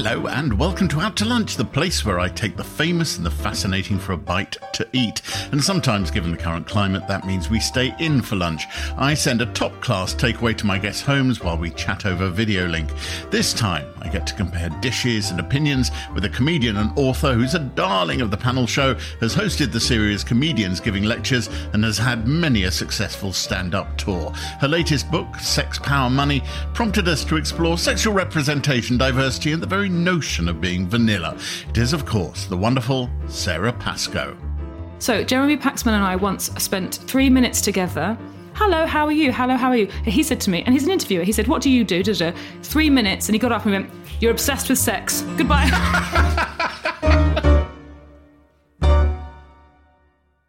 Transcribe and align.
Hello, 0.00 0.28
and 0.28 0.56
welcome 0.56 0.86
to 0.86 1.00
Out 1.00 1.16
to 1.16 1.24
Lunch, 1.24 1.56
the 1.56 1.64
place 1.64 2.04
where 2.04 2.20
I 2.20 2.28
take 2.28 2.56
the 2.56 2.62
famous 2.62 3.16
and 3.16 3.26
the 3.26 3.32
fascinating 3.32 3.98
for 3.98 4.12
a 4.12 4.16
bite 4.16 4.56
to 4.74 4.86
eat. 4.92 5.22
And 5.50 5.62
sometimes, 5.62 6.12
given 6.12 6.30
the 6.30 6.36
current 6.36 6.68
climate, 6.68 7.08
that 7.08 7.26
means 7.26 7.50
we 7.50 7.58
stay 7.58 7.92
in 7.98 8.22
for 8.22 8.36
lunch. 8.36 8.66
I 8.96 9.14
send 9.14 9.42
a 9.42 9.46
top 9.46 9.72
class 9.80 10.14
takeaway 10.14 10.56
to 10.58 10.66
my 10.66 10.78
guests' 10.78 11.02
homes 11.02 11.42
while 11.42 11.58
we 11.58 11.70
chat 11.70 12.06
over 12.06 12.30
video 12.30 12.68
link. 12.68 12.88
This 13.30 13.52
time, 13.52 13.92
I 14.00 14.08
get 14.08 14.24
to 14.28 14.34
compare 14.34 14.68
dishes 14.80 15.32
and 15.32 15.40
opinions 15.40 15.90
with 16.14 16.24
a 16.24 16.28
comedian 16.28 16.76
and 16.76 16.96
author 16.96 17.32
who's 17.32 17.56
a 17.56 17.58
darling 17.58 18.20
of 18.20 18.30
the 18.30 18.36
panel 18.36 18.68
show, 18.68 18.94
has 19.20 19.34
hosted 19.34 19.72
the 19.72 19.80
series 19.80 20.22
Comedians 20.22 20.78
Giving 20.78 21.02
Lectures, 21.02 21.50
and 21.72 21.82
has 21.82 21.98
had 21.98 22.28
many 22.28 22.62
a 22.62 22.70
successful 22.70 23.32
stand 23.32 23.74
up 23.74 23.98
tour. 23.98 24.30
Her 24.60 24.68
latest 24.68 25.10
book, 25.10 25.40
Sex, 25.40 25.76
Power, 25.80 26.08
Money, 26.08 26.44
prompted 26.72 27.08
us 27.08 27.24
to 27.24 27.36
explore 27.36 27.76
sexual 27.76 28.14
representation, 28.14 28.96
diversity, 28.96 29.50
and 29.50 29.60
the 29.60 29.66
very 29.66 29.88
notion 29.98 30.48
of 30.48 30.60
being 30.60 30.88
vanilla. 30.88 31.36
It 31.68 31.78
is, 31.78 31.92
of 31.92 32.06
course, 32.06 32.46
the 32.46 32.56
wonderful 32.56 33.10
Sara 33.28 33.72
Pascoe. 33.72 34.36
So, 35.00 35.22
Jeremy 35.22 35.56
Paxman 35.56 35.92
and 35.92 36.02
I 36.04 36.16
once 36.16 36.50
spent 36.62 36.94
three 37.06 37.28
minutes 37.30 37.60
together. 37.60 38.16
Hello, 38.54 38.86
how 38.86 39.04
are 39.06 39.12
you? 39.12 39.32
Hello, 39.32 39.56
how 39.56 39.68
are 39.68 39.76
you? 39.76 39.86
He 40.04 40.22
said 40.24 40.40
to 40.40 40.50
me, 40.50 40.62
and 40.64 40.72
he's 40.74 40.84
an 40.84 40.90
interviewer, 40.90 41.22
he 41.22 41.30
said, 41.32 41.46
What 41.46 41.62
do 41.62 41.70
you 41.70 41.84
do? 41.84 42.02
Da-da. 42.02 42.32
Three 42.62 42.90
minutes, 42.90 43.28
and 43.28 43.34
he 43.34 43.38
got 43.38 43.52
up 43.52 43.64
and 43.64 43.72
went, 43.72 43.90
You're 44.20 44.32
obsessed 44.32 44.68
with 44.68 44.78
sex. 44.78 45.22
Goodbye. 45.36 45.68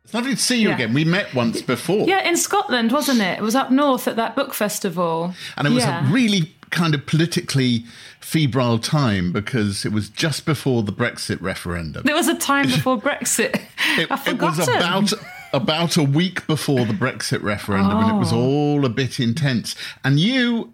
It's 0.09 0.13
lovely 0.15 0.33
to 0.33 0.41
see 0.41 0.59
you 0.59 0.69
Yeah. 0.69 0.73
again. 0.75 0.93
We 0.95 1.05
met 1.05 1.35
once 1.35 1.61
before. 1.61 2.07
yeah, 2.07 2.27
in 2.27 2.35
Scotland, 2.35 2.91
wasn't 2.91 3.21
it? 3.21 3.37
It 3.37 3.43
was 3.43 3.53
up 3.53 3.69
north 3.69 4.07
at 4.07 4.15
that 4.15 4.35
book 4.35 4.55
festival. 4.55 5.35
And 5.55 5.67
it 5.67 5.71
was 5.71 5.83
yeah. 5.83 6.09
a 6.09 6.11
really 6.11 6.51
kind 6.71 6.93
of 6.93 7.05
politically 7.05 7.83
febrile 8.19 8.79
time 8.79 9.31
because 9.31 9.85
it 9.85 9.91
was 9.91 10.09
just 10.09 10.45
before 10.45 10.83
the 10.83 10.91
Brexit 10.91 11.41
referendum. 11.41 12.03
There 12.03 12.15
was 12.15 12.27
a 12.27 12.37
time 12.37 12.65
before 12.75 12.99
Brexit. 12.99 13.55
It, 13.97 14.09
it 14.27 14.41
was 14.41 14.59
about 14.67 15.13
about 15.51 15.97
a 15.97 16.03
week 16.03 16.45
before 16.45 16.85
the 16.85 16.93
Brexit 16.93 17.41
referendum, 17.41 17.97
and 17.97 18.11
it 18.15 18.19
was 18.19 18.31
Oh. 18.31 18.37
all 18.37 18.85
a 18.85 18.89
bit 18.89 19.19
intense. 19.19 19.75
And 20.03 20.19
you, 20.19 20.73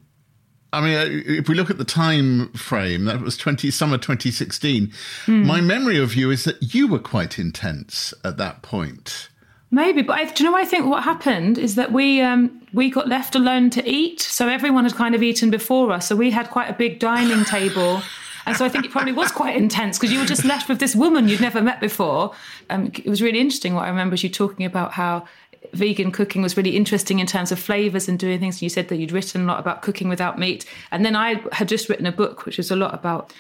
I 0.74 0.82
mean, 0.82 0.98
uh, 0.98 1.06
if 1.32 1.48
we 1.48 1.56
look 1.56 1.70
at 1.70 1.78
the 1.78 1.86
time 1.86 2.52
frame, 2.54 3.06
that 3.06 3.22
was 3.22 3.38
twenty 3.38 3.72
summer 3.72 3.98
twenty 3.98 4.32
sixteen. 4.32 4.92
Hmm. 5.26 5.46
My 5.46 5.62
memory 5.62 5.98
of 5.98 6.16
you 6.16 6.30
is 6.30 6.44
that 6.44 6.74
you 6.74 6.88
were 6.88 7.00
quite 7.00 7.40
intense 7.40 8.14
at 8.26 8.36
that 8.38 8.62
point. 8.64 9.30
Maybe, 9.72 10.02
but 10.04 10.18
I, 10.18 10.26
do 10.26 10.44
you 10.44 10.50
know? 10.50 10.58
I 10.58 10.64
think 10.64 10.86
what 10.86 11.04
happened 11.04 11.58
is 11.58 11.76
that 11.76 11.92
we 11.92 12.22
um, 12.22 12.62
we 12.74 12.90
got 12.90 13.08
left 13.08 13.36
alone 13.36 13.70
to 13.72 13.90
eat, 13.90 14.22
so 14.22 14.48
everyone 14.48 14.84
had 14.84 14.96
kind 14.96 15.16
of 15.16 15.24
eaten 15.24 15.50
before 15.50 15.92
us. 15.92 16.08
So 16.08 16.16
we 16.16 16.32
had 16.32 16.50
quite 16.50 16.70
a 16.70 16.74
big 16.74 17.00
dining 17.00 17.44
table, 17.58 18.02
and 18.46 18.56
so 18.56 18.64
I 18.64 18.70
think 18.70 18.86
it 18.86 18.92
probably 18.92 19.12
was 19.12 19.32
quite 19.32 19.56
intense 19.56 19.98
because 19.98 20.14
you 20.14 20.20
were 20.20 20.26
just 20.26 20.46
left 20.46 20.70
with 20.70 20.80
this 20.80 20.96
woman 20.96 21.28
you'd 21.28 21.42
never 21.42 21.62
met 21.62 21.80
before. 21.80 22.34
Um, 22.70 22.92
it 22.94 23.08
was 23.08 23.22
really 23.22 23.40
interesting. 23.40 23.74
What 23.74 23.86
I 23.86 23.90
remember 23.90 24.14
is 24.14 24.24
you 24.24 24.30
talking 24.30 24.66
about 24.66 24.94
how 24.94 25.28
vegan 25.74 26.12
cooking 26.12 26.44
was 26.44 26.56
really 26.56 26.78
interesting 26.78 27.20
in 27.20 27.26
terms 27.26 27.52
of 27.52 27.60
flavors 27.60 28.08
and 28.08 28.20
doing 28.20 28.40
things. 28.40 28.62
You 28.62 28.70
said 28.70 28.88
that 28.90 28.98
you'd 28.98 29.12
written 29.12 29.42
a 29.42 29.46
lot 29.46 29.60
about 29.60 29.82
cooking 29.82 30.10
without 30.10 30.38
meat, 30.38 30.66
and 30.92 31.04
then 31.04 31.16
I 31.16 31.42
had 31.52 31.68
just 31.68 31.90
written 31.90 32.06
a 32.06 32.12
book 32.12 32.46
which 32.46 32.58
was 32.58 32.70
a 32.70 32.76
lot 32.76 32.94
about 32.94 33.34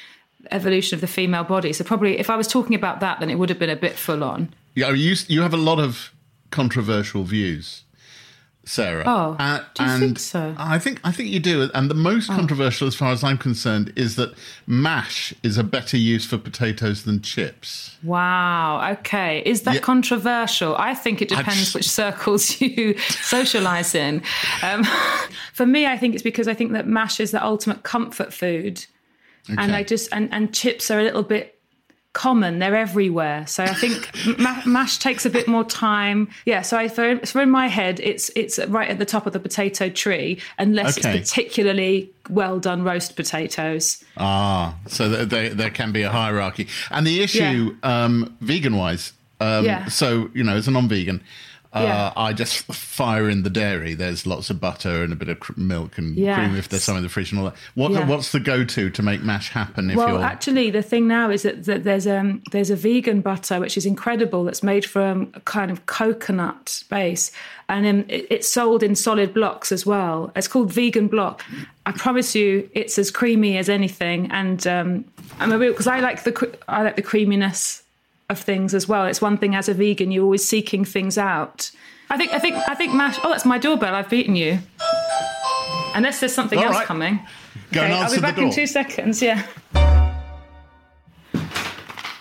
evolution 0.51 0.95
of 0.95 1.01
the 1.01 1.07
female 1.07 1.43
body. 1.43 1.71
So 1.71 1.83
probably 1.83 2.19
if 2.19 2.29
I 2.29 2.35
was 2.35 2.47
talking 2.47 2.75
about 2.75 2.99
that, 2.99 3.19
then 3.19 3.29
it 3.29 3.35
would 3.35 3.49
have 3.49 3.59
been 3.59 3.69
a 3.69 3.75
bit 3.75 3.93
full 3.93 4.23
on. 4.23 4.53
Yeah, 4.73 4.91
you 4.91 5.15
you 5.27 5.41
have 5.41 5.53
a 5.53 5.57
lot 5.57 5.79
of 5.79 6.11
controversial 6.55 7.23
views, 7.23 7.83
Sara. 8.67 9.03
Oh, 9.05 9.35
Uh, 9.37 9.59
do 9.75 9.83
you 9.83 9.89
and 9.89 9.99
think 10.01 10.19
so? 10.19 10.55
I 10.57 10.79
think 10.79 10.99
I 11.03 11.11
think 11.11 11.29
you 11.29 11.39
do. 11.39 11.69
And 11.75 11.89
the 11.89 11.93
most 12.09 12.29
Oh. 12.31 12.35
controversial, 12.35 12.87
as 12.87 12.95
far 12.95 13.11
as 13.11 13.23
I'm 13.23 13.37
concerned, 13.37 13.91
is 13.95 14.15
that 14.15 14.33
mash 14.65 15.33
is 15.43 15.57
a 15.57 15.63
better 15.63 15.97
use 15.97 16.25
for 16.25 16.37
potatoes 16.39 17.03
than 17.03 17.21
chips. 17.21 17.97
Wow. 18.01 18.91
Okay. 18.93 19.43
Is 19.45 19.61
that 19.63 19.75
Yeah. 19.75 19.81
controversial? 19.81 20.75
I 20.77 20.95
think 20.95 21.21
it 21.21 21.29
depends 21.29 21.59
just- 21.59 21.75
which 21.75 21.89
circles 21.89 22.59
you 22.61 22.95
socialize 22.99 23.93
in. 23.93 24.21
Um, 24.63 24.83
for 25.53 25.65
me, 25.65 25.85
I 25.85 25.97
think 25.97 26.13
it's 26.15 26.23
because 26.23 26.47
I 26.47 26.53
think 26.55 26.71
that 26.71 26.87
mash 26.87 27.19
is 27.19 27.31
the 27.31 27.43
ultimate 27.43 27.83
comfort 27.83 28.33
food, 28.33 28.85
and 29.49 29.75
I 29.75 29.83
just 29.83 30.09
and 30.11 30.29
and 30.31 30.53
chips 30.53 30.89
are 30.89 30.99
a 30.99 31.03
little 31.03 31.23
bit 31.23 31.54
common. 32.15 32.57
They're 32.57 32.75
everywhere. 32.75 33.45
So 33.45 33.63
I 33.63 33.73
think 33.75 34.09
ma- 34.39 34.63
mash 34.65 34.97
takes 34.97 35.23
a 35.25 35.29
bit 35.29 35.47
more 35.47 35.63
time. 35.63 36.27
Yeah. 36.45 36.63
So 36.63 36.77
I 36.77 36.87
for, 36.87 37.23
so 37.25 37.39
in 37.41 37.51
my 37.51 37.67
head, 37.67 37.99
it's 37.99 38.31
it's 38.35 38.57
right 38.67 38.89
at 38.89 38.97
the 38.97 39.05
top 39.05 39.27
of 39.27 39.33
the 39.33 39.39
potato 39.39 39.89
tree, 39.89 40.39
unless 40.57 40.97
Okay. 40.97 41.19
it's 41.19 41.29
particularly 41.29 42.09
well 42.29 42.59
done 42.59 42.83
roast 42.83 43.15
potatoes. 43.15 44.03
Ah, 44.17 44.73
so 44.87 45.07
th- 45.13 45.29
there 45.29 45.49
there 45.53 45.69
can 45.69 45.91
be 45.91 46.01
a 46.01 46.09
hierarchy. 46.09 46.67
And 46.89 47.05
the 47.05 47.21
issue, 47.21 47.75
um, 47.83 48.35
vegan 48.41 48.75
wise, 48.77 49.13
um, 49.39 49.65
Yeah. 49.65 49.85
so 49.87 50.29
you 50.33 50.43
know, 50.43 50.55
as 50.55 50.67
a 50.67 50.71
non-vegan. 50.71 51.21
Uh, 51.75 51.81
Yeah. 51.81 52.13
I 52.15 52.31
just 52.31 52.59
fire 52.73 53.29
in 53.29 53.43
the 53.43 53.49
dairy. 53.49 53.93
There's 53.95 54.25
lots 54.25 54.49
of 54.49 54.61
butter 54.61 55.03
and 55.03 55.11
a 55.11 55.15
bit 55.15 55.27
of 55.29 55.39
cr- 55.41 55.51
milk 55.57 55.97
and 55.97 56.15
cream 56.15 56.55
if 56.55 56.69
there's 56.69 56.83
some 56.83 56.95
in 56.95 57.03
the 57.03 57.09
fridge 57.09 57.31
and 57.31 57.39
all 57.39 57.45
that. 57.47 57.55
What, 57.73 57.91
Yeah. 57.91 58.07
What's 58.07 58.31
the 58.31 58.39
go-to 58.39 58.89
to 58.89 59.01
make 59.03 59.21
mash 59.21 59.49
happen 59.49 59.89
if 59.89 59.97
Well, 59.97 60.09
you're 60.09 60.23
actually, 60.23 60.71
the 60.71 60.81
thing 60.81 61.07
now 61.07 61.29
is 61.29 61.41
that, 61.43 61.65
that 61.65 61.83
there's 61.83 62.07
um 62.07 62.41
there's 62.51 62.69
a 62.69 62.75
vegan 62.75 63.19
butter 63.21 63.59
which 63.59 63.77
is 63.77 63.85
incredible 63.85 64.45
that's 64.45 64.63
made 64.63 64.85
from 64.85 65.31
a 65.33 65.41
kind 65.41 65.69
of 65.69 65.85
coconut 65.85 66.83
base, 66.89 67.31
and 67.67 67.85
um, 67.85 68.05
it, 68.07 68.25
it's 68.29 68.47
sold 68.49 68.81
in 68.81 68.95
solid 68.95 69.33
blocks 69.33 69.71
as 69.71 69.85
well. 69.85 70.31
It's 70.35 70.47
called 70.47 70.71
Vegan 70.71 71.07
Block. 71.07 71.43
I 71.85 71.91
promise 71.91 72.33
you, 72.35 72.69
it's 72.73 72.97
as 72.97 73.11
creamy 73.11 73.57
as 73.57 73.67
anything, 73.69 74.31
and 74.31 74.65
um, 74.65 75.05
I'm 75.39 75.51
a 75.51 75.57
real 75.57 75.71
because 75.73 75.87
I 75.87 75.99
like 75.99 76.23
the 76.23 76.57
I 76.67 76.83
like 76.83 76.95
the 76.95 77.01
creaminess 77.01 77.83
of 78.29 78.39
things 78.39 78.73
as 78.73 78.87
well. 78.87 79.05
It's 79.05 79.21
one 79.21 79.37
thing 79.37 79.55
as 79.55 79.69
a 79.69 79.73
vegan 79.73 80.11
you're 80.11 80.23
always 80.23 80.47
seeking 80.47 80.83
things 80.85 81.17
out. 81.17 81.71
I 82.09 82.17
think 82.17 82.33
I 82.33 82.39
think 82.39 82.55
I 82.67 82.75
think 82.75 82.93
mash. 82.93 83.17
Oh, 83.23 83.29
that's 83.29 83.45
my 83.45 83.57
doorbell. 83.57 83.95
I've 83.95 84.09
beaten 84.09 84.35
you. 84.35 84.59
Unless 85.95 86.19
there's 86.19 86.33
something 86.33 86.59
All 86.59 86.65
else 86.65 86.75
right. 86.77 86.85
coming. 86.85 87.19
Go 87.71 87.81
Okay, 87.81 87.91
I'll 87.93 88.11
be 88.13 88.19
back 88.21 88.37
in 88.37 88.51
two 88.51 88.67
seconds. 88.67 89.21
Yeah. 89.21 89.45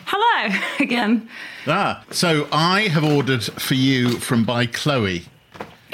Hello 0.07 0.55
again. 0.81 1.29
Ah, 1.67 2.05
so 2.11 2.47
I 2.53 2.83
have 2.83 3.05
ordered 3.05 3.43
for 3.43 3.75
you 3.75 4.19
from 4.21 4.45
By 4.45 4.67
Chloe. 4.67 5.25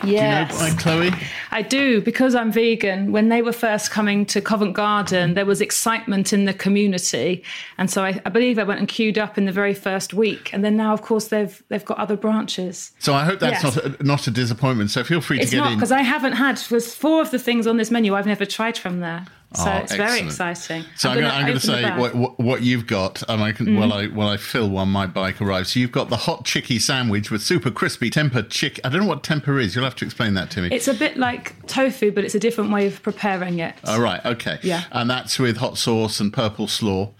Yes, 0.05 0.59
Do 0.59 0.65
you 0.65 0.71
know 0.71 0.77
Chloe? 0.77 1.11
I 1.51 1.63
do 1.63 2.01
because 2.01 2.35
I'm 2.35 2.51
vegan. 2.53 3.13
When 3.13 3.29
they 3.29 3.43
were 3.43 3.53
first 3.53 3.91
coming 3.91 4.25
to 4.27 4.41
Covent 4.41 4.75
Garden, 4.75 5.35
there 5.35 5.47
was 5.47 5.61
excitement 5.61 6.33
in 6.33 6.45
the 6.45 6.55
community, 6.55 7.43
and 7.79 7.91
so 7.91 8.05
I, 8.05 8.21
I 8.25 8.31
believe 8.31 8.59
I 8.59 8.63
went 8.65 8.81
and 8.81 8.89
queued 8.89 9.19
up 9.19 9.37
in 9.39 9.45
the 9.47 9.53
very 9.53 9.75
first 9.75 10.15
week. 10.15 10.51
And 10.53 10.65
then 10.65 10.77
now, 10.77 10.93
of 10.93 11.03
course, 11.03 11.29
they've 11.29 11.63
they've 11.69 11.85
got 11.85 11.99
other 11.99 12.17
branches. 12.17 12.93
So 12.99 13.15
I 13.15 13.25
hope 13.25 13.41
that's 13.41 13.63
Yes. 13.63 13.77
not 13.77 13.85
a, 14.01 14.03
not 14.05 14.27
a 14.27 14.31
disappointment. 14.31 14.91
So 14.91 15.05
feel 15.05 15.21
free 15.21 15.41
It's 15.41 15.51
to 15.51 15.57
get 15.57 15.63
not 15.63 15.73
in. 15.73 15.79
because 15.79 15.93
I 15.93 16.03
haven't 16.03 16.33
had. 16.33 16.57
There's 16.59 16.95
four 16.95 17.21
of 17.23 17.31
the 17.31 17.39
things 17.39 17.67
on 17.67 17.77
this 17.77 17.91
menu 17.91 18.15
I've 18.15 18.27
never 18.27 18.47
tried 18.47 18.79
from 18.79 19.01
there, 19.01 19.27
so 19.55 19.65
Oh, 19.71 19.79
it's 19.79 19.95
very 19.95 20.21
exciting. 20.21 20.85
So 20.97 21.11
I'm, 21.11 21.21
gonna 21.21 21.43
going 21.43 21.55
to 21.55 21.61
say 21.61 21.97
what, 21.99 22.15
what, 22.15 22.39
what 22.39 22.63
you've 22.63 22.87
got, 22.87 23.23
and 23.29 23.43
I 23.43 23.53
can 23.53 23.67
Mm-hmm. 23.67 23.79
while 23.79 23.93
I 23.93 24.07
while 24.07 24.29
I 24.29 24.37
fill 24.37 24.69
one, 24.71 24.89
my 24.89 25.07
bike 25.07 25.41
arrives. 25.41 25.73
So 25.73 25.81
you've 25.81 25.93
got 25.93 26.09
the 26.09 26.17
hot 26.17 26.45
chicky 26.45 26.79
sandwich 26.79 27.31
with 27.31 27.43
super 27.43 27.71
crispy 27.71 28.11
tempeh 28.11 28.49
chick. 28.49 28.81
I 28.85 28.89
don't 28.89 29.03
know 29.03 29.07
what 29.07 29.23
tempeh 29.23 29.61
is. 29.63 29.75
You'll 29.75 29.85
have 29.85 29.97
to 29.97 30.05
explain 30.05 30.35
that 30.35 30.51
to 30.53 30.63
me. 30.63 30.69
It's 30.73 30.89
a 30.89 30.95
bit 30.95 31.17
like 31.17 31.67
tofu, 31.67 32.11
but 32.13 32.25
it's 32.25 32.35
a 32.35 32.41
different 32.41 32.73
way 32.73 32.87
of 32.87 33.03
preparing 33.03 33.59
it. 33.59 33.75
All 33.85 34.01
right, 34.01 34.25
okay. 34.25 34.59
Yeah. 34.63 34.85
And 34.93 35.11
that's 35.11 35.39
with 35.39 35.59
hot 35.59 35.79
sauce 35.79 36.21
and 36.21 36.33
purple 36.33 36.69
slaw. 36.69 37.11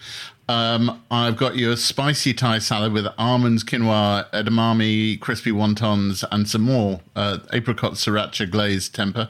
Um, 0.49 1.01
I've 1.13 1.37
got 1.37 1.55
you 1.55 1.71
a 1.71 1.77
spicy 1.77 2.35
Thai 2.35 2.59
salad 2.59 2.93
with 2.93 3.07
almonds, 3.17 3.63
quinoa, 3.63 4.29
edamame, 4.33 5.21
crispy 5.21 5.53
wontons, 5.53 6.25
and 6.33 6.49
some 6.49 6.63
more 6.63 7.01
uh, 7.15 7.39
apricot 7.53 7.93
sriracha 7.93 8.51
glazed 8.51 8.97
tempeh. 8.97 9.29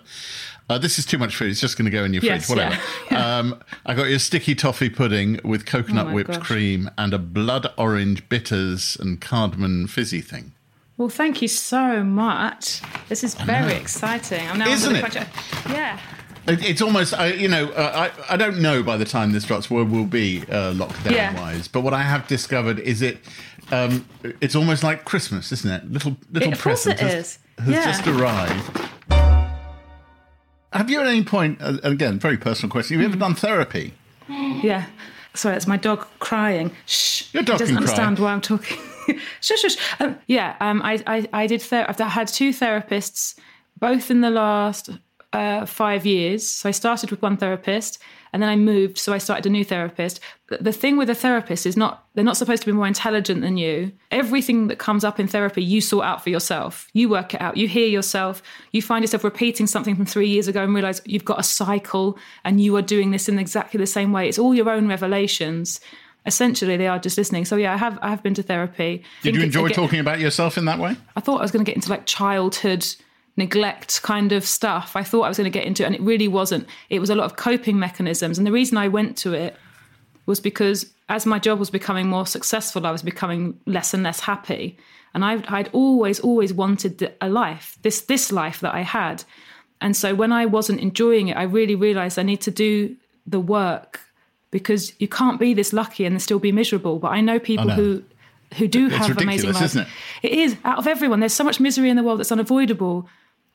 Uh, 0.70 0.78
this 0.78 0.98
is 1.00 1.04
too 1.04 1.18
much 1.18 1.34
food. 1.34 1.50
It's 1.50 1.60
just 1.60 1.76
going 1.76 1.86
to 1.86 1.90
go 1.90 2.04
in 2.04 2.14
your 2.14 2.22
fridge, 2.22 2.48
whatever. 2.48 2.78
yeah. 3.10 3.38
Um, 3.38 3.60
I 3.84 3.94
got 3.94 4.04
you 4.08 4.14
a 4.14 4.18
sticky 4.20 4.54
toffee 4.54 4.88
pudding 4.88 5.40
with 5.42 5.66
coconut 5.66 6.06
Oh 6.06 6.12
whipped 6.14 6.30
gosh. 6.30 6.46
cream 6.46 6.88
and 6.96 7.12
a 7.12 7.18
blood 7.18 7.72
orange 7.76 8.28
bitters 8.28 8.96
and 9.00 9.20
cardamom 9.20 9.88
fizzy 9.88 10.20
thing. 10.20 10.52
Well, 10.96 11.08
thank 11.08 11.42
you 11.42 11.48
so 11.48 12.04
much. 12.04 12.82
This 13.08 13.24
is 13.24 13.34
very 13.34 13.72
exciting. 13.74 14.46
I'm 14.48 14.58
now 14.58 14.68
Isn't 14.68 14.94
it? 14.94 15.14
Yeah. 15.68 15.98
It- 16.46 16.64
It's 16.64 16.80
almost, 16.82 17.14
I, 17.14 17.32
you 17.32 17.48
know, 17.48 17.70
uh, 17.70 18.10
I, 18.28 18.34
I 18.34 18.36
don't 18.36 18.60
know 18.62 18.82
by 18.84 18.96
the 18.96 19.04
time 19.04 19.32
this 19.32 19.44
drops 19.44 19.70
where 19.70 19.82
we'll 19.84 20.04
be 20.04 20.42
uh, 20.42 20.72
lockdown 20.74 21.10
Yeah. 21.12 21.34
wise, 21.40 21.66
but 21.68 21.80
what 21.80 21.94
I 21.94 22.02
have 22.02 22.28
discovered 22.28 22.78
is 22.78 23.02
it, 23.02 23.18
um, 23.72 24.06
it's 24.40 24.54
almost 24.54 24.82
like 24.84 25.04
Christmas, 25.04 25.50
isn't 25.52 25.70
it? 25.70 25.90
Little 25.90 26.16
little 26.30 26.48
It- 26.50 26.54
of 26.54 26.60
present 26.60 27.00
it 27.00 27.02
has, 27.02 27.14
is. 27.14 27.38
has 27.58 27.68
Yeah. 27.68 27.84
just 27.84 28.06
arrived. 28.06 28.80
Have 30.72 30.88
you 30.90 31.00
at 31.00 31.06
any 31.06 31.24
point, 31.24 31.60
uh, 31.60 31.78
again, 31.82 32.18
very 32.18 32.36
personal 32.36 32.70
question, 32.70 32.94
have 32.96 33.00
you 33.02 33.06
ever 33.08 33.16
Hmm. 33.16 33.20
done 33.20 33.34
therapy? 33.34 33.94
Yeah. 34.62 34.84
Sorry, 35.34 35.56
it's 35.56 35.66
my 35.66 35.76
dog 35.76 36.06
crying. 36.18 36.70
Shh. 36.86 37.24
Your 37.32 37.42
dog 37.42 37.54
he 37.56 37.58
doesn't 37.60 37.76
can 37.76 37.84
cry. 37.84 37.92
understand 37.92 38.18
why 38.18 38.32
I'm 38.32 38.40
talking. 38.40 38.78
shush, 39.40 39.60
shush. 39.60 39.76
Um, 40.00 40.16
yeah, 40.26 40.56
um, 40.60 40.80
I, 40.82 41.02
I, 41.06 41.28
I 41.32 41.46
did. 41.46 41.62
Ther- 41.62 41.86
I've 41.88 41.98
had 41.98 42.28
two 42.28 42.50
therapists, 42.50 43.34
both 43.78 44.10
in 44.10 44.20
the 44.20 44.30
last 44.30 44.90
uh, 45.32 45.66
five 45.66 46.04
years. 46.06 46.48
So 46.48 46.68
I 46.68 46.72
started 46.72 47.10
with 47.10 47.22
one 47.22 47.36
therapist, 47.36 48.00
And 48.32 48.42
then 48.42 48.48
I 48.48 48.56
moved, 48.56 48.98
so 48.98 49.12
I 49.12 49.18
started 49.18 49.46
a 49.46 49.50
new 49.50 49.64
therapist. 49.64 50.20
The 50.48 50.72
thing 50.72 50.96
with 50.96 51.10
a 51.10 51.14
therapist 51.14 51.66
is 51.66 51.76
not, 51.76 52.06
they're 52.14 52.24
not 52.24 52.36
supposed 52.36 52.62
to 52.62 52.66
be 52.66 52.72
more 52.72 52.86
intelligent 52.86 53.40
than 53.40 53.56
you. 53.56 53.92
Everything 54.10 54.68
that 54.68 54.78
comes 54.78 55.04
up 55.04 55.18
in 55.18 55.26
therapy, 55.26 55.62
you 55.62 55.80
sort 55.80 56.04
out 56.04 56.22
for 56.22 56.30
yourself. 56.30 56.88
You 56.92 57.08
work 57.08 57.34
it 57.34 57.40
out. 57.40 57.56
You 57.56 57.68
hear 57.68 57.88
yourself. 57.88 58.42
You 58.72 58.82
find 58.82 59.02
yourself 59.02 59.24
repeating 59.24 59.66
something 59.66 59.96
from 59.96 60.06
three 60.06 60.28
years 60.28 60.48
ago 60.48 60.62
and 60.62 60.74
realize 60.74 61.02
you've 61.04 61.24
got 61.24 61.40
a 61.40 61.44
cycle 61.44 62.18
and 62.44 62.60
you 62.60 62.76
are 62.76 62.82
doing 62.82 63.10
this 63.10 63.28
in 63.28 63.38
exactly 63.38 63.78
the 63.78 63.86
same 63.86 64.12
way. 64.12 64.28
It's 64.28 64.38
all 64.38 64.54
your 64.54 64.70
own 64.70 64.88
revelations 64.88 65.80
essentially 66.26 66.76
they 66.76 66.86
are 66.86 66.98
just 66.98 67.16
listening. 67.16 67.44
So 67.44 67.56
yeah, 67.56 67.72
I 67.72 67.76
have 67.76 67.98
I 68.02 68.10
have 68.10 68.22
been 68.22 68.34
to 68.34 68.42
therapy. 68.42 69.02
Did 69.22 69.34
you 69.34 69.42
enjoy 69.42 69.70
talking 69.70 70.00
about 70.00 70.20
yourself 70.20 70.58
in 70.58 70.66
that 70.66 70.78
way? 70.78 70.96
I 71.16 71.20
thought 71.20 71.38
I 71.38 71.42
was 71.42 71.50
going 71.50 71.64
to 71.64 71.68
get 71.68 71.76
into 71.76 71.88
like 71.88 72.06
childhood 72.06 72.86
neglect 73.36 74.02
kind 74.02 74.32
of 74.32 74.44
stuff. 74.44 74.96
I 74.96 75.02
thought 75.02 75.22
I 75.22 75.28
was 75.28 75.38
going 75.38 75.50
to 75.50 75.58
get 75.58 75.66
into 75.66 75.82
it, 75.82 75.86
and 75.86 75.94
it 75.94 76.00
really 76.02 76.28
wasn't. 76.28 76.66
It 76.88 76.98
was 77.00 77.10
a 77.10 77.14
lot 77.14 77.24
of 77.24 77.36
coping 77.36 77.78
mechanisms. 77.78 78.38
And 78.38 78.46
the 78.46 78.52
reason 78.52 78.76
I 78.76 78.88
went 78.88 79.16
to 79.18 79.32
it 79.32 79.56
was 80.26 80.40
because 80.40 80.86
as 81.08 81.26
my 81.26 81.38
job 81.38 81.58
was 81.58 81.70
becoming 81.70 82.06
more 82.06 82.26
successful, 82.26 82.86
I 82.86 82.90
was 82.90 83.02
becoming 83.02 83.58
less 83.66 83.92
and 83.92 84.02
less 84.02 84.20
happy. 84.20 84.78
And 85.12 85.24
I, 85.24 85.42
I'd 85.48 85.68
always, 85.72 86.20
always 86.20 86.52
wanted 86.52 87.12
a 87.20 87.28
life, 87.28 87.76
this 87.82 88.02
this 88.02 88.30
life 88.30 88.60
that 88.60 88.74
I 88.74 88.82
had. 88.82 89.24
And 89.80 89.96
so 89.96 90.14
when 90.14 90.30
I 90.30 90.46
wasn't 90.46 90.80
enjoying 90.80 91.28
it, 91.28 91.36
I 91.36 91.42
really 91.42 91.74
realized 91.74 92.18
I 92.18 92.22
need 92.22 92.40
to 92.42 92.50
do 92.50 92.96
the 93.26 93.40
work 93.40 94.00
because 94.50 94.92
you 95.00 95.08
can't 95.08 95.40
be 95.40 95.54
this 95.54 95.72
lucky 95.72 96.04
and 96.04 96.20
still 96.22 96.38
be 96.38 96.52
miserable. 96.52 96.98
But 96.98 97.08
I 97.08 97.20
know 97.20 97.38
people 97.38 97.66
know. 97.66 97.74
who 97.74 98.04
who 98.56 98.68
do 98.68 98.86
it's 98.86 98.96
have 98.96 99.16
amazing 99.16 99.52
lives. 99.52 99.76
Isn't 99.76 99.82
it? 99.82 99.88
it 100.22 100.32
is 100.32 100.56
out 100.64 100.78
of 100.78 100.86
everyone. 100.86 101.20
There's 101.20 101.32
so 101.32 101.44
much 101.44 101.60
misery 101.60 101.88
in 101.88 101.96
the 101.96 102.02
world 102.02 102.18
that's 102.18 102.32
unavoidable 102.32 103.08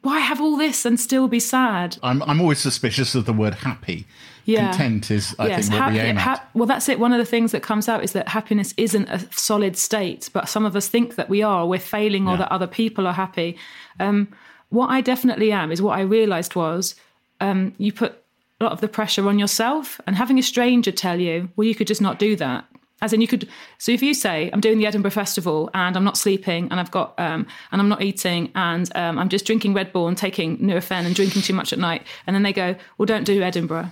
why 0.06 0.20
have 0.20 0.40
all 0.40 0.56
this 0.56 0.86
and 0.86 1.00
still 1.00 1.28
be 1.28 1.40
sad? 1.40 1.98
I'm, 2.04 2.22
I'm 2.24 2.40
always 2.40 2.60
suspicious 2.60 3.16
of 3.16 3.26
the 3.26 3.34
word 3.34 3.56
happy. 3.56 4.06
Yeah. 4.46 4.70
Content 4.70 5.10
is, 5.10 5.36
I 5.40 5.48
yes, 5.48 5.68
think, 5.68 5.82
what 5.82 5.94
we 5.94 6.00
aim 6.00 6.18
ha- 6.18 6.34
at. 6.34 6.50
Well, 6.54 6.68
that's 6.68 6.88
it. 6.88 7.00
One 7.00 7.12
of 7.12 7.18
the 7.18 7.26
things 7.26 7.52
that 7.52 7.64
comes 7.64 7.90
out 7.90 8.04
is 8.04 8.12
that 8.12 8.28
happiness 8.28 8.76
isn't 8.78 9.10
a 9.10 9.28
solid 9.32 9.76
state, 9.76 10.30
but 10.32 10.48
some 10.48 10.64
of 10.64 10.76
us 10.76 10.88
think 10.88 11.16
that 11.16 11.28
we 11.28 11.42
are, 11.42 11.66
we're 11.66 11.80
failing, 11.80 12.28
or 12.28 12.34
yeah. 12.34 12.38
that 12.38 12.52
other 12.52 12.68
people 12.68 13.08
are 13.08 13.14
happy. 13.14 13.58
Um, 14.00 14.28
what 14.70 14.92
I 14.92 15.02
definitely 15.02 15.52
am 15.52 15.72
is 15.72 15.82
what 15.82 15.98
I 15.98 16.02
realized 16.02 16.56
was 16.56 16.94
um, 17.42 17.74
you 17.80 17.92
put 17.92 18.22
a 18.62 18.66
lot 18.66 18.74
of 18.74 18.82
the 18.82 18.88
pressure 18.88 19.28
on 19.28 19.40
yourself, 19.40 20.00
and 20.06 20.16
having 20.16 20.38
a 20.38 20.44
stranger 20.44 20.92
tell 20.92 21.20
you, 21.20 21.50
well, 21.56 21.68
you 21.68 21.74
could 21.74 21.88
just 21.88 22.02
not 22.02 22.20
do 22.20 22.36
that 22.36 22.66
as 23.06 23.14
in, 23.14 23.22
you 23.22 23.28
could. 23.28 23.48
So 23.78 23.92
if 23.92 24.04
you 24.04 24.14
say, 24.14 24.50
"I'm 24.52 24.60
doing 24.60 24.78
the 24.78 24.86
Edinburgh 24.86 25.12
Festival 25.12 25.70
and 25.74 25.96
I'm 25.96 26.04
not 26.04 26.18
sleeping 26.18 26.68
and 26.70 26.80
I've 26.80 26.92
got 26.92 27.18
um, 27.18 27.48
and 27.72 27.82
I'm 27.82 27.90
not 27.90 28.02
eating 28.02 28.52
and 28.56 28.92
um, 28.96 29.18
I'm 29.18 29.30
just 29.30 29.46
drinking 29.46 29.74
Red 29.74 29.94
Bull 29.94 30.08
and 30.08 30.18
taking 30.18 30.58
Nurofen 30.58 31.06
and 31.06 31.16
drinking 31.16 31.44
too 31.44 31.54
much 31.54 31.72
at 31.72 31.80
night," 31.80 32.06
and 32.28 32.36
then 32.36 32.44
they 32.44 32.54
go, 32.54 32.76
"Well, 32.98 33.06
don't 33.06 33.24
do 33.24 33.42
Edinburgh." 33.42 33.92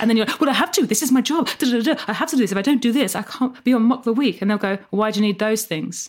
And 0.00 0.08
then 0.08 0.16
you're 0.16 0.26
like, 0.26 0.40
well, 0.40 0.48
I 0.48 0.54
have 0.54 0.72
to. 0.72 0.86
This 0.86 1.02
is 1.02 1.12
my 1.12 1.20
job. 1.20 1.48
I 2.08 2.12
have 2.12 2.30
to 2.30 2.36
do 2.36 2.42
this. 2.42 2.52
If 2.52 2.56
I 2.56 2.62
don't 2.62 2.80
do 2.80 2.92
this, 2.92 3.14
I 3.14 3.22
can't 3.22 3.62
be 3.62 3.74
on 3.74 3.82
Mock 3.82 4.04
the 4.04 4.12
Week. 4.12 4.40
And 4.40 4.50
they'll 4.50 4.56
go, 4.56 4.78
why 4.88 5.10
do 5.10 5.20
you 5.20 5.26
need 5.26 5.38
those 5.38 5.66
things? 5.66 6.08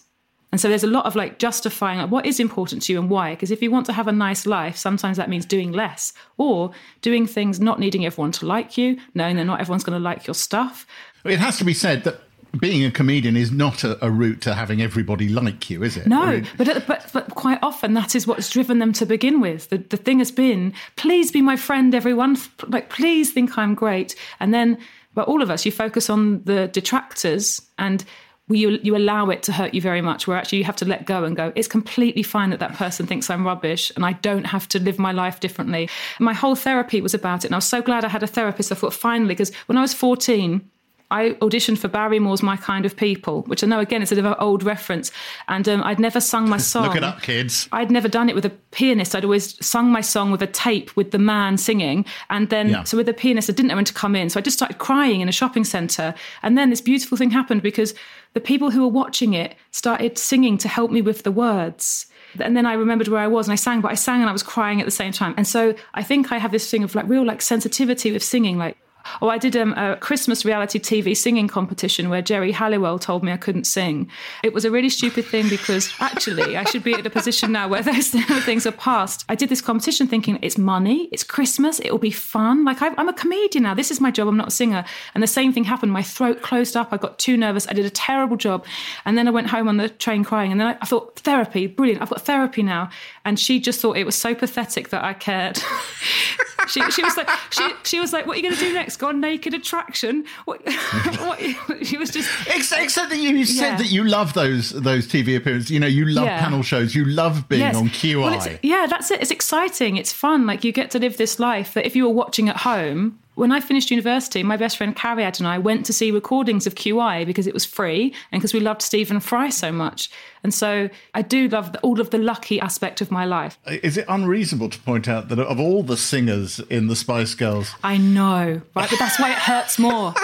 And 0.51 0.61
so 0.61 0.69
there's 0.69 0.83
a 0.83 0.87
lot 0.87 1.05
of 1.05 1.15
like 1.15 1.39
justifying 1.39 1.99
like 1.99 2.09
what 2.09 2.25
is 2.25 2.39
important 2.39 2.81
to 2.83 2.93
you 2.93 2.99
and 2.99 3.09
why. 3.09 3.31
Because 3.31 3.51
if 3.51 3.61
you 3.61 3.69
want 3.69 3.85
to 3.87 3.93
have 3.93 4.07
a 4.07 4.13
nice 4.13 4.45
life, 4.45 4.77
sometimes 4.77 5.17
that 5.17 5.29
means 5.29 5.45
doing 5.45 5.71
less 5.71 6.13
or 6.37 6.71
doing 7.01 7.27
things 7.27 7.59
not 7.59 7.79
needing 7.79 8.05
everyone 8.05 8.31
to 8.33 8.45
like 8.45 8.77
you, 8.77 8.97
knowing 9.13 9.35
that 9.35 9.43
not 9.43 9.59
everyone's 9.59 9.83
going 9.83 9.97
to 9.97 10.03
like 10.03 10.25
your 10.25 10.33
stuff. 10.33 10.87
It 11.25 11.39
has 11.39 11.57
to 11.57 11.65
be 11.65 11.73
said 11.73 12.05
that 12.05 12.21
being 12.57 12.85
a 12.85 12.91
comedian 12.91 13.35
is 13.35 13.51
not 13.51 13.83
a, 13.83 14.03
a, 14.03 14.09
route 14.09 14.41
to 14.41 14.53
having 14.53 14.81
everybody 14.81 15.27
like 15.27 15.69
you, 15.69 15.83
is 15.83 15.97
it? 15.97 16.07
No, 16.07 16.41
but, 16.57 16.69
uh, 16.69 16.79
but, 16.87 17.09
but 17.13 17.29
quite 17.35 17.59
often 17.61 17.93
that 17.93 18.15
is 18.15 18.25
what's 18.25 18.49
driven 18.49 18.79
them 18.79 18.93
to 18.93 19.05
begin 19.05 19.41
with. 19.41 19.69
The 19.69 19.77
the 19.77 19.97
thing 19.97 20.19
has 20.19 20.31
been, 20.31 20.73
please 20.95 21.31
be 21.31 21.41
my 21.41 21.55
friend, 21.55 21.93
everyone. 21.93 22.37
Like, 22.67 22.89
please 22.89 23.31
think 23.31 23.57
I'm 23.57 23.75
great, 23.75 24.15
and 24.39 24.53
then, 24.53 24.77
but 25.13 25.27
all 25.27 25.41
of 25.41 25.51
us, 25.51 25.65
you 25.65 25.71
focus 25.71 26.09
on 26.09 26.41
the 26.43 26.67
detractors 26.69 27.61
and 27.77 28.03
you, 28.49 28.79
you 28.81 28.95
allow 28.95 29.29
it 29.29 29.43
to 29.43 29.51
hurt 29.51 29.73
you 29.73 29.81
very 29.81 30.01
much 30.01 30.27
where 30.27 30.37
actually 30.37 30.59
you 30.59 30.63
have 30.63 30.75
to 30.77 30.85
let 30.85 31.05
go 31.05 31.25
and 31.25 31.35
go 31.35 31.51
it's 31.55 31.67
completely 31.67 32.23
fine 32.23 32.49
that 32.49 32.59
that 32.59 32.73
person 32.73 33.05
thinks 33.05 33.29
i'm 33.29 33.45
rubbish 33.45 33.91
and 33.95 34.05
i 34.05 34.13
don't 34.13 34.45
have 34.45 34.67
to 34.69 34.79
live 34.79 34.97
my 34.97 35.11
life 35.11 35.39
differently. 35.39 35.89
My 36.19 36.33
whole 36.33 36.55
therapy 36.55 37.01
was 37.01 37.13
about 37.13 37.43
it 37.43 37.47
and 37.47 37.55
i 37.55 37.57
was 37.57 37.67
so 37.67 37.81
glad 37.81 38.05
i 38.05 38.09
had 38.09 38.23
a 38.23 38.27
therapist. 38.27 38.71
I 38.71 38.75
thought 38.75 38.93
finally 38.93 39.33
because 39.33 39.53
when 39.65 39.77
i 39.77 39.81
was 39.81 39.93
14 39.93 40.69
I 41.09 41.31
auditioned 41.41 41.77
for 41.77 41.87
Barrymore's 41.87 42.43
My 42.43 42.57
Kind 42.57 42.85
of 42.85 42.95
People, 42.95 43.43
which 43.43 43.63
I 43.63 43.67
know 43.67 43.79
again 43.79 44.01
is 44.01 44.11
a 44.11 44.15
bit 44.15 44.25
of 44.25 44.31
an 44.31 44.37
old 44.39 44.63
reference. 44.63 45.11
And 45.47 45.67
um, 45.69 45.83
I'd 45.83 45.99
never 45.99 46.19
sung 46.19 46.49
my 46.49 46.57
song. 46.57 46.83
Look 46.87 46.97
it 46.97 47.03
up, 47.03 47.21
kids. 47.21 47.69
I'd 47.71 47.91
never 47.91 48.07
done 48.07 48.29
it 48.29 48.35
with 48.35 48.45
a 48.45 48.49
pianist. 48.71 49.15
I'd 49.15 49.23
always 49.23 49.65
sung 49.65 49.91
my 49.91 50.01
song 50.01 50.31
with 50.31 50.41
a 50.41 50.47
tape 50.47 50.95
with 50.95 51.11
the 51.11 51.19
man 51.19 51.57
singing. 51.57 52.05
And 52.29 52.49
then, 52.49 52.69
yeah. 52.69 52.83
so 52.83 52.97
with 52.97 53.05
the 53.05 53.13
pianist, 53.13 53.49
I 53.49 53.53
didn't 53.53 53.69
know 53.69 53.75
when 53.75 53.85
to 53.85 53.93
come 53.93 54.15
in. 54.15 54.29
So 54.29 54.39
I 54.39 54.43
just 54.43 54.57
started 54.57 54.79
crying 54.79 55.21
in 55.21 55.29
a 55.29 55.31
shopping 55.33 55.63
centre. 55.63 56.13
And 56.43 56.57
then 56.57 56.69
this 56.69 56.81
beautiful 56.81 57.17
thing 57.17 57.31
happened 57.31 57.61
because 57.61 57.93
the 58.33 58.41
people 58.41 58.71
who 58.71 58.81
were 58.81 58.87
watching 58.87 59.33
it 59.33 59.55
started 59.71 60.17
singing 60.17 60.57
to 60.59 60.67
help 60.67 60.91
me 60.91 61.01
with 61.01 61.23
the 61.23 61.31
words 61.31 62.07
and 62.39 62.55
then 62.55 62.65
I 62.65 62.73
remembered 62.73 63.07
where 63.07 63.21
I 63.21 63.27
was 63.27 63.47
and 63.47 63.53
I 63.53 63.55
sang, 63.55 63.81
but 63.81 63.91
I 63.91 63.95
sang 63.95 64.21
and 64.21 64.29
I 64.29 64.33
was 64.33 64.43
crying 64.43 64.79
at 64.79 64.85
the 64.85 64.91
same 64.91 65.11
time. 65.11 65.33
And 65.37 65.47
so 65.47 65.73
I 65.93 66.03
think 66.03 66.31
I 66.31 66.37
have 66.37 66.51
this 66.51 66.69
thing 66.69 66.83
of 66.83 66.93
like 66.95 67.07
real 67.07 67.25
like 67.25 67.41
sensitivity 67.41 68.11
with 68.11 68.23
singing. 68.23 68.57
Like 68.57 68.77
Oh, 69.21 69.29
I 69.29 69.37
did 69.37 69.55
um, 69.55 69.73
a 69.73 69.97
Christmas 69.97 70.45
reality 70.45 70.79
TV 70.79 71.15
singing 71.15 71.47
competition 71.47 72.09
where 72.09 72.21
Geri 72.21 72.51
Halliwell 72.51 72.99
told 72.99 73.23
me 73.23 73.31
I 73.31 73.37
couldn't 73.37 73.65
sing. 73.65 74.09
It 74.43 74.53
was 74.53 74.65
a 74.65 74.71
really 74.71 74.89
stupid 74.89 75.25
thing 75.25 75.49
because 75.49 75.93
actually 75.99 76.57
I 76.57 76.63
should 76.65 76.83
be 76.83 76.93
at 76.93 77.05
a 77.05 77.09
position 77.09 77.51
now 77.51 77.67
where 77.67 77.81
those 77.83 78.09
things 78.09 78.65
are 78.65 78.71
past. 78.71 79.25
I 79.29 79.35
did 79.35 79.49
this 79.49 79.61
competition 79.61 80.07
thinking 80.07 80.39
it's 80.41 80.57
money, 80.57 81.09
it's 81.11 81.23
Christmas, 81.23 81.79
it'll 81.79 81.97
be 81.97 82.11
fun. 82.11 82.65
Like 82.65 82.81
I, 82.81 82.93
I'm 82.97 83.09
a 83.09 83.13
comedian 83.13 83.63
now. 83.63 83.73
This 83.73 83.91
is 83.91 83.99
my 84.01 84.11
job. 84.11 84.27
I'm 84.27 84.37
not 84.37 84.49
a 84.49 84.51
singer. 84.51 84.85
And 85.13 85.23
the 85.23 85.27
same 85.27 85.53
thing 85.53 85.63
happened. 85.63 85.91
My 85.91 86.03
throat 86.03 86.41
closed 86.41 86.75
up. 86.75 86.89
I 86.91 86.97
got 86.97 87.19
too 87.19 87.37
nervous. 87.37 87.67
I 87.67 87.73
did 87.73 87.85
a 87.85 87.89
terrible 87.89 88.37
job. 88.37 88.65
And 89.05 89.17
then 89.17 89.27
I 89.27 89.31
went 89.31 89.47
home 89.47 89.67
on 89.67 89.77
the 89.77 89.89
train 89.89 90.23
crying. 90.23 90.51
And 90.51 90.59
then 90.59 90.67
I, 90.67 90.77
I 90.81 90.85
thought, 90.85 91.19
therapy, 91.19 91.67
brilliant. 91.67 92.01
I've 92.01 92.09
got 92.09 92.21
therapy 92.21 92.63
now. 92.63 92.89
And 93.25 93.39
she 93.39 93.59
just 93.59 93.81
thought 93.81 93.97
it 93.97 94.05
was 94.05 94.15
so 94.15 94.35
pathetic 94.35 94.89
that 94.89 95.03
I 95.03 95.13
cared. 95.13 95.57
she, 96.67 96.81
she 96.91 97.03
was 97.03 97.17
like, 97.17 97.29
she, 97.51 97.69
she 97.83 97.99
was 97.99 98.13
like, 98.13 98.25
what 98.25 98.33
are 98.35 98.39
you 98.39 98.43
going 98.43 98.55
to 98.55 98.59
do 98.59 98.73
next? 98.73 98.96
Go 98.97 99.07
on 99.07 99.21
naked 99.21 99.53
attraction? 99.53 100.25
What, 100.45 100.61
what, 101.19 101.39
she 101.83 101.97
was 101.97 102.09
just. 102.09 102.29
Except 102.47 103.09
that 103.09 103.17
you 103.17 103.45
said 103.45 103.71
yeah. 103.71 103.77
that 103.77 103.91
you 103.91 104.03
love 104.03 104.33
those 104.33 104.71
those 104.71 105.07
TV 105.07 105.37
appearances. 105.37 105.71
You 105.71 105.79
know, 105.79 105.87
you 105.87 106.05
love 106.05 106.25
yeah. 106.25 106.39
panel 106.39 106.63
shows. 106.63 106.95
You 106.95 107.05
love 107.05 107.47
being 107.47 107.61
yes. 107.61 107.75
on 107.75 107.89
QI. 107.89 108.21
Well, 108.21 108.57
yeah, 108.61 108.87
that's 108.87 109.11
it. 109.11 109.21
It's 109.21 109.31
exciting. 109.31 109.97
It's 109.97 110.11
fun. 110.11 110.45
Like 110.45 110.63
you 110.63 110.71
get 110.71 110.91
to 110.91 110.99
live 110.99 111.17
this 111.17 111.39
life 111.39 111.73
that 111.73 111.85
if 111.85 111.95
you 111.95 112.05
were 112.05 112.13
watching 112.13 112.49
at 112.49 112.57
home, 112.57 113.19
when 113.37 113.51
I 113.51 113.59
finished 113.59 113.91
university, 113.91 114.41
my 114.41 114.57
best 114.57 114.77
friend 114.77 114.95
Cariad 114.95 115.37
and 115.37 115.47
I 115.47 115.59
went 115.59 115.85
to 115.85 115.93
see 115.93 116.09
recordings 116.09 116.65
of 116.65 116.73
QI 116.73 117.23
because 117.23 117.45
it 117.45 117.53
was 117.53 117.65
free 117.65 118.11
and 118.31 118.41
because 118.41 118.51
we 118.51 118.59
loved 118.59 118.81
Stephen 118.81 119.19
Fry 119.19 119.49
so 119.49 119.71
much. 119.71 120.09
And 120.43 120.51
so 120.51 120.89
I 121.13 121.21
do 121.21 121.47
love 121.47 121.73
the, 121.73 121.79
all 121.81 122.01
of 122.01 122.09
the 122.09 122.17
lucky 122.17 122.59
aspect 122.59 122.99
of 122.99 123.11
my 123.11 123.25
life. 123.25 123.59
Uh, 123.67 123.75
is 123.83 123.95
it 123.95 124.05
unreasonable 124.09 124.71
to 124.71 124.79
point 124.79 125.07
out 125.07 125.29
that 125.29 125.37
of 125.37 125.59
all 125.59 125.83
the 125.83 125.97
singers 125.97 126.59
in 126.61 126.87
the 126.87 126.95
Spice 126.95 127.35
Girls? 127.35 127.75
I 127.83 127.97
know, 127.97 128.63
right? 128.75 128.89
But 128.89 128.97
that's 128.97 129.19
why 129.19 129.29
it 129.29 129.37
hurts 129.37 129.77
more. 129.77 130.15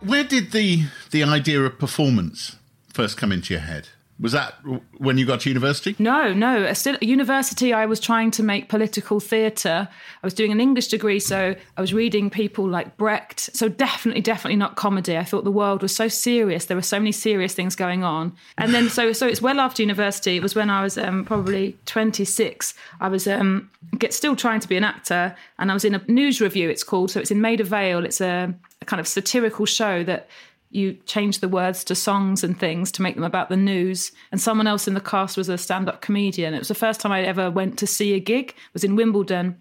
Where 0.00 0.24
did 0.24 0.52
the 0.52 0.84
the 1.10 1.22
idea 1.24 1.60
of 1.60 1.78
performance 1.78 2.56
first 2.90 3.18
come 3.18 3.32
into 3.32 3.52
your 3.52 3.62
head? 3.64 3.90
Was 4.20 4.32
that 4.32 4.54
when 4.96 5.16
you 5.16 5.24
got 5.24 5.40
to 5.40 5.48
university? 5.48 5.94
No, 6.00 6.32
no. 6.34 6.64
At 6.64 7.02
university, 7.02 7.72
I 7.72 7.86
was 7.86 8.00
trying 8.00 8.32
to 8.32 8.42
make 8.42 8.68
political 8.68 9.20
theatre. 9.20 9.88
I 9.90 10.26
was 10.26 10.34
doing 10.34 10.50
an 10.50 10.60
English 10.60 10.88
degree, 10.88 11.20
so 11.20 11.54
I 11.76 11.80
was 11.80 11.94
reading 11.94 12.28
people 12.28 12.68
like 12.68 12.96
Brecht. 12.96 13.38
So 13.54 13.68
definitely, 13.68 14.20
definitely 14.20 14.56
not 14.56 14.74
comedy. 14.74 15.16
I 15.16 15.22
thought 15.22 15.44
the 15.44 15.52
world 15.52 15.82
was 15.82 15.94
so 15.94 16.08
serious. 16.08 16.64
There 16.64 16.76
were 16.76 16.82
so 16.82 16.98
many 16.98 17.12
serious 17.12 17.54
things 17.54 17.76
going 17.76 18.02
on. 18.02 18.32
And 18.56 18.74
then, 18.74 18.88
so 18.88 19.12
so 19.12 19.28
it's 19.28 19.40
well 19.40 19.60
after 19.60 19.82
university. 19.82 20.36
It 20.36 20.42
was 20.42 20.56
when 20.56 20.68
I 20.68 20.82
was 20.82 20.98
um, 20.98 21.24
probably 21.24 21.78
26. 21.86 22.74
I 23.00 23.08
was 23.08 23.28
um, 23.28 23.70
get, 23.98 24.12
still 24.12 24.34
trying 24.34 24.58
to 24.60 24.68
be 24.68 24.76
an 24.76 24.84
actor, 24.84 25.36
and 25.60 25.70
I 25.70 25.74
was 25.74 25.84
in 25.84 25.94
a 25.94 26.02
News 26.08 26.40
Revue. 26.40 26.68
It's 26.68 26.82
called. 26.82 27.12
So 27.12 27.20
it's 27.20 27.30
in 27.30 27.40
Maida 27.40 27.62
Vale. 27.62 28.04
It's 28.04 28.20
a, 28.20 28.52
a 28.82 28.84
kind 28.84 28.98
of 28.98 29.06
satirical 29.06 29.64
show 29.64 30.02
that 30.04 30.28
you 30.70 30.94
change 31.06 31.40
the 31.40 31.48
words 31.48 31.82
to 31.84 31.94
songs 31.94 32.44
and 32.44 32.58
things 32.58 32.92
to 32.92 33.02
make 33.02 33.14
them 33.14 33.24
about 33.24 33.48
the 33.48 33.56
news. 33.56 34.12
And 34.30 34.40
someone 34.40 34.66
else 34.66 34.86
in 34.86 34.94
the 34.94 35.00
cast 35.00 35.36
was 35.36 35.48
a 35.48 35.56
stand-up 35.56 36.02
comedian. 36.02 36.54
It 36.54 36.58
was 36.58 36.68
the 36.68 36.74
first 36.74 37.00
time 37.00 37.12
I 37.12 37.22
ever 37.22 37.50
went 37.50 37.78
to 37.78 37.86
see 37.86 38.12
a 38.12 38.20
gig. 38.20 38.50
It 38.50 38.74
was 38.74 38.84
in 38.84 38.96
Wimbledon, 38.96 39.56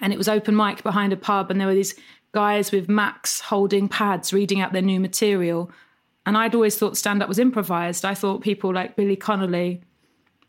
and 0.00 0.12
it 0.12 0.18
was 0.18 0.28
open 0.28 0.56
mic 0.56 0.82
behind 0.82 1.12
a 1.12 1.16
pub, 1.16 1.50
and 1.50 1.60
there 1.60 1.68
were 1.68 1.74
these 1.74 1.94
guys 2.32 2.72
with 2.72 2.88
Macs 2.88 3.40
holding 3.40 3.88
pads, 3.88 4.32
reading 4.32 4.60
out 4.60 4.72
their 4.72 4.82
new 4.82 5.00
material. 5.00 5.70
And 6.26 6.36
I'd 6.36 6.54
always 6.54 6.76
thought 6.76 6.96
stand-up 6.96 7.28
was 7.28 7.38
improvised. 7.38 8.04
I 8.04 8.14
thought 8.14 8.40
people 8.40 8.74
like 8.74 8.96
Billy 8.96 9.16
Connolly 9.16 9.82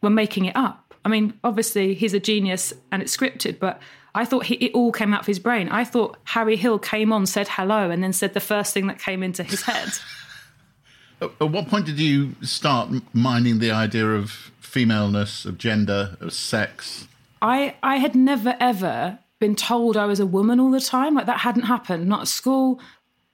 were 0.02 0.10
making 0.10 0.46
it 0.46 0.56
up. 0.56 0.94
I 1.04 1.10
mean, 1.10 1.40
obviously 1.44 1.94
he's 1.94 2.14
a 2.14 2.20
genius 2.20 2.74
and 2.92 3.02
it's 3.02 3.16
scripted, 3.16 3.58
but 3.60 3.82
I 4.14 4.26
thought 4.26 4.46
he, 4.46 4.56
it 4.56 4.74
all 4.74 4.92
came 4.92 5.14
out 5.14 5.22
of 5.22 5.26
his 5.26 5.40
brain. 5.40 5.70
I 5.70 5.84
thought 5.84 6.18
Harry 6.26 6.56
Hill 6.56 6.80
came 6.80 7.14
on, 7.14 7.26
said 7.26 7.48
hello, 7.50 7.90
and 7.90 8.04
then 8.04 8.14
said 8.14 8.34
the 8.34 8.40
first 8.40 8.74
thing 8.74 8.88
that 8.88 9.00
came 9.00 9.24
into 9.24 9.44
his 9.44 9.62
head. 9.64 9.90
At 11.22 11.52
what 11.52 11.68
point 11.68 11.86
did 11.86 12.00
you 12.00 12.36
start 12.42 12.90
mining 13.14 13.60
the 13.60 13.72
idea 13.72 14.08
of 14.08 14.32
femaleness, 14.60 15.46
of 15.46 15.58
gender, 15.60 16.18
of 16.20 16.34
sex? 16.34 17.08
I 17.44 17.76
I 17.84 17.98
had 17.98 18.16
never 18.16 18.56
ever 18.60 19.20
been 19.40 19.56
told 19.56 19.98
I 19.98 20.06
was 20.06 20.20
a 20.20 20.26
woman 20.26 20.60
all 20.60 20.72
the 20.72 20.80
time. 20.80 21.14
Like 21.14 21.28
that 21.28 21.40
hadn't 21.40 21.64
happened, 21.64 22.08
not 22.08 22.22
at 22.22 22.28
school. 22.28 22.80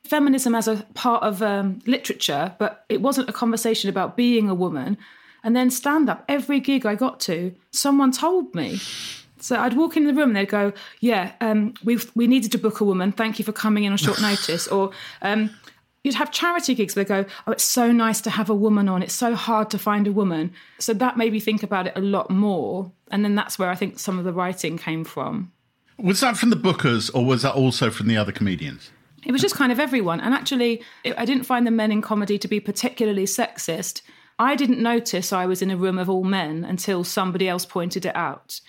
Feminism 0.03 0.53
as 0.55 0.67
a 0.67 0.85
part 0.95 1.23
of 1.23 1.41
um, 1.41 1.79
literature, 1.85 2.55
but 2.59 2.85
it 2.89 3.01
wasn't 3.01 3.29
a 3.29 3.33
conversation 3.33 3.89
about 3.89 4.17
being 4.17 4.49
a 4.49 4.55
woman. 4.55 4.97
And 5.43 5.55
then 5.55 5.69
stand 5.69 6.09
up, 6.09 6.25
every 6.27 6.59
gig 6.59 6.85
I 6.85 6.95
got 6.95 7.19
to, 7.21 7.53
someone 7.71 8.11
told 8.11 8.55
me. 8.55 8.79
So 9.47 9.57
I'd 9.57 9.77
walk 9.77 9.95
in 9.95 10.05
the 10.05 10.13
room 10.13 10.31
and 10.31 10.35
they'd 10.35 10.49
go, 10.49 10.73
"Yeah, 10.99 11.31
um, 11.39 11.73
we 11.81 11.97
we 12.15 12.27
needed 12.27 12.51
to 12.51 12.57
book 12.57 12.81
a 12.81 12.83
woman. 12.83 13.13
Thank 13.13 13.39
you 13.39 13.45
for 13.45 13.53
coming 13.53 13.85
in 13.85 13.93
on 13.93 13.97
short 13.97 14.21
notice." 14.21 14.67
Or 14.67 14.91
um, 15.21 15.51
you'd 16.03 16.15
have 16.15 16.31
charity 16.31 16.75
gigs 16.75 16.97
where 16.97 17.05
they 17.05 17.23
go, 17.23 17.29
"Oh, 17.47 17.53
it's 17.53 17.63
so 17.63 17.93
nice 17.93 18.19
to 18.21 18.29
have 18.29 18.49
a 18.49 18.53
woman 18.53 18.89
on. 18.89 19.01
It's 19.01 19.13
so 19.13 19.35
hard 19.35 19.69
to 19.69 19.79
find 19.79 20.05
a 20.05 20.11
woman." 20.11 20.51
So 20.79 20.93
that 20.95 21.15
made 21.15 21.31
me 21.31 21.39
think 21.39 21.63
about 21.63 21.87
it 21.87 21.93
a 21.95 22.01
lot 22.01 22.29
more. 22.29 22.91
And 23.09 23.23
then 23.23 23.35
that's 23.35 23.57
where 23.57 23.69
I 23.69 23.75
think 23.75 23.99
some 23.99 24.19
of 24.19 24.25
the 24.25 24.33
writing 24.33 24.77
came 24.77 25.05
from. 25.05 25.53
Was 25.97 26.19
that 26.19 26.35
from 26.35 26.49
the 26.49 26.57
bookers 26.57 27.09
or 27.15 27.23
was 27.23 27.43
that 27.43 27.55
also 27.55 27.89
from 27.89 28.07
the 28.07 28.17
other 28.17 28.33
comedians? 28.33 28.91
It 29.25 29.31
was 29.31 29.41
just 29.41 29.55
kind 29.55 29.71
of 29.71 29.79
everyone. 29.79 30.19
And 30.19 30.33
actually, 30.33 30.83
I 31.17 31.23
didn't 31.23 31.45
find 31.45 31.65
the 31.65 31.71
men 31.71 31.93
in 31.93 32.01
comedy 32.01 32.37
to 32.37 32.47
be 32.49 32.59
particularly 32.59 33.25
sexist. 33.25 34.01
I 34.39 34.55
didn't 34.55 34.81
notice 34.81 35.33
I 35.33 35.45
was 35.45 35.61
in 35.61 35.71
a 35.71 35.77
room 35.77 35.97
of 35.97 36.09
all 36.09 36.23
men 36.23 36.63
until 36.63 37.03
somebody 37.03 37.47
else 37.47 37.65
pointed 37.65 38.05
it 38.05 38.15
out. 38.15 38.59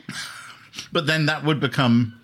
But 0.92 1.06
then 1.06 1.26
that 1.26 1.44
would 1.44 1.60
become 1.60 2.14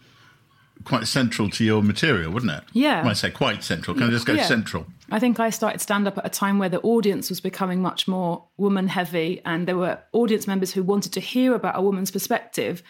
quite 0.84 1.06
central 1.06 1.48
to 1.50 1.64
your 1.64 1.82
material, 1.82 2.30
wouldn't 2.30 2.52
it? 2.52 2.62
Yeah. 2.72 3.00
When 3.02 3.10
I 3.10 3.14
say 3.14 3.30
quite 3.30 3.62
central, 3.64 3.96
can 3.96 4.08
I 4.08 4.10
just 4.10 4.26
go 4.26 4.34
Yeah. 4.34 4.44
central? 4.46 4.86
I 5.10 5.18
think 5.18 5.38
I 5.40 5.50
started 5.50 5.80
stand 5.80 6.06
up 6.08 6.18
at 6.18 6.26
a 6.26 6.30
time 6.30 6.58
where 6.58 6.68
the 6.68 6.80
audience 6.80 7.30
was 7.30 7.40
becoming 7.40 7.80
much 7.80 8.06
more 8.08 8.44
woman 8.56 8.88
heavy, 8.88 9.40
and 9.44 9.68
there 9.68 9.76
were 9.76 9.98
audience 10.12 10.46
members 10.46 10.72
who 10.72 10.82
wanted 10.82 11.12
to 11.12 11.20
hear 11.20 11.54
about 11.54 11.78
a 11.78 11.82
woman's 11.82 12.10
perspective. 12.10 12.82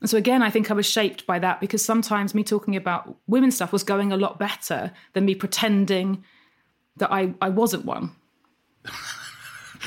And 0.00 0.10
so, 0.10 0.18
again, 0.18 0.42
I 0.42 0.50
think 0.50 0.70
I 0.70 0.74
was 0.74 0.86
shaped 0.86 1.26
by 1.26 1.38
that 1.38 1.60
because 1.60 1.84
sometimes 1.84 2.34
me 2.34 2.42
talking 2.44 2.76
about 2.76 3.16
women's 3.26 3.54
stuff 3.54 3.72
was 3.72 3.84
going 3.84 4.12
a 4.12 4.16
lot 4.16 4.38
better 4.38 4.92
than 5.14 5.24
me 5.24 5.34
pretending 5.34 6.24
that 6.96 7.12
I, 7.12 7.34
I 7.40 7.48
wasn't 7.48 7.84
one. 7.84 8.10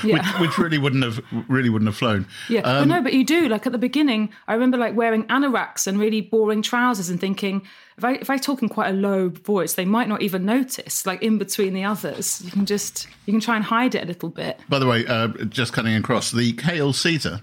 Yeah. 0.03 0.17
Which, 0.39 0.39
which 0.49 0.57
really 0.57 0.77
wouldn't 0.77 1.03
have 1.03 1.23
really 1.47 1.69
wouldn't 1.69 1.87
have 1.87 1.95
flown. 1.97 2.25
Yeah, 2.49 2.61
Um, 2.61 2.87
but 2.89 2.95
no, 2.95 3.01
but 3.01 3.13
you 3.13 3.23
do. 3.25 3.47
Like 3.47 3.65
at 3.65 3.71
the 3.71 3.77
beginning, 3.77 4.29
I 4.47 4.53
remember 4.53 4.77
like 4.77 4.95
wearing 4.95 5.23
anoraks 5.27 5.87
and 5.87 5.99
really 5.99 6.21
boring 6.21 6.61
trousers 6.61 7.09
and 7.09 7.19
thinking, 7.19 7.61
if 7.97 8.03
I 8.03 8.13
if 8.13 8.29
I 8.29 8.37
talk 8.37 8.61
in 8.61 8.69
quite 8.69 8.89
a 8.89 8.93
low 8.93 9.29
voice, 9.29 9.73
they 9.75 9.85
might 9.85 10.07
not 10.09 10.21
even 10.21 10.45
notice. 10.45 11.05
Like 11.05 11.21
in 11.23 11.37
between 11.37 11.73
the 11.73 11.83
others, 11.83 12.41
you 12.43 12.51
can 12.51 12.65
just 12.65 13.07
you 13.25 13.33
can 13.33 13.39
try 13.41 13.55
and 13.55 13.63
hide 13.63 13.95
it 13.95 14.03
a 14.03 14.07
little 14.07 14.29
bit. 14.29 14.59
By 14.67 14.79
the 14.79 14.87
way, 14.87 15.05
uh, 15.07 15.27
just 15.49 15.73
cutting 15.73 15.95
across 15.95 16.31
the 16.31 16.53
kale 16.53 16.91
Caesar 16.93 17.41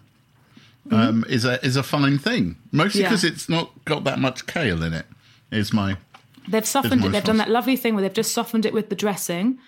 um, 0.90 1.24
is 1.28 1.44
a 1.44 1.64
is 1.64 1.76
a 1.76 1.82
fine 1.82 2.18
thing, 2.18 2.56
mostly 2.70 3.00
Mm-hmm. 3.00 3.04
Yeah. 3.04 3.08
because 3.08 3.24
it's 3.24 3.48
not 3.48 3.84
got 3.84 4.04
that 4.04 4.18
much 4.18 4.46
kale 4.46 4.82
in 4.82 4.92
it. 4.92 5.06
Is 5.50 5.72
my 5.72 5.96
They've 6.48 6.66
softened 6.66 7.04
it. 7.04 7.12
They've 7.12 7.22
done 7.22 7.36
that 7.36 7.50
lovely 7.50 7.76
thing 7.76 7.94
where 7.94 8.02
they've 8.02 8.12
just 8.12 8.32
softened 8.32 8.66
it 8.66 8.72
with 8.72 8.88
the 8.88 8.96
dressing. 8.96 9.58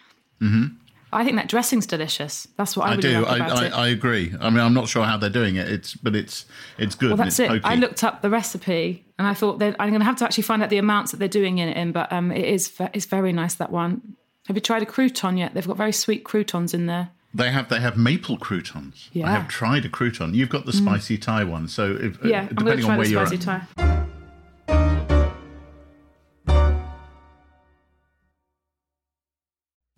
Mm-hmm. 0.42 0.76
I 1.14 1.24
think 1.24 1.36
that 1.36 1.48
dressing's 1.48 1.86
delicious. 1.86 2.48
That's 2.56 2.76
what 2.76 2.86
I, 2.86 2.92
I, 2.92 2.96
really 2.96 3.02
do. 3.02 3.22
like 3.22 3.42
I, 3.42 3.66
I. 3.66 3.84
I 3.84 3.88
agree. 3.88 4.34
I 4.40 4.50
mean, 4.50 4.60
I'm 4.60 4.74
not 4.74 4.88
sure 4.88 5.04
how 5.04 5.16
they're 5.16 5.30
doing 5.30 5.56
it. 5.56 5.68
It's 5.68 5.94
but 5.94 6.14
it's 6.14 6.44
it's 6.78 6.94
good. 6.94 7.10
well, 7.10 7.16
that's 7.16 7.38
it. 7.38 7.48
pokey. 7.48 7.64
I 7.64 7.76
looked 7.76 8.04
up 8.04 8.22
the 8.22 8.30
recipe 8.30 9.04
and 9.18 9.26
I 9.28 9.34
thought 9.34 9.62
I'm 9.62 9.90
going 9.90 10.00
to 10.00 10.04
have 10.04 10.16
to 10.16 10.24
actually 10.24 10.42
find 10.42 10.62
out 10.62 10.70
the 10.70 10.78
amounts 10.78 11.12
that 11.12 11.18
they're 11.18 11.28
doing 11.28 11.58
in 11.58 11.68
it 11.68 11.76
in. 11.76 11.92
But 11.92 12.12
um, 12.12 12.32
it 12.32 12.44
is 12.44 12.72
it's 12.92 13.06
very 13.06 13.32
nice 13.32 13.54
that 13.54 13.70
one. 13.70 14.16
Have 14.46 14.56
you 14.56 14.60
tried 14.60 14.82
a 14.82 14.86
crouton 14.86 15.38
yet? 15.38 15.54
They've 15.54 15.66
got 15.66 15.76
very 15.76 15.92
sweet 15.92 16.24
croutons 16.24 16.74
in 16.74 16.86
there. 16.86 17.10
They 17.32 17.50
have 17.50 17.68
they 17.68 17.80
have 17.80 17.96
maple 17.96 18.36
croutons. 18.36 19.10
Yeah. 19.12 19.26
I 19.26 19.30
have 19.32 19.48
tried 19.48 19.84
a 19.84 19.88
crouton. 19.88 20.34
You've 20.34 20.50
got 20.50 20.66
the 20.66 20.72
spicy 20.72 21.18
Thai 21.18 21.44
one. 21.44 21.68
So 21.68 21.96
if, 22.00 22.24
uh, 22.24 22.28
Yeah, 22.28 22.40
I'm 22.42 22.54
going 22.54 22.76
to 22.78 22.82
depending 22.82 22.84
try 22.84 22.92
on 22.92 22.98
where 22.98 23.06
the 23.06 23.12
you're 23.12 23.22
at, 23.22 23.40
Thai. 23.40 24.06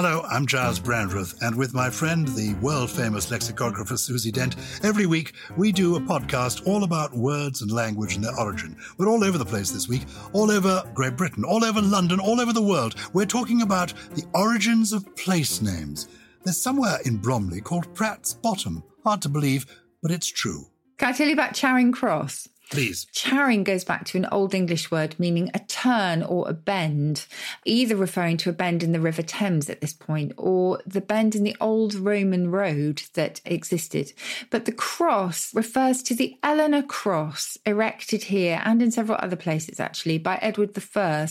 Hello, 0.00 0.24
I'm 0.30 0.46
Giles 0.46 0.78
Brandreth, 0.78 1.42
and 1.42 1.56
with 1.56 1.74
my 1.74 1.90
friend, 1.90 2.28
the 2.28 2.54
world 2.62 2.88
famous 2.88 3.32
lexicographer 3.32 3.96
Susie 3.96 4.30
Dent, 4.30 4.54
every 4.84 5.06
week 5.06 5.32
we 5.56 5.72
do 5.72 5.96
a 5.96 6.00
podcast 6.00 6.64
all 6.68 6.84
about 6.84 7.12
words 7.12 7.62
and 7.62 7.72
language 7.72 8.14
and 8.14 8.22
their 8.22 8.38
origin. 8.38 8.76
We're 8.96 9.08
all 9.08 9.24
over 9.24 9.38
the 9.38 9.44
place 9.44 9.72
this 9.72 9.88
week, 9.88 10.02
all 10.32 10.52
over 10.52 10.84
Great 10.94 11.16
Britain, 11.16 11.42
all 11.42 11.64
over 11.64 11.82
London, 11.82 12.20
all 12.20 12.40
over 12.40 12.52
the 12.52 12.62
world. 12.62 12.94
We're 13.12 13.26
talking 13.26 13.62
about 13.62 13.92
the 14.14 14.22
origins 14.34 14.92
of 14.92 15.16
place 15.16 15.60
names. 15.60 16.06
There's 16.44 16.62
somewhere 16.62 16.98
in 17.04 17.16
Bromley 17.16 17.60
called 17.60 17.92
Pratt's 17.92 18.34
Bottom. 18.34 18.84
Hard 19.02 19.20
to 19.22 19.28
believe, 19.28 19.66
but 20.00 20.12
it's 20.12 20.28
true. 20.28 20.68
Can 20.98 21.08
I 21.08 21.12
tell 21.12 21.26
you 21.26 21.32
about 21.32 21.54
Charing 21.54 21.90
Cross? 21.90 22.46
Please. 22.70 23.06
Charing 23.12 23.64
goes 23.64 23.82
back 23.82 24.04
to 24.06 24.18
an 24.18 24.26
Old 24.30 24.54
English 24.54 24.90
word 24.90 25.16
meaning 25.18 25.50
a 25.54 25.58
turn 25.60 26.22
or 26.22 26.48
a 26.48 26.52
bend, 26.52 27.26
either 27.64 27.96
referring 27.96 28.36
to 28.38 28.50
a 28.50 28.52
bend 28.52 28.82
in 28.82 28.92
the 28.92 29.00
River 29.00 29.22
Thames 29.22 29.70
at 29.70 29.80
this 29.80 29.94
point 29.94 30.32
or 30.36 30.80
the 30.86 31.00
bend 31.00 31.34
in 31.34 31.44
the 31.44 31.56
old 31.60 31.94
Roman 31.94 32.50
road 32.50 33.02
that 33.14 33.40
existed. 33.44 34.12
But 34.50 34.66
the 34.66 34.72
cross 34.72 35.54
refers 35.54 36.02
to 36.04 36.14
the 36.14 36.36
Eleanor 36.42 36.82
Cross 36.82 37.56
erected 37.64 38.24
here 38.24 38.60
and 38.64 38.82
in 38.82 38.90
several 38.90 39.18
other 39.20 39.36
places 39.36 39.80
actually 39.80 40.18
by 40.18 40.38
Edward 40.42 40.76
I 40.94 41.28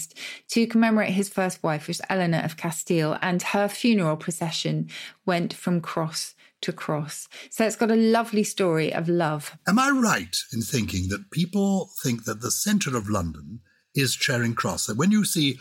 to 0.49 0.67
commemorate 0.67 1.13
his 1.13 1.29
first 1.29 1.61
wife, 1.61 1.87
which 1.87 1.99
was 1.99 2.01
Eleanor 2.09 2.41
of 2.43 2.57
Castile, 2.57 3.17
and 3.21 3.41
her 3.41 3.67
funeral 3.67 4.17
procession 4.17 4.89
went 5.25 5.53
from 5.53 5.81
cross 5.81 6.33
to 6.61 6.73
cross. 6.73 7.27
So 7.49 7.65
it's 7.65 7.75
got 7.75 7.91
a 7.91 7.95
lovely 7.95 8.43
story 8.43 8.93
of 8.93 9.09
love. 9.09 9.57
Am 9.67 9.79
I 9.79 9.89
right 9.89 10.35
in 10.53 10.61
thinking 10.61 11.09
that 11.09 11.31
people 11.31 11.89
think 12.03 12.25
that 12.25 12.41
the 12.41 12.51
centre 12.51 12.95
of 12.95 13.09
London 13.09 13.61
is 13.95 14.15
Charing 14.15 14.55
Cross? 14.55 14.87
That 14.87 14.97
when 14.97 15.11
you 15.11 15.25
see 15.25 15.59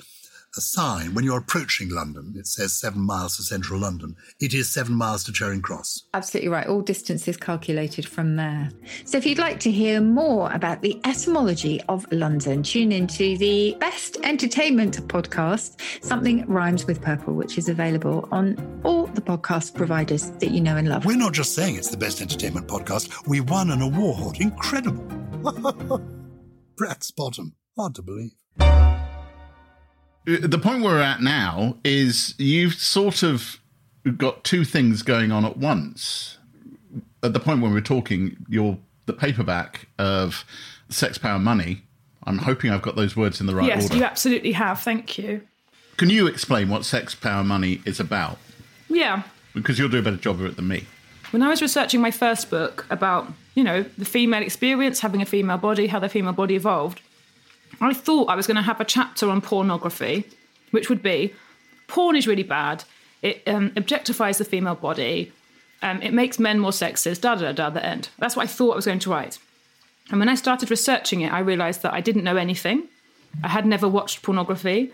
a 0.56 0.60
sign, 0.60 1.14
when 1.14 1.24
you're 1.24 1.38
approaching 1.38 1.90
London, 1.90 2.34
it 2.36 2.46
says 2.46 2.72
seven 2.72 3.00
miles 3.00 3.36
to 3.36 3.42
central 3.42 3.80
London, 3.80 4.16
it 4.40 4.54
is 4.54 4.72
seven 4.72 4.94
miles 4.94 5.24
to 5.24 5.32
Charing 5.32 5.62
Cross. 5.62 6.02
Absolutely 6.14 6.48
right. 6.48 6.66
All 6.66 6.80
distances 6.80 7.36
calculated 7.36 8.06
from 8.06 8.36
there. 8.36 8.70
So, 9.04 9.18
if 9.18 9.26
you'd 9.26 9.38
like 9.38 9.60
to 9.60 9.70
hear 9.70 10.00
more 10.00 10.50
about 10.52 10.82
the 10.82 11.00
etymology 11.04 11.80
of 11.88 12.10
London, 12.12 12.62
tune 12.62 12.92
into 12.92 13.36
the 13.38 13.76
best 13.80 14.16
entertainment 14.22 14.96
podcast, 15.08 15.80
Something 16.02 16.46
Rhymes 16.46 16.86
with 16.86 17.02
Purple, 17.02 17.34
which 17.34 17.58
is 17.58 17.68
available 17.68 18.28
on 18.30 18.80
all 18.84 19.06
the 19.06 19.20
podcast 19.20 19.74
providers 19.74 20.30
that 20.30 20.50
you 20.50 20.60
know 20.60 20.76
and 20.76 20.88
love. 20.88 21.04
We're 21.04 21.16
not 21.16 21.32
just 21.32 21.54
saying 21.54 21.76
it's 21.76 21.90
the 21.90 21.96
best 21.96 22.20
entertainment 22.20 22.66
podcast, 22.66 23.26
we 23.26 23.40
won 23.40 23.70
an 23.70 23.82
award. 23.82 24.40
Incredible. 24.40 25.04
Pratt's 26.76 27.10
Bottom. 27.10 27.54
Hard 27.76 27.94
to 27.94 28.02
believe. 28.02 28.32
Uh, 30.26 30.36
the 30.42 30.58
point 30.58 30.82
we're 30.82 31.00
at 31.00 31.20
now 31.20 31.76
is 31.84 32.34
you've 32.38 32.74
sort 32.74 33.22
of 33.22 33.60
got 34.16 34.44
two 34.44 34.64
things 34.64 35.02
going 35.02 35.32
on 35.32 35.44
at 35.44 35.56
once. 35.56 36.38
At 37.22 37.32
the 37.32 37.40
point 37.40 37.60
when 37.60 37.72
we're 37.72 37.80
talking, 37.80 38.36
you're 38.48 38.78
the 39.06 39.12
paperback 39.12 39.88
of 39.98 40.44
Sex, 40.88 41.18
Power, 41.18 41.38
Money. 41.38 41.82
I'm 42.24 42.38
hoping 42.38 42.70
I've 42.70 42.82
got 42.82 42.96
those 42.96 43.16
words 43.16 43.40
in 43.40 43.46
the 43.46 43.54
right 43.54 43.66
yes, 43.66 43.84
order. 43.84 43.94
Yes, 43.94 44.00
you 44.00 44.04
absolutely 44.04 44.52
have. 44.52 44.80
Thank 44.80 45.18
you. 45.18 45.42
Can 45.96 46.10
you 46.10 46.26
explain 46.26 46.68
what 46.68 46.84
Sex, 46.84 47.14
Power, 47.14 47.44
Money 47.44 47.80
is 47.84 48.00
about? 48.00 48.38
Yeah. 48.88 49.22
Because 49.54 49.78
you'll 49.78 49.88
do 49.88 49.98
a 49.98 50.02
better 50.02 50.16
job 50.16 50.40
of 50.40 50.46
it 50.46 50.56
than 50.56 50.68
me. 50.68 50.86
When 51.30 51.42
I 51.42 51.48
was 51.48 51.62
researching 51.62 52.00
my 52.00 52.10
first 52.10 52.50
book 52.50 52.86
about, 52.90 53.32
you 53.54 53.64
know, 53.64 53.84
the 53.96 54.04
female 54.04 54.42
experience, 54.42 55.00
having 55.00 55.22
a 55.22 55.26
female 55.26 55.58
body, 55.58 55.86
how 55.86 55.98
the 55.98 56.08
female 56.08 56.32
body 56.32 56.54
evolved, 56.54 57.00
I 57.80 57.92
thought 57.92 58.28
I 58.28 58.34
was 58.34 58.46
going 58.46 58.56
to 58.56 58.62
have 58.62 58.80
a 58.80 58.84
chapter 58.84 59.28
on 59.30 59.40
pornography, 59.40 60.24
which 60.70 60.88
would 60.88 61.02
be 61.02 61.34
porn 61.88 62.16
is 62.16 62.26
really 62.26 62.42
bad. 62.42 62.84
It 63.22 63.42
um, 63.46 63.70
objectifies 63.72 64.38
the 64.38 64.44
female 64.44 64.74
body. 64.74 65.32
Um, 65.82 66.00
it 66.02 66.12
makes 66.12 66.38
men 66.38 66.58
more 66.58 66.70
sexist, 66.70 67.20
da 67.20 67.34
da 67.34 67.46
da, 67.46 67.52
da, 67.52 67.70
the 67.70 67.84
end. 67.84 68.08
That's 68.18 68.34
what 68.36 68.44
I 68.44 68.46
thought 68.46 68.72
I 68.72 68.76
was 68.76 68.86
going 68.86 68.98
to 69.00 69.10
write. 69.10 69.38
And 70.10 70.18
when 70.20 70.28
I 70.28 70.34
started 70.36 70.70
researching 70.70 71.20
it, 71.20 71.32
I 71.32 71.40
realized 71.40 71.82
that 71.82 71.92
I 71.92 72.00
didn't 72.00 72.24
know 72.24 72.36
anything. 72.36 72.84
I 73.44 73.48
had 73.48 73.66
never 73.66 73.88
watched 73.88 74.22
pornography. 74.22 74.90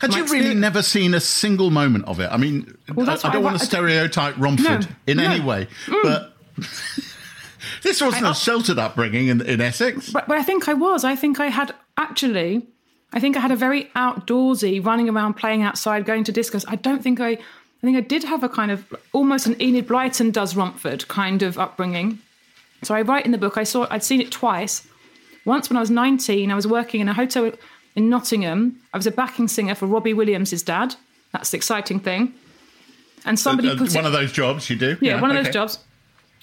Had 0.00 0.10
My 0.10 0.18
you 0.18 0.24
really 0.26 0.54
never 0.54 0.82
seen 0.82 1.14
a 1.14 1.20
single 1.20 1.70
moment 1.70 2.04
of 2.06 2.20
it? 2.20 2.28
I 2.30 2.36
mean, 2.36 2.76
Well, 2.94 3.08
I, 3.08 3.14
I 3.14 3.16
don't 3.16 3.34
I 3.34 3.38
want 3.38 3.54
wa- 3.54 3.58
to 3.58 3.64
stereotype 3.64 4.34
Romford 4.36 4.82
No, 4.82 4.86
in 5.06 5.16
no. 5.16 5.24
any 5.24 5.40
way, 5.42 5.66
Mm. 5.86 6.02
but 6.02 6.36
this 7.82 8.00
wasn't 8.00 8.24
I- 8.26 8.30
a 8.32 8.34
sheltered 8.34 8.78
upbringing 8.78 9.28
in, 9.28 9.40
in 9.40 9.60
Essex. 9.60 10.10
But, 10.10 10.28
but 10.28 10.36
I 10.38 10.42
think 10.42 10.68
I 10.68 10.74
was. 10.74 11.04
I 11.04 11.16
think 11.16 11.40
I 11.40 11.46
had 11.46 11.74
actually. 11.98 12.66
I 13.12 13.20
think 13.20 13.36
I 13.36 13.40
had 13.40 13.50
a 13.50 13.56
very 13.56 13.84
outdoorsy, 13.96 14.84
running 14.84 15.08
around, 15.08 15.34
playing 15.34 15.62
outside, 15.62 16.04
going 16.04 16.24
to 16.24 16.32
discos. 16.32 16.64
I 16.68 16.76
don't 16.76 17.02
think 17.02 17.20
I. 17.20 17.30
I 17.80 17.86
think 17.86 17.96
I 17.96 18.00
did 18.00 18.24
have 18.24 18.42
a 18.42 18.48
kind 18.48 18.70
of 18.72 18.92
almost 19.12 19.46
an 19.46 19.54
Enid 19.62 19.86
Blyton 19.86 20.32
does 20.32 20.56
Romford 20.56 21.06
kind 21.08 21.42
of 21.42 21.58
upbringing. 21.58 22.18
So 22.82 22.92
I 22.94 23.02
write 23.02 23.24
in 23.24 23.30
the 23.32 23.38
book. 23.38 23.56
I 23.56 23.64
saw. 23.64 23.86
I'd 23.90 24.02
seen 24.04 24.20
it 24.20 24.30
twice. 24.30 24.86
Once 25.44 25.70
when 25.70 25.76
I 25.76 25.80
was 25.80 25.90
19, 25.90 26.50
I 26.50 26.54
was 26.54 26.66
working 26.66 27.00
in 27.00 27.08
a 27.08 27.14
hotel 27.14 27.50
in 27.96 28.08
Nottingham. 28.10 28.78
I 28.92 28.96
was 28.98 29.06
a 29.06 29.10
backing 29.10 29.48
singer 29.48 29.74
for 29.74 29.86
Robbie 29.86 30.12
Williams' 30.12 30.62
dad. 30.62 30.94
That's 31.32 31.50
the 31.50 31.56
exciting 31.56 32.00
thing. 32.00 32.34
And 33.24 33.38
somebody 33.38 33.68
Uh, 33.68 33.76
put 33.76 33.94
one 33.94 34.04
it, 34.04 34.08
of 34.08 34.12
those 34.12 34.32
jobs 34.32 34.68
you 34.68 34.76
do. 34.76 34.96
yeah, 35.00 35.20
one 35.20 35.30
of 35.34 35.42
those 35.42 35.52
jobs. 35.52 35.78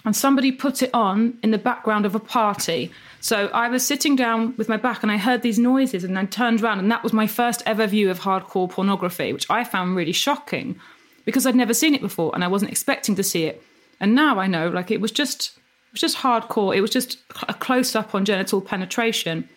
And 0.06 0.16
somebody 0.16 0.52
put 0.52 0.84
it 0.84 0.92
on 0.94 1.38
in 1.42 1.52
the 1.52 1.58
background 1.58 2.06
of 2.06 2.14
a 2.14 2.20
party. 2.20 2.92
So 3.22 3.48
I 3.48 3.70
was 3.70 3.86
sitting 3.86 4.16
down 4.16 4.56
with 4.56 4.70
my 4.70 4.78
back 4.78 5.02
and 5.02 5.12
I 5.12 5.18
heard 5.18 5.42
these 5.42 5.58
noises 5.58 6.04
and 6.04 6.18
I 6.18 6.26
turned 6.26 6.62
around 6.62 6.78
and 6.78 6.92
that 6.92 7.02
was 7.02 7.12
my 7.12 7.26
first 7.26 7.64
ever 7.66 7.88
view 7.88 8.12
of 8.12 8.20
hardcore 8.20 8.70
pornography, 8.70 9.34
which 9.34 9.50
I 9.50 9.64
found 9.64 9.96
really 9.96 10.12
shocking 10.12 10.80
because 11.26 11.48
I'd 11.48 11.56
never 11.56 11.74
seen 11.74 11.96
it 11.96 12.02
before 12.02 12.32
and 12.36 12.44
I 12.44 12.48
wasn't 12.48 12.70
expecting 12.72 13.16
to 13.16 13.24
see 13.24 13.46
it. 13.46 13.64
And 14.00 14.14
now 14.14 14.40
I 14.40 14.46
know 14.46 14.70
like 14.70 14.92
it 14.92 15.02
was 15.02 15.12
just 15.12 15.58
it 15.58 15.94
was 15.94 16.02
just 16.02 16.18
hardcore. 16.18 16.76
It 16.76 16.82
was 16.82 16.92
just 16.92 17.18
a 17.48 17.54
close 17.56 17.96
up 17.96 18.14
on 18.14 18.26
genital 18.26 18.62
penetration. 18.62 19.50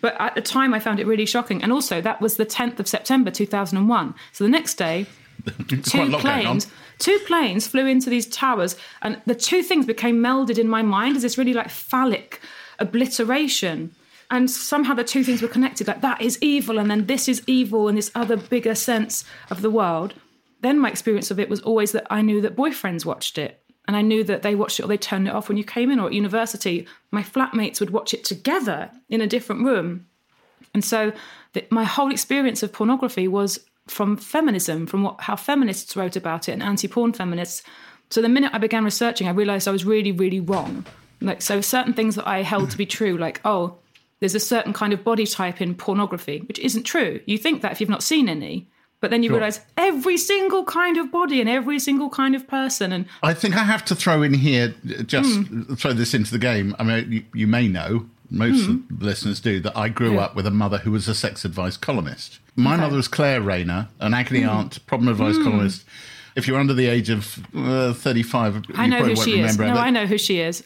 But 0.00 0.16
at 0.18 0.34
the 0.34 0.42
time 0.42 0.74
I 0.74 0.80
found 0.80 0.98
it 0.98 1.06
really 1.06 1.26
shocking. 1.26 1.62
And 1.62 1.72
also 1.72 2.00
that 2.00 2.20
was 2.20 2.36
the 2.36 2.46
10th 2.46 2.80
of 2.80 2.88
September 2.88 3.30
2001. 3.30 4.14
So 4.32 4.42
the 4.42 4.50
next 4.50 4.74
day 4.74 5.06
two 5.50 6.04
lot 6.04 6.10
going 6.10 6.14
on. 6.14 6.20
planes. 6.20 6.66
Two 6.98 7.18
planes 7.26 7.66
flew 7.66 7.86
into 7.86 8.10
these 8.10 8.26
towers 8.26 8.76
and 9.02 9.20
the 9.26 9.34
two 9.34 9.62
things 9.62 9.86
became 9.86 10.18
melded 10.18 10.58
in 10.58 10.68
my 10.68 10.82
mind 10.82 11.16
as 11.16 11.22
this 11.22 11.38
really 11.38 11.54
like 11.54 11.70
phallic 11.70 12.40
obliteration. 12.78 13.94
And 14.30 14.50
somehow 14.50 14.94
the 14.94 15.04
two 15.04 15.24
things 15.24 15.40
were 15.40 15.48
connected 15.48 15.86
like 15.86 16.00
that 16.02 16.20
is 16.20 16.38
evil 16.42 16.78
and 16.78 16.90
then 16.90 17.06
this 17.06 17.28
is 17.28 17.42
evil 17.46 17.88
and 17.88 17.96
this 17.96 18.10
other 18.14 18.36
bigger 18.36 18.74
sense 18.74 19.24
of 19.50 19.62
the 19.62 19.70
world. 19.70 20.14
Then 20.60 20.78
my 20.78 20.90
experience 20.90 21.30
of 21.30 21.38
it 21.38 21.48
was 21.48 21.60
always 21.60 21.92
that 21.92 22.06
i 22.10 22.20
knew 22.20 22.40
that 22.40 22.56
boyfriends 22.56 23.04
watched 23.04 23.38
it 23.38 23.62
and 23.86 23.96
i 23.96 24.02
knew 24.02 24.24
that 24.24 24.42
they 24.42 24.54
watched 24.54 24.80
it 24.80 24.84
or 24.84 24.88
they 24.88 24.96
turned 24.96 25.28
it 25.28 25.34
off 25.34 25.48
when 25.48 25.56
you 25.56 25.64
came 25.64 25.90
in 25.90 26.00
or 26.00 26.08
at 26.08 26.12
university. 26.12 26.86
My 27.10 27.22
flatmates 27.22 27.80
would 27.80 27.90
watch 27.90 28.12
it 28.12 28.24
together 28.24 28.90
in 29.08 29.20
a 29.20 29.26
different 29.26 29.64
room. 29.64 30.06
And 30.74 30.84
so 30.84 31.12
the, 31.54 31.64
my 31.70 31.84
whole 31.84 32.10
experience 32.10 32.62
of 32.62 32.72
pornography 32.72 33.28
was 33.28 33.58
from 33.90 34.16
feminism, 34.16 34.86
from 34.86 35.02
what 35.02 35.20
how 35.22 35.36
feminists 35.36 35.96
wrote 35.96 36.16
about 36.16 36.48
it 36.48 36.52
and 36.52 36.62
anti-porn 36.62 37.12
feminists. 37.12 37.62
So 38.10 38.22
the 38.22 38.28
minute 38.28 38.52
I 38.54 38.58
began 38.58 38.84
researching, 38.84 39.26
I 39.28 39.32
realized 39.32 39.68
I 39.68 39.72
was 39.72 39.84
really, 39.84 40.12
really 40.12 40.40
wrong. 40.40 40.86
Like 41.20 41.42
so 41.42 41.60
certain 41.60 41.92
things 41.94 42.14
that 42.14 42.26
I 42.28 42.42
held 42.42 42.70
to 42.70 42.78
be 42.78 42.86
true, 42.86 43.16
like, 43.18 43.40
oh, 43.44 43.76
there's 44.20 44.34
a 44.34 44.40
certain 44.40 44.72
kind 44.72 44.92
of 44.92 45.04
body 45.04 45.26
type 45.26 45.60
in 45.60 45.74
pornography, 45.74 46.38
which 46.48 46.58
isn't 46.58 46.84
true. 46.84 47.20
You 47.26 47.38
think 47.38 47.62
that 47.62 47.72
if 47.72 47.80
you've 47.80 47.90
not 47.90 48.02
seen 48.02 48.28
any. 48.28 48.68
But 49.00 49.12
then 49.12 49.22
you 49.22 49.30
realize 49.30 49.60
every 49.76 50.16
single 50.16 50.64
kind 50.64 50.96
of 50.96 51.12
body 51.12 51.40
and 51.40 51.48
every 51.48 51.78
single 51.78 52.10
kind 52.10 52.34
of 52.34 52.48
person 52.48 52.90
and 52.92 53.06
I 53.22 53.32
think 53.32 53.56
I 53.56 53.62
have 53.62 53.84
to 53.84 53.94
throw 53.94 54.22
in 54.22 54.34
here, 54.34 54.74
just 55.06 55.36
Hmm. 55.36 55.74
throw 55.74 55.92
this 55.92 56.14
into 56.14 56.32
the 56.32 56.38
game. 56.38 56.74
I 56.80 56.82
mean, 56.82 57.12
you, 57.12 57.22
you 57.32 57.46
may 57.46 57.68
know, 57.68 58.06
most 58.30 58.66
the 58.90 59.04
listeners 59.04 59.40
do, 59.40 59.60
that 59.60 59.76
I 59.76 59.88
grew 59.88 60.14
Yeah. 60.14 60.20
up 60.24 60.36
with 60.36 60.46
a 60.46 60.50
mother 60.50 60.78
who 60.78 60.90
was 60.92 61.08
a 61.08 61.14
sex 61.14 61.44
advice 61.44 61.76
columnist. 61.76 62.38
My 62.56 62.74
Okay. 62.74 62.82
mother 62.82 62.96
was 62.96 63.08
Claire 63.08 63.40
Rayner, 63.40 63.88
an 64.00 64.14
agony 64.14 64.42
Hmm. 64.42 64.48
aunt, 64.50 64.86
problem 64.86 65.08
advice 65.08 65.36
columnist. 65.36 65.84
If 66.36 66.46
you're 66.46 66.58
under 66.60 66.74
the 66.74 66.86
age 66.86 67.10
of 67.10 67.38
uh, 67.56 67.92
35, 67.94 68.56
you 68.68 68.74
I 68.76 68.86
know 68.86 68.96
probably 68.98 69.14
who 69.14 69.18
won't 69.18 69.28
she 69.30 69.40
is. 69.40 69.58
No, 69.58 69.74
I 69.74 69.90
know 69.90 70.06
who 70.06 70.18
she 70.18 70.38
is. 70.40 70.62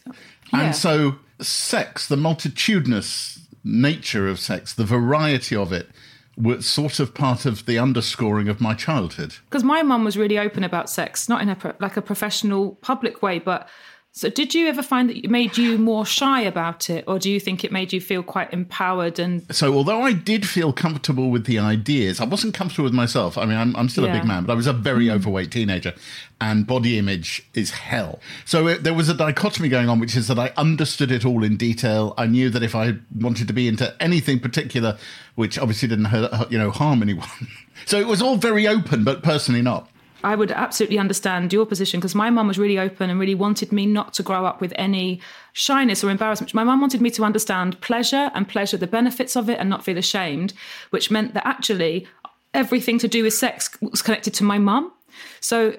Yeah. 0.53 0.61
And 0.61 0.77
so, 0.77 1.16
sex, 1.40 2.07
the 2.07 2.16
multitudinous 2.16 3.38
nature 3.64 4.29
of 4.29 4.38
sex, 4.38 4.72
the 4.75 4.85
variety 4.85 5.57
of 5.57 5.72
it, 5.72 5.90
was 6.37 6.66
sort 6.66 6.98
of 6.98 7.14
part 7.14 7.44
of 7.46 7.66
the 7.66 7.79
underscoring 7.79 8.48
of 8.48 8.61
my 8.61 8.75
childhood. 8.75 9.35
because 9.51 9.62
my 9.64 9.83
mum 9.83 10.03
was 10.05 10.16
really 10.16 10.38
open 10.38 10.64
about 10.64 10.88
sex, 10.90 11.29
not 11.29 11.42
in 11.42 11.48
a 11.48 11.55
pro- 11.55 11.75
like 11.79 11.96
a 11.96 12.03
professional 12.03 12.72
public 12.81 13.22
way, 13.22 13.38
but 13.38 13.68
so 14.14 14.29
did 14.29 14.55
you 14.55 14.68
ever 14.68 14.83
find 14.83 15.09
that 15.09 15.16
it 15.16 15.31
made 15.31 15.57
you 15.57 15.79
more 15.79 16.05
shy 16.05 16.42
about 16.42 16.90
it, 16.90 17.05
or 17.07 17.18
do 17.18 17.31
you 17.31 17.40
think 17.40 17.64
it 17.64 17.72
made 17.72 17.94
you 17.94 18.01
feel 18.01 18.22
quite 18.22 18.53
empowered 18.53 19.18
and 19.18 19.42
So, 19.55 19.72
although 19.72 20.03
I 20.03 20.12
did 20.12 20.46
feel 20.46 20.70
comfortable 20.70 21.31
with 21.31 21.46
the 21.46 21.59
ideas, 21.59 22.20
I 22.20 22.27
wasn't 22.27 22.53
comfortable 22.53 22.85
with 22.85 22.92
myself. 22.92 23.38
I 23.38 23.46
mean, 23.46 23.57
I'm, 23.57 23.75
I'm 23.75 23.88
still 23.88 24.05
a 24.05 24.12
big 24.12 24.27
man, 24.27 24.44
but 24.44 24.53
I 24.53 24.57
was 24.57 24.66
a 24.66 24.75
very 24.75 25.07
mm-hmm. 25.07 25.16
overweight 25.16 25.51
teenager, 25.51 25.94
and 26.42 26.66
body 26.66 26.98
image 26.98 27.48
is 27.55 27.70
hell. 27.70 28.20
So, 28.44 28.68
it, 28.68 28.85
there 28.85 28.92
was 28.92 29.09
a 29.09 29.14
dichotomy 29.14 29.70
going 29.70 29.88
on, 29.88 29.98
which 29.98 30.14
is 30.14 30.29
that 30.29 30.38
I 30.38 30.53
understood 30.59 31.11
it 31.11 31.25
all 31.25 31.42
in 31.42 31.57
detail. 31.57 32.12
I 32.18 32.27
knew 32.27 32.51
that 32.51 32.62
if 32.62 32.75
I 32.75 32.96
wanted 33.18 33.48
to 33.48 33.55
be 33.55 33.66
into 33.66 33.94
anything 33.98 34.40
particular, 34.40 34.98
which 35.37 35.59
obviously 35.59 35.88
didn't 35.88 36.07
hurt, 36.07 36.53
you 36.53 36.59
know, 36.59 36.70
harm 36.70 37.01
anyone. 37.01 37.29
so, 37.87 37.98
it 37.98 38.07
was 38.07 38.20
all 38.20 38.37
very 38.37 38.68
open, 38.68 39.05
but 39.05 39.22
personally 39.22 39.62
not. 39.62 39.88
I 40.25 40.35
would 40.35 40.51
absolutely 40.51 40.99
understand 40.99 41.53
your 41.53 41.67
position 41.67 42.01
because 42.01 42.15
my 42.15 42.31
mum 42.31 42.49
was 42.49 42.59
really 42.59 42.79
open 42.79 43.11
and 43.11 43.19
really 43.19 43.35
wanted 43.35 43.73
me 43.73 43.87
not 43.87 44.15
to 44.15 44.23
grow 44.23 44.47
up 44.47 44.61
with 44.61 44.73
any 44.77 45.21
shyness 45.53 46.03
or 46.03 46.11
embarrassment. 46.11 46.55
My 46.55 46.65
mum 46.65 46.81
wanted 46.81 47.01
me 47.01 47.11
to 47.11 47.25
understand 47.25 47.81
pleasure 47.81 48.31
and 48.35 48.49
pleasure, 48.49 48.77
the 48.77 48.87
benefits 48.87 49.37
of 49.37 49.49
it, 49.49 49.59
and 49.59 49.69
not 49.69 49.85
feel 49.85 49.99
ashamed, 49.99 50.53
which 50.91 51.11
meant 51.11 51.35
that 51.35 51.47
actually 51.47 52.07
everything 52.55 52.99
to 52.99 53.09
do 53.09 53.23
with 53.25 53.35
sex 53.35 53.71
was 53.81 54.03
connected 54.03 54.35
to 54.35 54.45
my 54.45 54.59
mum. 54.59 54.93
So. 55.41 55.77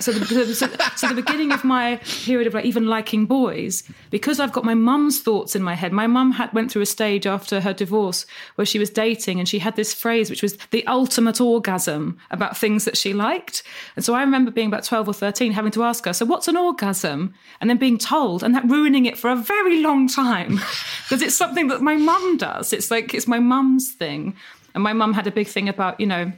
So 0.00 0.12
the, 0.12 0.54
so, 0.54 0.68
so 0.96 1.08
the 1.08 1.14
beginning 1.14 1.52
of 1.52 1.64
my 1.64 1.96
period 2.24 2.46
of 2.46 2.54
like 2.54 2.64
even 2.64 2.86
liking 2.86 3.26
boys, 3.26 3.82
because 4.10 4.40
I've 4.40 4.52
got 4.52 4.64
my 4.64 4.74
mum's 4.74 5.20
thoughts 5.20 5.56
in 5.56 5.62
my 5.62 5.74
head. 5.74 5.92
My 5.92 6.06
mum 6.06 6.32
had 6.32 6.52
went 6.52 6.70
through 6.70 6.82
a 6.82 6.86
stage 6.86 7.26
after 7.26 7.60
her 7.60 7.72
divorce 7.72 8.26
where 8.54 8.66
she 8.66 8.78
was 8.78 8.90
dating, 8.90 9.38
and 9.38 9.48
she 9.48 9.58
had 9.58 9.76
this 9.76 9.92
phrase 9.94 10.30
which 10.30 10.42
was 10.42 10.56
the 10.70 10.86
ultimate 10.86 11.40
orgasm 11.40 12.18
about 12.30 12.56
things 12.56 12.84
that 12.84 12.96
she 12.96 13.12
liked. 13.12 13.62
And 13.96 14.04
so 14.04 14.14
I 14.14 14.20
remember 14.20 14.50
being 14.50 14.68
about 14.68 14.84
twelve 14.84 15.08
or 15.08 15.14
thirteen, 15.14 15.52
having 15.52 15.72
to 15.72 15.84
ask 15.84 16.04
her, 16.04 16.12
"So 16.12 16.26
what's 16.26 16.48
an 16.48 16.56
orgasm?" 16.56 17.34
and 17.60 17.68
then 17.68 17.78
being 17.78 17.98
told, 17.98 18.42
and 18.42 18.54
that 18.54 18.68
ruining 18.68 19.06
it 19.06 19.18
for 19.18 19.30
a 19.30 19.36
very 19.36 19.82
long 19.82 20.08
time 20.08 20.60
because 21.04 21.22
it's 21.22 21.34
something 21.34 21.68
that 21.68 21.80
my 21.82 21.96
mum 21.96 22.36
does. 22.36 22.72
It's 22.72 22.90
like 22.90 23.14
it's 23.14 23.26
my 23.26 23.38
mum's 23.38 23.92
thing, 23.92 24.36
and 24.74 24.82
my 24.82 24.92
mum 24.92 25.12
had 25.12 25.26
a 25.26 25.32
big 25.32 25.48
thing 25.48 25.68
about 25.68 25.98
you 26.00 26.06
know 26.06 26.32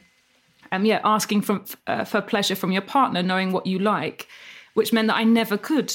um, 0.73 0.85
yeah, 0.85 1.01
asking 1.05 1.43
from, 1.43 1.65
uh, 1.87 2.05
for 2.05 2.21
pleasure 2.21 2.55
from 2.55 2.73
your 2.73 2.83
partner, 2.83 3.23
knowing 3.23 3.53
what 3.53 3.67
you 3.67 3.79
like, 3.79 4.27
which 4.75 4.93
meant 4.93 5.09
that 5.09 5.17
I 5.17 5.25
never 5.25 5.57
could. 5.57 5.95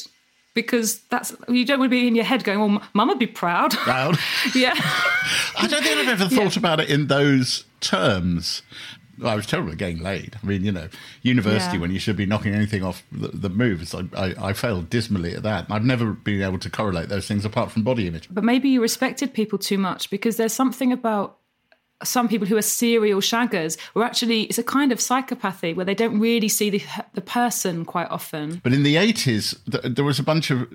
Because 0.54 1.00
that's 1.10 1.36
you 1.50 1.66
don't 1.66 1.80
want 1.80 1.90
to 1.92 1.98
be 1.98 2.08
in 2.08 2.16
your 2.16 2.24
head 2.24 2.46
going, 2.46 2.60
"Well, 2.60 2.82
mum 2.94 3.10
would 3.10 3.20
be 3.20 3.28
proud." 3.28 3.72
Proud. 3.74 4.18
yeah, 4.56 4.74
I 5.60 5.68
don't 5.68 5.84
think 5.84 5.98
I've 5.98 6.22
ever 6.22 6.30
thought 6.34 6.56
about 6.56 6.80
it 6.80 6.90
in 6.90 7.08
those 7.08 7.66
terms. 7.82 8.62
I 9.24 9.36
was 9.36 9.46
terrible 9.46 9.72
at 9.72 9.78
getting 9.78 10.02
laid. 10.02 10.38
I 10.42 10.46
mean, 10.46 10.64
you 10.64 10.72
know, 10.74 10.88
university 11.22 11.76
Yeah. 11.76 11.82
when 11.82 11.92
you 11.92 12.00
should 12.00 12.16
be 12.18 12.26
knocking 12.26 12.54
anything 12.54 12.84
off 12.84 13.02
the, 13.14 13.30
the 13.30 13.50
moves, 13.50 13.96
I, 13.96 14.04
I, 14.16 14.50
I 14.50 14.54
failed 14.54 14.90
dismally 14.90 15.36
at 15.36 15.44
that. 15.44 15.68
I've 15.70 15.86
never 15.86 16.12
been 16.12 16.42
able 16.42 16.60
to 16.60 16.70
correlate 16.70 17.08
those 17.08 17.26
things 17.28 17.46
apart 17.46 17.72
from 17.72 17.84
body 17.84 18.08
image. 18.08 18.28
but 18.30 18.44
maybe 18.44 18.68
you 18.70 18.82
respected 18.82 19.34
people 19.34 19.58
too 19.58 19.78
much 19.78 20.10
because 20.10 20.36
there's 20.36 20.52
something 20.54 20.92
about 20.92 21.38
some 22.04 22.28
people 22.28 22.48
who 22.48 22.58
are 22.58 22.62
serial 22.62 23.22
shaggers, 23.22 23.78
or 23.96 24.04
actually 24.04 24.44
it's 24.44 24.58
a 24.58 24.64
kind 24.64 24.92
of 24.92 25.00
psychopathy 25.00 25.76
where 25.76 25.86
they 25.86 25.96
don't 25.96 26.20
really 26.20 26.50
see 26.50 26.70
the 26.70 26.84
the 27.14 27.22
person 27.22 27.86
quite 27.86 28.10
often. 28.10 28.62
But 28.64 28.74
in 28.74 28.84
the 28.84 28.96
80s, 28.96 29.58
th- 29.72 29.96
there 29.96 30.06
was 30.06 30.20
a 30.20 30.24
bunch 30.24 30.52
of 30.52 30.68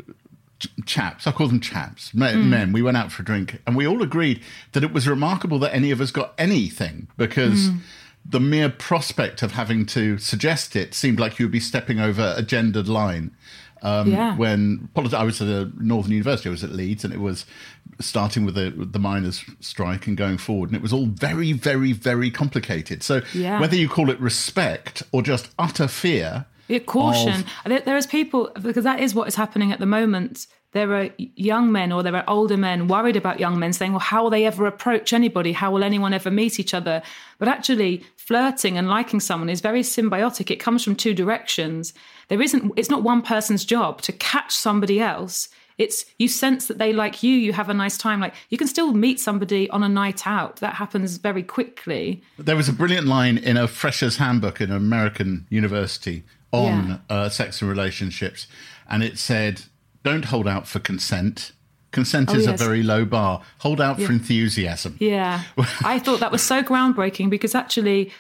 ch- 0.61 0.69
chaps, 0.87 1.27
I 1.27 1.33
call 1.33 1.49
them 1.49 1.61
chaps, 1.61 2.15
men, 2.15 2.43
hmm. 2.43 2.51
men. 2.51 2.73
We 2.73 2.83
went 2.83 2.97
out 2.97 3.13
for 3.13 3.23
a 3.23 3.25
drink 3.25 3.61
and 3.67 3.77
we 3.77 3.87
all 3.87 4.03
agreed 4.03 4.43
that 4.73 4.85
it 4.85 4.93
was 4.93 5.09
remarkable 5.09 5.59
that 5.61 5.75
any 5.75 5.91
of 5.91 6.01
us 6.01 6.11
got 6.11 6.35
anything 6.39 7.09
because 7.17 7.69
hmm. 7.69 7.79
the 8.25 8.41
mere 8.41 8.69
prospect 8.71 9.43
of 9.43 9.53
having 9.53 9.87
to 9.87 10.19
suggest 10.19 10.77
it 10.77 10.95
seemed 10.95 11.21
like 11.21 11.39
you 11.39 11.47
would 11.47 11.53
be 11.53 11.61
stepping 11.61 12.01
over 12.01 12.35
a 12.37 12.43
gendered 12.43 12.89
line. 12.89 13.33
Um, 13.83 14.11
Yeah. 14.11 14.37
When 14.37 14.89
politi- 14.95 15.15
I 15.15 15.25
was 15.25 15.41
at 15.41 15.49
a 15.49 15.71
Northern 15.79 16.13
University, 16.13 16.49
I 16.49 16.53
was 16.53 16.65
at 16.65 16.73
Leeds, 16.73 17.05
and 17.05 17.13
it 17.15 17.21
was 17.21 17.47
starting 18.01 18.45
with 18.45 18.55
the, 18.55 18.71
the 18.77 18.99
miners' 18.99 19.45
strike 19.61 20.07
and 20.07 20.17
going 20.17 20.39
forward, 20.39 20.71
and 20.71 20.77
it 20.77 20.83
was 20.83 20.93
all 20.93 21.07
very, 21.07 21.53
very, 21.53 21.93
very 21.93 22.31
complicated. 22.31 23.03
So 23.03 23.23
Yeah. 23.35 23.61
whether 23.61 23.77
you 23.77 23.89
call 23.89 24.11
it 24.11 24.21
respect 24.21 25.03
or 25.13 25.23
just 25.23 25.51
utter 25.59 25.89
fear, 25.89 26.47
Yeah, 26.69 26.79
caution. 26.81 27.45
There, 27.67 27.81
there 27.81 27.97
is 27.97 28.07
people 28.07 28.51
because 28.63 28.85
that 28.85 29.01
is 29.01 29.15
what 29.15 29.27
is 29.29 29.35
happening 29.35 29.73
at 29.73 29.81
the 29.81 29.87
moment. 29.87 30.47
There 30.73 30.95
are 30.95 31.11
young 31.17 31.73
men 31.73 31.91
or 31.91 32.03
there 32.03 32.15
are 32.15 32.25
older 32.29 32.57
men 32.57 32.87
worried 32.87 33.17
about 33.17 33.41
young 33.41 33.59
men 33.59 33.73
saying, 33.73 33.93
"Well, 33.93 34.01
how 34.01 34.23
will 34.23 34.31
they 34.31 34.47
ever 34.47 34.67
approach 34.67 35.13
anybody? 35.13 35.53
How 35.53 35.71
will 35.73 35.83
anyone 35.83 36.13
ever 36.15 36.31
meet 36.31 36.61
each 36.61 36.75
other?" 36.75 37.03
But 37.39 37.49
actually, 37.49 38.05
flirting 38.17 38.79
and 38.79 38.89
liking 38.89 39.21
someone 39.21 39.49
is 39.49 39.61
very 39.61 39.83
symbiotic. 39.83 40.51
It 40.51 40.61
comes 40.61 40.85
from 40.85 40.95
two 40.95 41.15
directions. 41.15 41.93
There 42.29 42.41
isn't. 42.41 42.73
It's 42.77 42.91
not 42.91 43.03
one 43.03 43.23
person's 43.23 43.65
job 43.65 44.01
to 44.03 44.13
catch 44.13 44.53
somebody 44.55 45.01
else 45.01 45.49
It's 45.79 46.05
you 46.19 46.29
sense 46.29 46.67
that 46.67 46.77
they 46.77 46.93
like 46.93 47.23
you, 47.23 47.35
you 47.35 47.55
have 47.55 47.71
a 47.71 47.75
nice 47.75 47.97
time. 47.97 48.21
Like 48.21 48.35
you 48.51 48.59
can 48.59 48.69
still 48.69 48.93
meet 48.93 49.19
somebody 49.19 49.69
on 49.71 49.83
a 49.83 49.89
night 49.89 50.27
out. 50.27 50.57
That 50.57 50.75
happens 50.75 51.17
very 51.17 51.43
quickly. 51.43 52.23
There 52.39 52.55
was 52.55 52.69
a 52.69 52.73
brilliant 52.75 53.07
line 53.07 53.39
in 53.39 53.57
a 53.57 53.67
freshers 53.67 54.19
handbook 54.19 54.61
in 54.61 54.71
an 54.71 54.77
American 54.77 55.47
university 55.49 56.23
on 56.53 56.89
Yeah. 56.89 56.99
uh, 57.17 57.29
sex 57.31 57.63
and 57.63 57.71
relationships, 57.71 58.47
and 58.91 59.03
it 59.03 59.19
said, 59.19 59.63
"Don't 60.03 60.27
hold 60.27 60.47
out 60.49 60.67
for 60.67 60.79
consent. 60.79 61.53
Consent 61.93 62.31
Oh, 62.31 62.35
is 62.35 62.47
a 62.47 62.53
very 62.53 62.83
low 62.83 63.05
bar. 63.05 63.43
Hold 63.59 63.81
out 63.81 64.01
for 64.01 64.13
enthusiasm." 64.13 64.97
Yeah. 65.01 65.43
I 65.85 65.99
thought 65.99 66.21
that 66.21 66.31
was 66.33 66.43
so 66.43 66.63
groundbreaking 66.63 67.31
because 67.31 67.55
actually, 67.55 68.13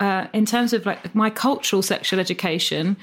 uh, 0.00 0.26
in 0.32 0.44
terms 0.46 0.72
of 0.72 0.84
like 0.86 1.14
my 1.14 1.30
cultural 1.30 1.80
sexual 1.82 2.20
education, 2.20 2.96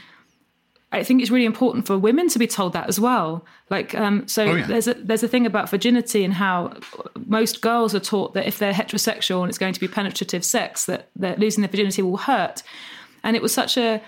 I 0.91 1.03
think 1.03 1.21
it's 1.21 1.31
really 1.31 1.45
important 1.45 1.87
for 1.87 1.97
women 1.97 2.27
to 2.29 2.37
be 2.39 2.47
told 2.47 2.73
that 2.73 2.87
as 2.89 2.99
well. 2.99 3.45
Like, 3.69 3.95
um, 3.95 4.27
so 4.27 4.43
Oh, 4.43 4.55
yeah. 4.55 4.67
there's 4.67 4.87
a 4.87 4.93
there's 4.93 5.23
a 5.23 5.27
thing 5.27 5.45
about 5.45 5.69
virginity 5.69 6.23
and 6.23 6.33
how 6.33 6.73
most 7.25 7.61
girls 7.61 7.95
are 7.95 7.99
taught 7.99 8.33
that 8.33 8.45
if 8.45 8.59
they're 8.59 8.73
heterosexual 8.73 9.41
and 9.41 9.49
it's 9.49 9.57
going 9.57 9.73
to 9.73 9.79
be 9.79 9.87
penetrative 9.87 10.43
sex, 10.45 10.85
that 10.85 11.09
that 11.15 11.39
losing 11.39 11.61
their 11.61 11.69
virginity 11.71 12.01
will 12.01 12.17
hurt. 12.17 12.61
And 13.23 13.35
it 13.35 13.41
was 13.41 13.53
such 13.53 13.77
a 13.77 14.01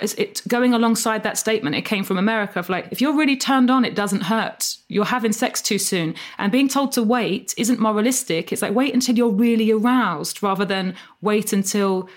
it's- 0.00 0.14
it 0.18 0.42
going 0.48 0.74
alongside 0.74 1.22
that 1.22 1.38
statement? 1.38 1.74
It 1.76 1.82
came 1.82 2.04
from 2.04 2.18
america 2.18 2.58
of 2.58 2.68
like 2.68 2.88
if 2.90 3.00
you're 3.00 3.16
really 3.16 3.36
turned 3.36 3.70
on 3.70 3.84
it 3.84 3.94
doesn't 3.94 4.22
hurt. 4.22 4.76
You're 4.88 5.04
having 5.06 5.32
sex 5.32 5.60
too 5.62 5.78
soon. 5.78 6.14
And 6.38 6.52
being 6.52 6.68
told 6.68 6.92
to 6.92 7.02
wait 7.02 7.54
isn't 7.56 7.80
moralistic. 7.80 8.52
It's 8.52 8.62
like 8.62 8.74
wait 8.74 8.94
until 8.94 9.16
you're 9.16 9.30
really 9.30 9.70
aroused 9.70 10.42
rather 10.42 10.64
than 10.64 10.94
wait 11.22 11.52
until 11.52 12.08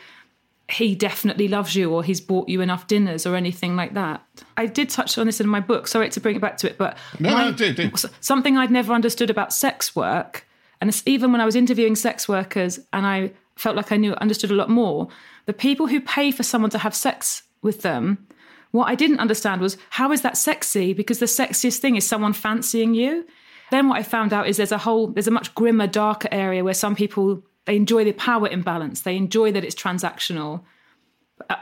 he 0.69 0.93
definitely 0.93 1.47
loves 1.47 1.75
you 1.75 1.89
or 1.91 2.03
he's 2.03 2.21
bought 2.21 2.47
you 2.47 2.61
enough 2.61 2.85
dinners 2.85 3.25
or 3.25 3.35
anything 3.35 3.75
like 3.75 3.95
that. 3.95 4.23
I 4.55 4.67
did 4.67 4.89
touch 4.89 5.17
on 5.17 5.25
this 5.25 5.41
in 5.41 5.47
my 5.47 5.59
book. 5.59 5.87
Sorry 5.87 6.09
to 6.09 6.19
bring 6.19 6.35
it 6.35 6.41
back 6.41 6.57
to 6.57 6.69
it 6.69 6.77
but 6.77 6.95
No, 7.19 7.31
my- 7.33 7.45
no, 7.45 7.51
do, 7.53 7.73
do. 7.73 7.89
something 8.21 8.55
I'd 8.55 8.69
never 8.69 8.93
understood 8.93 9.31
about 9.31 9.51
sex 9.51 9.95
work, 9.95 10.45
and 10.79 10.87
it's 10.89 11.01
even 11.07 11.31
when 11.31 11.41
I 11.41 11.45
was 11.45 11.55
interviewing 11.55 11.95
sex 11.95 12.27
workers 12.29 12.79
and 12.93 13.07
I 13.07 13.31
felt 13.55 13.75
like 13.75 13.91
I 13.91 13.97
knew 13.97 14.13
understood 14.15 14.51
a 14.51 14.55
lot 14.55 14.69
more, 14.69 15.07
the 15.47 15.53
people 15.53 15.87
who 15.87 15.99
pay 15.99 16.29
for 16.31 16.43
someone 16.43 16.69
to 16.69 16.77
have 16.77 16.93
sex 16.93 17.41
with 17.61 17.81
them, 17.81 18.27
what 18.71 18.85
I 18.85 18.95
didn't 18.95 19.19
understand 19.19 19.61
was 19.61 19.77
how 19.91 20.11
is 20.11 20.21
that 20.21 20.37
sexy? 20.37 20.93
Because 20.93 21.19
the 21.19 21.25
sexiest 21.25 21.79
thing 21.79 21.95
is 21.95 22.05
someone 22.05 22.33
fancying 22.33 22.93
you. 22.93 23.25
Then 23.71 23.89
what 23.89 23.99
I 23.99 24.03
found 24.03 24.33
out 24.33 24.47
is 24.47 24.57
there's 24.57 24.71
a 24.71 24.77
whole 24.77 25.07
there's 25.07 25.27
a 25.27 25.31
much 25.31 25.53
grimmer, 25.55 25.87
darker 25.87 26.29
area 26.31 26.63
where 26.63 26.73
some 26.73 26.95
people 26.95 27.43
they 27.65 27.75
enjoy 27.75 28.03
the 28.03 28.13
power 28.13 28.47
imbalance. 28.47 29.01
They 29.01 29.17
enjoy 29.17 29.51
that 29.51 29.63
it's 29.63 29.75
transactional 29.75 30.63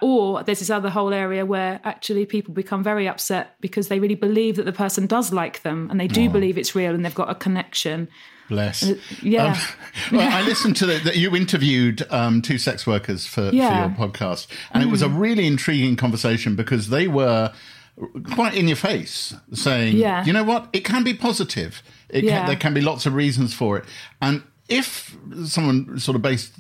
or 0.02 0.44
there's 0.44 0.60
this 0.60 0.70
other 0.70 0.90
whole 0.90 1.14
area 1.14 1.46
where 1.46 1.80
actually 1.84 2.26
people 2.26 2.54
become 2.54 2.84
very 2.84 3.08
upset 3.08 3.56
because 3.62 3.88
they 3.88 4.00
really 4.00 4.16
believe 4.16 4.56
that 4.56 4.66
the 4.66 4.74
person 4.74 5.06
does 5.08 5.32
like 5.32 5.62
them 5.64 5.90
and 5.90 6.00
they 6.00 6.08
do 6.08 6.30
believe 6.30 6.58
it's 6.58 6.76
real 6.76 6.94
and 6.96 7.04
they've 7.06 7.14
got 7.16 7.30
a 7.30 7.36
connection. 7.36 8.08
Bless. 8.50 8.84
yeah. 9.22 9.54
Um, 9.54 9.58
well, 10.18 10.32
I 10.34 10.42
listened 10.42 10.78
to 10.78 10.86
that 10.86 11.18
you 11.18 11.36
interviewed 11.36 12.06
um, 12.12 12.42
two 12.42 12.58
sex 12.58 12.88
workers 12.88 13.26
for, 13.26 13.50
Yeah. 13.52 13.94
for 13.94 14.02
your 14.02 14.10
podcast, 14.10 14.48
and 14.72 14.82
it 14.82 14.88
was 14.88 15.02
a 15.02 15.10
really 15.10 15.46
intriguing 15.46 15.96
conversation 15.98 16.56
because 16.56 16.88
they 16.90 17.08
were 17.08 17.52
quite 18.36 18.54
in 18.56 18.68
your 18.68 18.78
face, 18.78 19.34
saying, 19.54 19.98
Yeah. 19.98 20.24
"You 20.24 20.32
know 20.32 20.44
what? 20.44 20.70
It 20.72 20.86
can 20.86 21.04
be 21.04 21.14
positive. 21.14 21.82
It 22.10 22.24
Yeah. 22.24 22.38
can, 22.40 22.48
there 22.48 22.56
can 22.56 22.74
be 22.74 22.80
lots 22.82 23.06
of 23.06 23.14
reasons 23.16 23.54
for 23.54 23.78
it." 23.78 23.86
And 24.22 24.44
if 24.70 25.18
someone 25.46 26.00
sort 26.00 26.16
of 26.16 26.22
based 26.22 26.54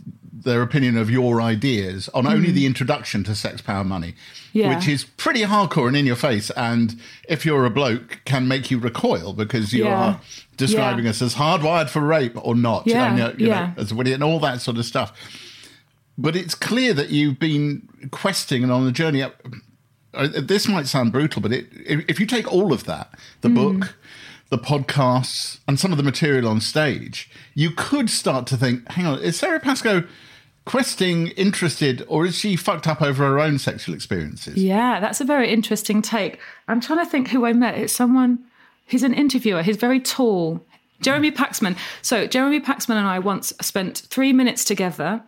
their 0.43 0.61
opinion 0.61 0.97
of 0.97 1.09
your 1.09 1.41
ideas 1.41 2.09
on 2.13 2.27
only 2.27 2.51
the 2.51 2.65
introduction 2.65 3.23
to 3.23 3.33
sex, 3.35 3.61
power, 3.61 3.83
money, 3.83 4.11
Mm. 4.11 4.15
Yeah. 4.53 4.75
which 4.75 4.87
is 4.87 5.03
pretty 5.03 5.41
hardcore 5.41 5.87
and 5.87 5.95
in 5.97 6.05
your 6.05 6.15
face, 6.15 6.49
and 6.51 6.99
if 7.29 7.45
you're 7.45 7.65
a 7.65 7.69
bloke, 7.69 8.21
can 8.25 8.47
make 8.47 8.69
you 8.71 8.77
recoil 8.79 9.33
because 9.33 9.73
you 9.73 9.83
Yeah. 9.85 9.95
are 9.95 10.19
describing 10.57 11.05
Yeah. 11.05 11.11
us 11.11 11.21
as 11.21 11.35
hardwired 11.35 11.89
for 11.89 12.01
rape 12.01 12.33
or 12.35 12.55
not, 12.55 12.87
Yeah, 12.87 13.09
and, 13.09 13.39
you 13.39 13.47
know, 13.47 13.53
yeah. 13.55 13.71
as 13.77 13.93
Winnie 13.93 14.13
and 14.13 14.23
all 14.23 14.39
that 14.39 14.61
sort 14.61 14.77
of 14.77 14.85
stuff. 14.85 15.11
But 16.17 16.35
it's 16.35 16.55
clear 16.55 16.93
that 16.93 17.09
you've 17.11 17.39
been 17.39 17.87
questing 18.11 18.63
and 18.63 18.71
on 18.71 18.85
the 18.85 18.91
journey 18.91 19.21
up. 19.21 19.35
uh, 20.13 20.27
This 20.41 20.67
might 20.67 20.87
sound 20.87 21.11
brutal, 21.11 21.41
but 21.41 21.51
it, 21.51 21.67
if 21.85 22.05
if 22.07 22.19
you 22.19 22.25
take 22.25 22.51
all 22.51 22.73
of 22.73 22.85
that, 22.85 23.11
the 23.41 23.49
book, 23.49 23.95
the 24.49 24.57
podcasts, 24.57 25.59
and 25.67 25.79
some 25.79 25.91
of 25.91 25.97
the 25.97 26.03
material 26.03 26.47
on 26.47 26.59
stage, 26.61 27.29
you 27.53 27.69
could 27.69 28.09
start 28.09 28.47
to 28.47 28.57
think, 28.57 28.89
hang 28.93 29.05
on, 29.05 29.19
is 29.19 29.37
Sara 29.37 29.59
Pascoe 29.59 30.05
questing 30.67 31.29
interested, 31.29 32.05
or 32.07 32.25
is 32.25 32.35
she 32.35 32.55
fucked 32.55 32.87
up 32.87 33.01
over 33.01 33.23
her 33.23 33.39
own 33.39 33.57
sexual 33.57 33.95
experiences? 33.95 34.55
Yeah, 34.57 34.99
that's 34.99 35.21
a 35.21 35.25
very 35.25 35.49
interesting 35.49 36.01
take. 36.01 36.39
I'm 36.67 36.81
trying 36.81 36.99
to 36.99 37.09
think 37.09 37.29
who 37.29 37.45
I 37.45 37.53
met. 37.53 37.77
It's 37.77 37.93
someone 37.93 38.43
he's 38.85 39.03
an 39.03 39.13
interviewer. 39.13 39.63
He's 39.63 39.77
very 39.77 39.99
tall. 39.99 40.63
Jeremy 41.01 41.31
Paxman. 41.31 41.77
So 42.01 42.27
Jeremy 42.27 42.59
Paxman 42.59 42.95
and 42.95 43.07
I 43.07 43.19
once 43.19 43.53
spent 43.61 43.99
three 44.09 44.33
minutes 44.33 44.63
together. 44.63 45.21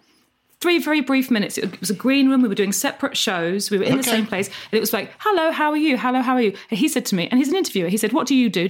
Three 0.61 0.77
very 0.77 0.99
brief 0.99 1.31
minutes. 1.31 1.57
It 1.57 1.79
was 1.79 1.89
a 1.89 1.93
green 1.93 2.29
room. 2.29 2.41
We 2.41 2.49
were 2.49 2.55
doing 2.55 2.73
separate 2.73 3.15
shows. 3.15 3.71
We 3.71 3.77
were 3.77 3.85
in 3.85 3.95
the 3.95 4.03
same 4.03 4.25
place. 4.25 4.47
And 4.47 4.73
it 4.73 4.81
was 4.81 4.91
like, 4.91 5.13
hello, 5.19 5.51
how 5.51 5.71
are 5.71 5.77
you? 5.77 5.97
Hello, 5.97 6.21
how 6.21 6.33
are 6.33 6.41
you? 6.41 6.53
And 6.69 6.77
he 6.77 6.89
said 6.89 7.05
to 7.07 7.15
me, 7.15 7.29
and 7.29 7.37
he's 7.37 7.47
an 7.47 7.55
interviewer, 7.55 7.87
he 7.87 7.95
said, 7.95 8.11
what 8.11 8.27
do 8.27 8.35
you 8.35 8.49
do? 8.49 8.67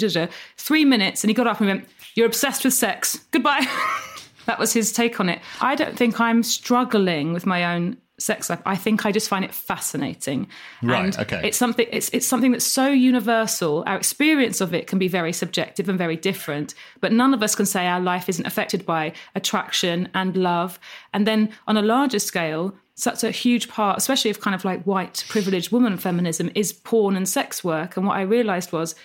Three 0.57 0.85
minutes. 0.85 1.23
And 1.23 1.29
he 1.29 1.33
got 1.33 1.47
up 1.47 1.59
and 1.59 1.67
went, 1.67 1.87
you're 2.13 2.27
obsessed 2.27 2.63
with 2.63 2.75
sex. 2.75 3.25
Goodbye. 3.31 3.65
that 4.49 4.57
was 4.57 4.73
his 4.73 4.91
take 4.91 5.19
on 5.19 5.29
it. 5.29 5.39
I 5.61 5.75
don't 5.75 5.95
think 5.95 6.19
I'm 6.19 6.41
struggling 6.41 7.33
with 7.33 7.45
my 7.45 7.75
own 7.75 7.97
sex 8.17 8.49
life. 8.49 8.59
I 8.65 8.75
think 8.75 9.05
I 9.05 9.11
just 9.11 9.29
find 9.29 9.45
it 9.45 9.53
fascinating. 9.53 10.47
Right, 10.81 11.05
And 11.05 11.19
okay. 11.19 11.41
It's 11.47 11.57
something 11.57 11.85
it's 11.91 12.09
it's 12.09 12.25
something 12.25 12.51
that's 12.51 12.65
so 12.65 12.87
universal. 12.87 13.83
Our 13.85 13.95
experience 13.95 14.59
of 14.59 14.73
it 14.73 14.87
can 14.87 14.97
be 14.97 15.07
very 15.07 15.33
subjective 15.33 15.87
and 15.87 15.99
very 15.99 16.15
different, 16.15 16.73
but 16.99 17.11
none 17.11 17.35
of 17.35 17.43
us 17.43 17.53
can 17.53 17.67
say 17.67 17.85
our 17.85 17.99
life 17.99 18.27
isn't 18.27 18.47
affected 18.47 18.87
by 18.87 19.13
attraction 19.35 20.09
and 20.15 20.35
love. 20.35 20.79
And 21.13 21.27
then 21.27 21.51
on 21.67 21.77
a 21.77 21.83
larger 21.83 22.19
scale, 22.19 22.73
such 22.95 23.23
a 23.23 23.29
huge 23.29 23.69
part, 23.69 23.99
especially 23.99 24.31
of 24.31 24.41
kind 24.41 24.55
of 24.55 24.65
like 24.65 24.83
white 24.83 25.23
privileged 25.29 25.71
woman 25.71 25.95
feminism, 25.97 26.49
is 26.55 26.73
porn 26.73 27.15
and 27.15 27.29
sex 27.29 27.63
work. 27.63 27.97
And 27.97 28.07
what 28.07 28.17
I 28.17 28.21
realized 28.21 28.71
was 28.71 28.95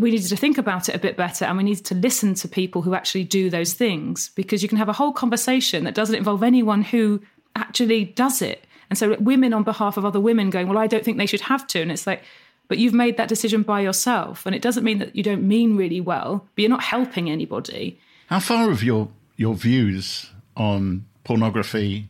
we 0.00 0.10
needed 0.10 0.28
to 0.28 0.36
think 0.36 0.56
about 0.56 0.88
it 0.88 0.94
a 0.94 0.98
bit 0.98 1.16
better 1.16 1.44
and 1.44 1.58
we 1.58 1.64
needed 1.64 1.84
to 1.84 1.94
listen 1.94 2.34
to 2.34 2.48
people 2.48 2.82
who 2.82 2.94
actually 2.94 3.24
do 3.24 3.50
those 3.50 3.74
things 3.74 4.30
because 4.30 4.62
you 4.62 4.68
can 4.68 4.78
have 4.78 4.88
a 4.88 4.94
whole 4.94 5.12
conversation 5.12 5.84
that 5.84 5.94
doesn't 5.94 6.14
involve 6.14 6.42
anyone 6.42 6.82
who 6.82 7.20
actually 7.54 8.04
does 8.04 8.40
it. 8.40 8.66
And 8.88 8.98
so 8.98 9.16
women 9.20 9.52
on 9.52 9.62
behalf 9.62 9.96
of 9.96 10.04
other 10.04 10.20
women 10.20 10.50
going, 10.50 10.68
well, 10.68 10.78
I 10.78 10.86
don't 10.86 11.04
think 11.04 11.18
they 11.18 11.26
should 11.26 11.42
have 11.42 11.66
to. 11.68 11.80
And 11.80 11.92
it's 11.92 12.06
like, 12.06 12.22
but 12.68 12.78
you've 12.78 12.94
made 12.94 13.18
that 13.18 13.28
decision 13.28 13.62
by 13.62 13.80
yourself. 13.80 14.46
And 14.46 14.54
it 14.54 14.62
doesn't 14.62 14.84
mean 14.84 14.98
that 14.98 15.14
you 15.14 15.22
don't 15.22 15.46
mean 15.46 15.76
really 15.76 16.00
well, 16.00 16.48
but 16.54 16.62
you're 16.62 16.70
not 16.70 16.82
helping 16.82 17.28
anybody. 17.28 18.00
How 18.28 18.40
far 18.40 18.70
have 18.70 18.82
your 18.82 19.10
your 19.36 19.54
views 19.54 20.30
on 20.56 21.04
pornography, 21.24 22.08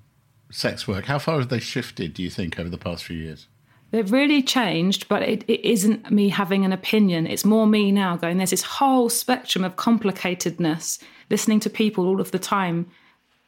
sex 0.51 0.87
work, 0.87 1.07
how 1.07 1.19
far 1.19 1.39
have 1.39 1.49
they 1.49 1.59
shifted? 1.59 2.15
Do 2.15 2.23
you 2.23 2.31
think 2.31 2.59
over 2.59 2.69
the 2.69 2.79
past 2.79 3.05
few 3.05 3.17
years? 3.17 3.49
They've 3.95 4.11
really 4.11 4.43
changed, 4.43 5.07
but 5.07 5.23
it, 5.23 5.45
it 5.47 5.65
isn't 5.65 6.11
me 6.11 6.29
having 6.29 6.65
an 6.65 6.73
opinion. 6.73 7.29
It's 7.29 7.45
more 7.45 7.65
me 7.65 7.93
now 7.93 8.17
going, 8.17 8.39
there's 8.39 8.51
this 8.51 8.65
whole 8.65 9.09
spectrum 9.09 9.63
of 9.63 9.77
complicatedness. 9.77 11.01
Listening 11.31 11.61
to 11.61 11.71
people 11.71 12.09
all 12.09 12.21
of 12.21 12.33
the 12.33 12.41
time 12.41 12.91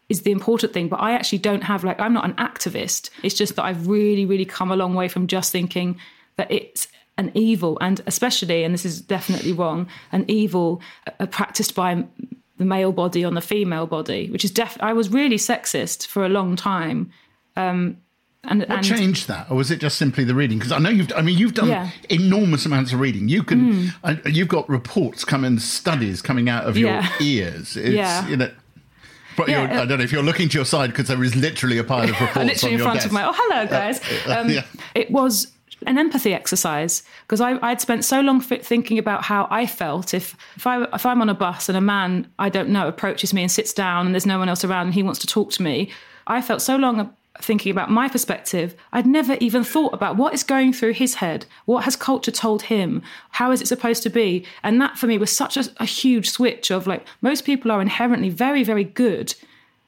is 0.08 0.22
the 0.22 0.30
important 0.30 0.72
thing. 0.72 0.86
But 0.86 1.00
I 1.00 1.14
actually 1.14 1.38
don't 1.38 1.64
have, 1.64 1.82
like, 1.82 1.98
I'm 1.98 2.12
not 2.12 2.26
an 2.26 2.34
activist. 2.34 3.10
It's 3.24 3.34
just 3.34 3.56
that 3.56 3.64
I've 3.64 3.88
really, 3.88 4.24
really 4.24 4.44
come 4.44 4.70
a 4.70 4.76
long 4.76 4.94
way 4.94 5.08
from 5.08 5.26
just 5.26 5.50
thinking 5.50 5.98
that 6.36 6.48
it's 6.48 6.86
an 7.18 7.32
evil, 7.34 7.76
and 7.80 8.00
especially, 8.06 8.62
and 8.62 8.72
this 8.72 8.84
is 8.84 9.00
definitely 9.00 9.52
wrong, 9.52 9.88
an 10.12 10.24
evil 10.28 10.80
uh, 11.18 11.26
practiced 11.26 11.74
by 11.74 12.06
the 12.56 12.64
male 12.64 12.92
body 12.92 13.24
on 13.24 13.34
the 13.34 13.40
female 13.40 13.88
body, 13.88 14.30
which 14.30 14.44
is 14.44 14.52
def. 14.52 14.76
I 14.78 14.92
was 14.92 15.10
really 15.10 15.38
sexist 15.38 16.06
for 16.06 16.24
a 16.24 16.28
long 16.28 16.54
time. 16.54 17.10
Um, 17.56 17.96
and, 18.44 18.60
What 18.60 18.70
and 18.70 18.84
changed 18.84 19.28
that, 19.28 19.50
or 19.50 19.56
was 19.56 19.70
it 19.70 19.80
just 19.80 19.98
simply 19.98 20.22
the 20.24 20.34
reading? 20.34 20.58
Because 20.58 20.72
I 20.72 20.78
know 20.78 20.90
you've, 20.90 21.12
I 21.16 21.22
mean, 21.22 21.36
you've 21.36 21.54
done 21.54 21.68
Yeah. 21.68 21.90
enormous 22.10 22.64
amounts 22.66 22.92
of 22.92 23.00
reading. 23.00 23.28
You 23.28 23.42
can, 23.42 23.72
Mm. 23.72 23.94
I, 24.04 24.28
you've 24.28 24.48
got 24.48 24.68
reports 24.68 25.24
coming, 25.24 25.58
studies 25.58 26.22
coming 26.22 26.48
out 26.48 26.64
of 26.64 26.76
Yeah. 26.76 27.08
your 27.18 27.28
ears. 27.28 27.76
It's, 27.76 27.88
Yeah. 27.94 28.26
You 28.28 28.36
know, 28.36 28.50
but 29.36 29.48
Yeah, 29.48 29.62
uh, 29.62 29.82
I 29.82 29.86
don't 29.86 29.98
know 29.98 30.04
if 30.04 30.12
you're 30.12 30.22
looking 30.22 30.48
to 30.50 30.58
your 30.58 30.64
side 30.64 30.90
because 30.90 31.08
there 31.08 31.22
is 31.24 31.34
literally 31.34 31.78
a 31.78 31.84
pile 31.84 32.04
of 32.04 32.10
reports 32.20 32.36
on 32.36 32.46
literally 32.46 32.74
in 32.76 32.80
front 32.80 32.94
desk. 32.96 33.06
of 33.06 33.12
my 33.12 33.26
oh 33.26 33.32
hello 33.34 33.66
guys 33.66 34.00
um, 34.28 34.48
yeah. 34.48 34.62
it 34.94 35.10
was 35.10 35.48
an 35.86 35.98
empathy 35.98 36.32
exercise 36.32 37.02
because 37.26 37.42
I'd 37.42 37.82
spent 37.82 38.02
so 38.06 38.22
long 38.22 38.40
thinking 38.40 38.98
about 38.98 39.24
how 39.24 39.46
I 39.50 39.66
felt 39.66 40.14
if 40.14 40.34
if 40.56 40.66
I 40.66 40.84
if 40.94 41.04
I'm 41.04 41.20
on 41.20 41.28
a 41.28 41.34
bus 41.34 41.68
and 41.68 41.76
a 41.76 41.82
man 41.82 42.28
I 42.38 42.48
don't 42.48 42.70
know 42.70 42.88
approaches 42.88 43.34
me 43.34 43.42
and 43.42 43.50
sits 43.52 43.74
down 43.74 44.06
and 44.06 44.14
there's 44.14 44.24
no 44.24 44.38
one 44.38 44.48
else 44.48 44.64
around 44.64 44.86
and 44.86 44.94
he 44.94 45.02
wants 45.02 45.18
to 45.20 45.26
talk 45.26 45.50
to 45.52 45.62
me 45.62 45.90
I 46.26 46.40
felt 46.40 46.62
so 46.62 46.76
long 46.76 47.12
thinking 47.42 47.70
about 47.70 47.90
my 47.90 48.08
perspective 48.08 48.74
I'd 48.92 49.06
never 49.06 49.34
even 49.40 49.64
thought 49.64 49.92
about 49.94 50.16
what 50.16 50.34
is 50.34 50.42
going 50.42 50.72
through 50.72 50.94
his 50.94 51.16
head 51.16 51.46
what 51.64 51.84
has 51.84 51.96
culture 51.96 52.30
told 52.30 52.62
him 52.62 53.02
how 53.30 53.50
is 53.50 53.60
it 53.60 53.68
supposed 53.68 54.02
to 54.02 54.10
be? 54.10 54.44
And 54.62 54.80
that 54.80 54.98
for 54.98 55.06
me 55.06 55.18
was 55.18 55.34
such 55.34 55.56
a, 55.56 55.64
a 55.78 55.84
huge 55.84 56.30
switch 56.30 56.70
of 56.70 56.86
like 56.86 57.06
most 57.20 57.44
people 57.44 57.70
are 57.70 57.82
inherently 57.82 58.30
very 58.30 58.64
very 58.64 58.84
good. 58.84 59.34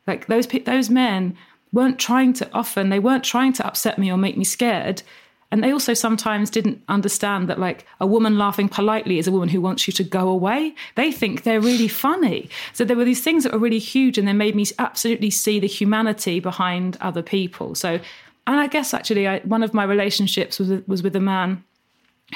Like 0.07 0.27
those 0.27 0.47
those 0.47 0.91
men 0.91 1.37
weren't 1.73 1.99
trying 1.99 2.33
to 2.35 2.51
often 2.53 2.89
they 2.89 2.99
weren't 2.99 3.25
trying 3.25 3.53
to 3.55 3.67
upset 3.67 3.99
me 3.99 4.11
or 4.11 4.17
make 4.17 4.37
me 4.37 4.45
scared 4.45 5.03
And 5.51 5.65
they 5.65 5.73
also 5.73 5.95
sometimes 5.95 6.51
didn't 6.51 6.83
understand 6.89 7.49
that, 7.49 7.59
like, 7.59 7.87
a 8.01 8.07
woman 8.07 8.37
laughing 8.37 8.69
politely 8.69 9.19
is 9.19 9.27
a 9.27 9.33
woman 9.33 9.49
who 9.49 9.63
wants 9.63 9.87
you 9.87 9.95
to 9.95 10.05
go 10.05 10.29
away. 10.29 10.75
They 10.95 11.11
think 11.11 11.43
they're 11.43 11.61
really 11.61 11.89
funny. 11.89 12.51
So 12.75 12.85
there 12.85 12.97
were 12.97 13.05
these 13.07 13.23
things 13.23 13.45
that 13.45 13.55
were 13.55 13.59
really 13.59 13.79
huge, 13.79 14.19
and 14.19 14.29
they 14.29 14.35
made 14.35 14.55
me 14.55 14.67
absolutely 14.79 15.31
see 15.31 15.59
the 15.59 15.67
humanity 15.67 16.39
behind 16.39 16.99
other 17.01 17.23
people. 17.23 17.75
So, 17.75 17.99
and 18.47 18.57
I 18.61 18.67
guess 18.67 18.93
actually, 18.93 19.27
I, 19.27 19.39
one 19.41 19.63
of 19.63 19.73
my 19.73 19.85
relationships 19.85 20.59
was 20.59 20.87
was 20.87 21.03
with 21.03 21.17
a 21.17 21.21
man 21.21 21.65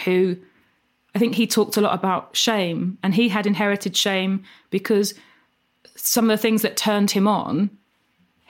who 0.05 0.37
I 1.14 1.18
think 1.18 1.35
he 1.35 1.46
talked 1.46 1.77
a 1.77 1.83
lot 1.83 1.94
about 1.94 2.35
shame, 2.35 2.96
and 3.03 3.14
he 3.14 3.29
had 3.29 3.46
inherited 3.46 3.94
shame 3.94 4.44
because 4.70 5.12
some 5.96 6.31
of 6.31 6.38
the 6.38 6.42
things 6.42 6.62
that 6.62 6.77
turned 6.77 7.11
him 7.11 7.29
on 7.29 7.70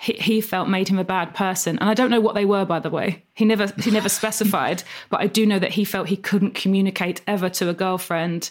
he, 0.03 0.13
he 0.15 0.41
felt 0.41 0.69
made 0.69 0.89
him 0.89 0.99
a 0.99 1.05
bad 1.05 1.35
person 1.35 1.79
and 1.79 1.89
i 1.89 1.95
don't 1.95 2.11
know 2.11 2.21
what 2.21 2.35
they 2.35 2.45
were 2.45 2.65
by 2.65 2.79
the 2.81 2.91
way 2.91 3.23
he 3.35 3.45
never 3.45 3.67
he 3.83 3.91
never 3.91 4.09
specified 4.21 4.83
but 5.11 5.21
i 5.21 5.27
do 5.27 5.47
know 5.47 5.59
that 5.59 5.73
he 5.73 5.85
felt 5.85 6.09
he 6.09 6.17
couldn't 6.17 6.55
communicate 6.55 7.21
ever 7.27 7.49
to 7.49 7.69
a 7.69 7.75
girlfriend 7.75 8.51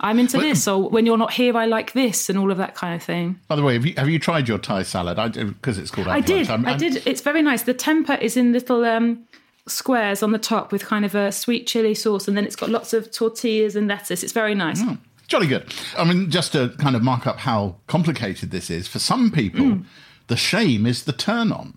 i'm 0.00 0.18
into 0.18 0.36
Well- 0.38 0.46
this 0.46 0.66
or 0.68 0.88
when 0.90 1.06
you're 1.06 1.16
not 1.18 1.32
here 1.32 1.56
i 1.56 1.66
like 1.66 1.92
this 1.92 2.28
and 2.28 2.38
all 2.38 2.50
of 2.50 2.58
that 2.58 2.74
kind 2.74 2.94
of 2.94 3.02
thing 3.02 3.38
By 3.48 3.56
the 3.56 3.62
way, 3.62 3.74
have 3.74 3.86
you, 3.86 3.94
have 3.96 4.08
you 4.08 4.18
tried 4.18 4.48
your 4.48 4.58
Thai 4.58 4.82
salad? 4.82 5.18
I 5.18 5.28
Because 5.28 5.78
it's 5.78 5.90
called 5.90 6.08
i 6.08 6.20
did. 6.20 6.50
I'm- 6.50 6.66
i 6.66 6.70
I'm- 6.70 6.78
did 6.78 7.06
it's 7.06 7.20
very 7.22 7.42
nice 7.42 7.62
the 7.62 7.74
tempeh 7.74 8.20
is 8.20 8.36
in 8.36 8.52
little 8.52 8.84
um 8.84 9.24
squares 9.66 10.22
on 10.22 10.32
the 10.32 10.38
top 10.38 10.72
with 10.72 10.84
kind 10.84 11.04
of 11.06 11.14
a 11.14 11.32
sweet 11.32 11.66
chili 11.66 11.94
sauce 11.94 12.28
and 12.28 12.36
then 12.36 12.44
it's 12.44 12.56
got 12.56 12.68
lots 12.68 12.92
of 12.92 13.10
tortillas 13.10 13.74
and 13.76 13.88
lettuce 13.88 14.22
it's 14.22 14.32
very 14.32 14.54
nice 14.54 14.80
Hmm. 14.82 14.94
Jolly 15.26 15.46
good. 15.46 15.72
I 15.96 16.04
mean, 16.04 16.30
just 16.30 16.52
to 16.52 16.68
kind 16.78 16.94
of 16.94 17.02
mark 17.02 17.26
up 17.26 17.38
how 17.38 17.76
complicated 17.86 18.50
this 18.50 18.68
is, 18.68 18.86
for 18.86 18.98
some 18.98 19.30
people, 19.30 19.64
Mm. 19.64 19.84
The 20.28 20.36
shame 20.36 20.86
is 20.86 21.04
the 21.04 21.12
turn 21.12 21.52
on. 21.52 21.74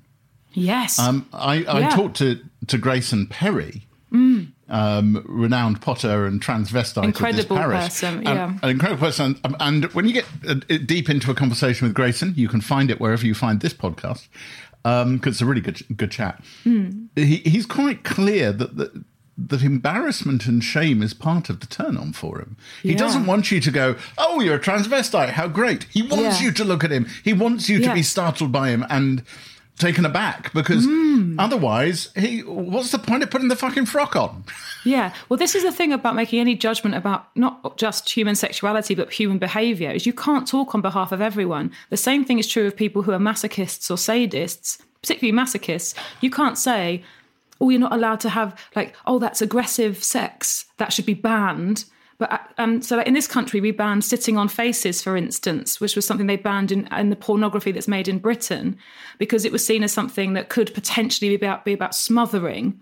yes 0.53 0.99
Um, 0.99 1.27
I, 1.33 1.63
I 1.65 1.79
Yeah. 1.79 1.89
talked 1.89 2.17
to, 2.17 2.39
to 2.67 2.77
Grayson 2.77 3.27
Perry, 3.27 3.83
Mm. 4.11 4.51
um, 4.69 5.21
renowned 5.27 5.81
potter 5.81 6.25
and 6.25 6.41
transvestite 6.41 7.03
Incredible 7.03 7.39
of 7.41 7.47
this 7.49 7.57
parish. 7.57 7.83
person, 7.83 8.15
Um, 8.27 8.35
yeah. 8.35 8.53
An 8.63 8.69
incredible 8.69 9.05
person. 9.05 9.37
Um, 9.43 9.55
And 9.59 9.85
when 9.93 10.07
you 10.07 10.13
get 10.13 10.25
uh, 10.47 10.55
deep 10.85 11.09
into 11.09 11.29
a 11.29 11.35
conversation 11.35 11.85
with 11.87 11.93
Grayson, 11.93 12.33
you 12.37 12.47
can 12.47 12.61
find 12.61 12.89
it 12.89 13.01
wherever 13.01 13.25
you 13.25 13.33
find 13.33 13.59
this 13.59 13.73
podcast, 13.73 14.27
because 14.83 15.33
it's 15.33 15.41
a 15.41 15.45
really 15.45 15.59
good 15.61 15.81
good 15.97 16.11
chat. 16.11 16.41
He, 16.63 17.37
he's 17.53 17.65
quite 17.65 18.03
clear 18.05 18.53
that, 18.53 18.77
that 18.77 18.91
that 19.37 19.61
embarrassment 19.61 20.47
and 20.47 20.63
shame 20.63 21.03
is 21.03 21.13
part 21.13 21.49
of 21.49 21.59
the 21.59 21.67
turn 21.67 21.95
on 21.97 22.11
for 22.13 22.39
him. 22.39 22.55
He 22.81 22.91
Yeah. 22.91 22.97
doesn't 22.97 23.25
want 23.27 23.51
you 23.51 23.59
to 23.59 23.71
go, 23.71 23.95
"Oh, 24.17 24.39
you're 24.41 24.55
a 24.55 24.59
transvestite. 24.59 25.31
How 25.33 25.47
great." 25.47 25.85
He 25.91 26.01
wants 26.01 26.39
Yeah. 26.39 26.47
you 26.47 26.51
to 26.53 26.63
look 26.65 26.83
at 26.83 26.91
him. 26.91 27.05
He 27.23 27.33
wants 27.33 27.69
you 27.69 27.79
to 27.83 27.93
be 27.93 28.01
startled 28.03 28.51
by 28.51 28.69
him 28.69 28.85
and 28.89 29.21
taken 29.77 30.05
aback 30.05 30.51
because 30.53 30.85
Hmm. 30.85 31.39
otherwise, 31.39 32.09
he 32.17 32.39
what's 32.39 32.89
the 32.91 32.97
point 32.97 33.21
of 33.21 33.29
putting 33.29 33.47
the 33.47 33.55
fucking 33.55 33.85
frock 33.85 34.15
on? 34.15 34.43
Yeah. 34.83 35.11
Well, 35.27 35.37
this 35.37 35.53
is 35.53 35.63
the 35.63 35.71
thing 35.71 35.91
about 35.91 36.15
making 36.15 36.39
any 36.39 36.55
judgment 36.55 36.95
about 36.95 37.27
not 37.35 37.77
just 37.77 38.09
human 38.09 38.35
sexuality, 38.35 38.95
but 38.95 39.11
human 39.11 39.37
behavior 39.37 39.91
is 39.91 40.05
you 40.05 40.13
can't 40.13 40.47
talk 40.47 40.73
on 40.73 40.81
behalf 40.81 41.11
of 41.11 41.19
everyone. 41.19 41.71
The 41.89 41.97
same 41.97 42.23
thing 42.23 42.39
is 42.39 42.47
true 42.47 42.65
of 42.67 42.75
people 42.77 43.01
who 43.01 43.11
are 43.11 43.19
masochists 43.19 43.91
or 43.91 43.95
sadists, 43.97 44.77
particularly 45.01 45.37
masochists. 45.37 45.93
You 46.21 46.29
can't 46.31 46.57
say, 46.57 47.03
oh, 47.59 47.69
you're 47.69 47.79
not 47.79 47.93
allowed 47.93 48.19
to 48.21 48.29
have 48.29 48.59
like, 48.75 48.95
oh, 49.05 49.19
that's 49.19 49.41
aggressive 49.41 50.03
sex. 50.03 50.65
That 50.77 50.93
should 50.93 51.05
be 51.05 51.13
banned. 51.13 51.85
But 52.17 52.31
uh, 52.31 52.37
um, 52.57 52.81
so 52.81 52.99
in 53.01 53.13
this 53.13 53.27
country, 53.27 53.61
we 53.61 53.71
banned 53.71 54.03
sitting 54.03 54.37
on 54.37 54.47
faces, 54.47 55.01
for 55.01 55.15
instance, 55.15 55.79
which 55.79 55.95
was 55.95 56.05
something 56.05 56.27
they 56.27 56.35
banned 56.35 56.71
in, 56.71 56.87
in 56.87 57.09
the 57.09 57.15
pornography 57.15 57.71
that's 57.71 57.87
made 57.87 58.07
in 58.07 58.19
Britain, 58.19 58.77
because 59.19 59.45
it 59.45 59.51
was 59.51 59.65
seen 59.65 59.83
as 59.83 59.91
something 59.91 60.33
that 60.33 60.49
could 60.49 60.73
potentially 60.73 61.29
be 61.29 61.35
about 61.35 61.63
be 61.63 61.73
about 61.73 61.93
smothering 61.93 62.79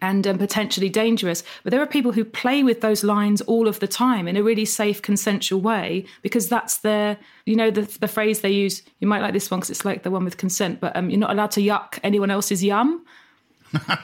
and 0.00 0.26
um, 0.26 0.38
potentially 0.38 0.88
dangerous. 0.88 1.42
But 1.62 1.70
there 1.70 1.80
are 1.80 1.86
people 1.86 2.12
who 2.12 2.24
play 2.24 2.62
with 2.62 2.80
those 2.80 3.04
lines 3.04 3.40
all 3.42 3.68
of 3.68 3.80
the 3.80 3.86
time 3.86 4.26
in 4.26 4.36
a 4.36 4.42
really 4.42 4.64
safe, 4.64 5.02
consensual 5.02 5.60
way 5.60 6.04
because 6.22 6.48
that's 6.48 6.78
their, 6.78 7.18
you 7.46 7.56
know, 7.56 7.70
the, 7.70 7.82
the 8.00 8.08
phrase 8.08 8.40
they 8.40 8.50
use. 8.50 8.82
You 9.00 9.06
might 9.06 9.20
like 9.20 9.32
this 9.32 9.50
one 9.50 9.60
because 9.60 9.70
it's 9.70 9.84
like 9.84 10.02
the 10.02 10.10
one 10.10 10.24
with 10.24 10.36
consent, 10.36 10.80
but 10.80 10.96
um, 10.96 11.10
you're 11.10 11.20
not 11.20 11.30
allowed 11.30 11.52
to 11.52 11.60
yuck 11.60 11.98
anyone 12.02 12.30
else's 12.30 12.62
yum. 12.64 13.04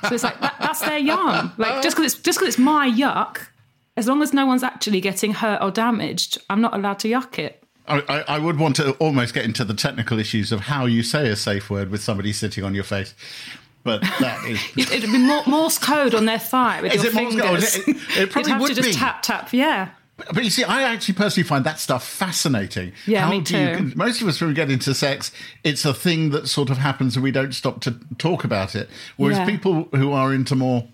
So 0.09 0.15
it's 0.15 0.25
like 0.25 0.41
that, 0.41 0.55
that's 0.61 0.81
their 0.81 0.99
yum. 1.11 1.53
Like 1.59 1.83
just 1.83 1.97
because 1.97 2.13
it's 2.15 2.23
just 2.23 2.39
because 2.39 2.55
it's 2.55 2.59
my 2.59 2.89
yuck, 2.91 3.47
as 3.97 4.07
long 4.07 4.23
as 4.23 4.33
no 4.33 4.47
one's 4.47 4.63
actually 4.63 5.01
getting 5.01 5.33
hurt 5.33 5.61
or 5.63 5.71
damaged, 5.71 6.39
I'm 6.49 6.61
not 6.61 6.75
allowed 6.75 6.99
to 7.01 7.09
yuck 7.09 7.39
it. 7.39 7.63
I, 7.89 8.25
I, 8.29 8.39
would 8.39 8.57
want 8.57 8.77
to 8.77 8.93
almost 8.95 9.35
get 9.35 9.45
into 9.45 9.65
the 9.65 9.75
technical 9.75 10.17
issues 10.21 10.53
of 10.53 10.61
how 10.61 10.87
you 10.87 11.03
say 11.03 11.29
a 11.29 11.35
safe 11.35 11.69
word 11.71 11.91
with 11.91 12.01
somebody 12.01 12.33
sitting 12.33 12.63
on 12.63 12.73
your 12.73 12.85
face, 12.85 13.15
but 13.83 14.01
that 14.21 14.45
is. 14.49 14.61
It- 14.77 14.93
It'd 14.93 15.11
be 15.11 15.19
Morse 15.19 15.79
code 15.79 16.15
on 16.15 16.25
their 16.25 16.39
thigh 16.39 16.83
with 16.83 16.95
Is 16.95 17.03
your 17.03 17.13
it 17.13 17.15
Morse 17.17 17.35
fingers. 17.35 17.77
code? 17.85 17.89
It- 17.89 18.19
it 18.19 18.31
probably 18.31 18.49
You'd 18.51 18.53
have 18.53 18.61
would 18.61 18.69
to 18.69 18.75
just 18.77 18.89
be. 18.91 18.95
tap 18.95 19.23
tap. 19.23 19.53
Yeah. 19.53 19.89
But 20.33 20.45
you 20.45 20.51
see, 20.51 20.65
I 20.65 20.83
actually 20.83 21.15
personally 21.15 21.47
find 21.49 21.65
that 21.65 21.79
stuff 21.81 22.07
fascinating. 22.07 22.93
Yeah, 23.07 23.29
me 23.31 23.41
do 23.41 23.57
you- 23.59 23.77
too. 23.77 23.93
most 23.97 24.23
of 24.23 24.29
us, 24.29 24.41
when 24.41 24.49
we 24.49 24.55
get 24.55 24.71
into 24.71 24.95
sex, 24.95 25.33
it's 25.65 25.85
a 25.85 25.93
thing 25.95 26.31
that 26.31 26.49
sort 26.49 26.71
of 26.71 26.79
happens 26.79 27.17
and 27.17 27.23
we 27.23 27.31
don't 27.31 27.55
stop 27.55 27.81
to 27.83 27.97
talk 28.19 28.45
about 28.45 28.75
it. 28.75 28.89
Whereas 29.17 29.39
Yeah. 29.39 29.47
people 29.47 29.89
who 29.95 30.13
are 30.13 30.33
into 30.35 30.55
more, 30.55 30.87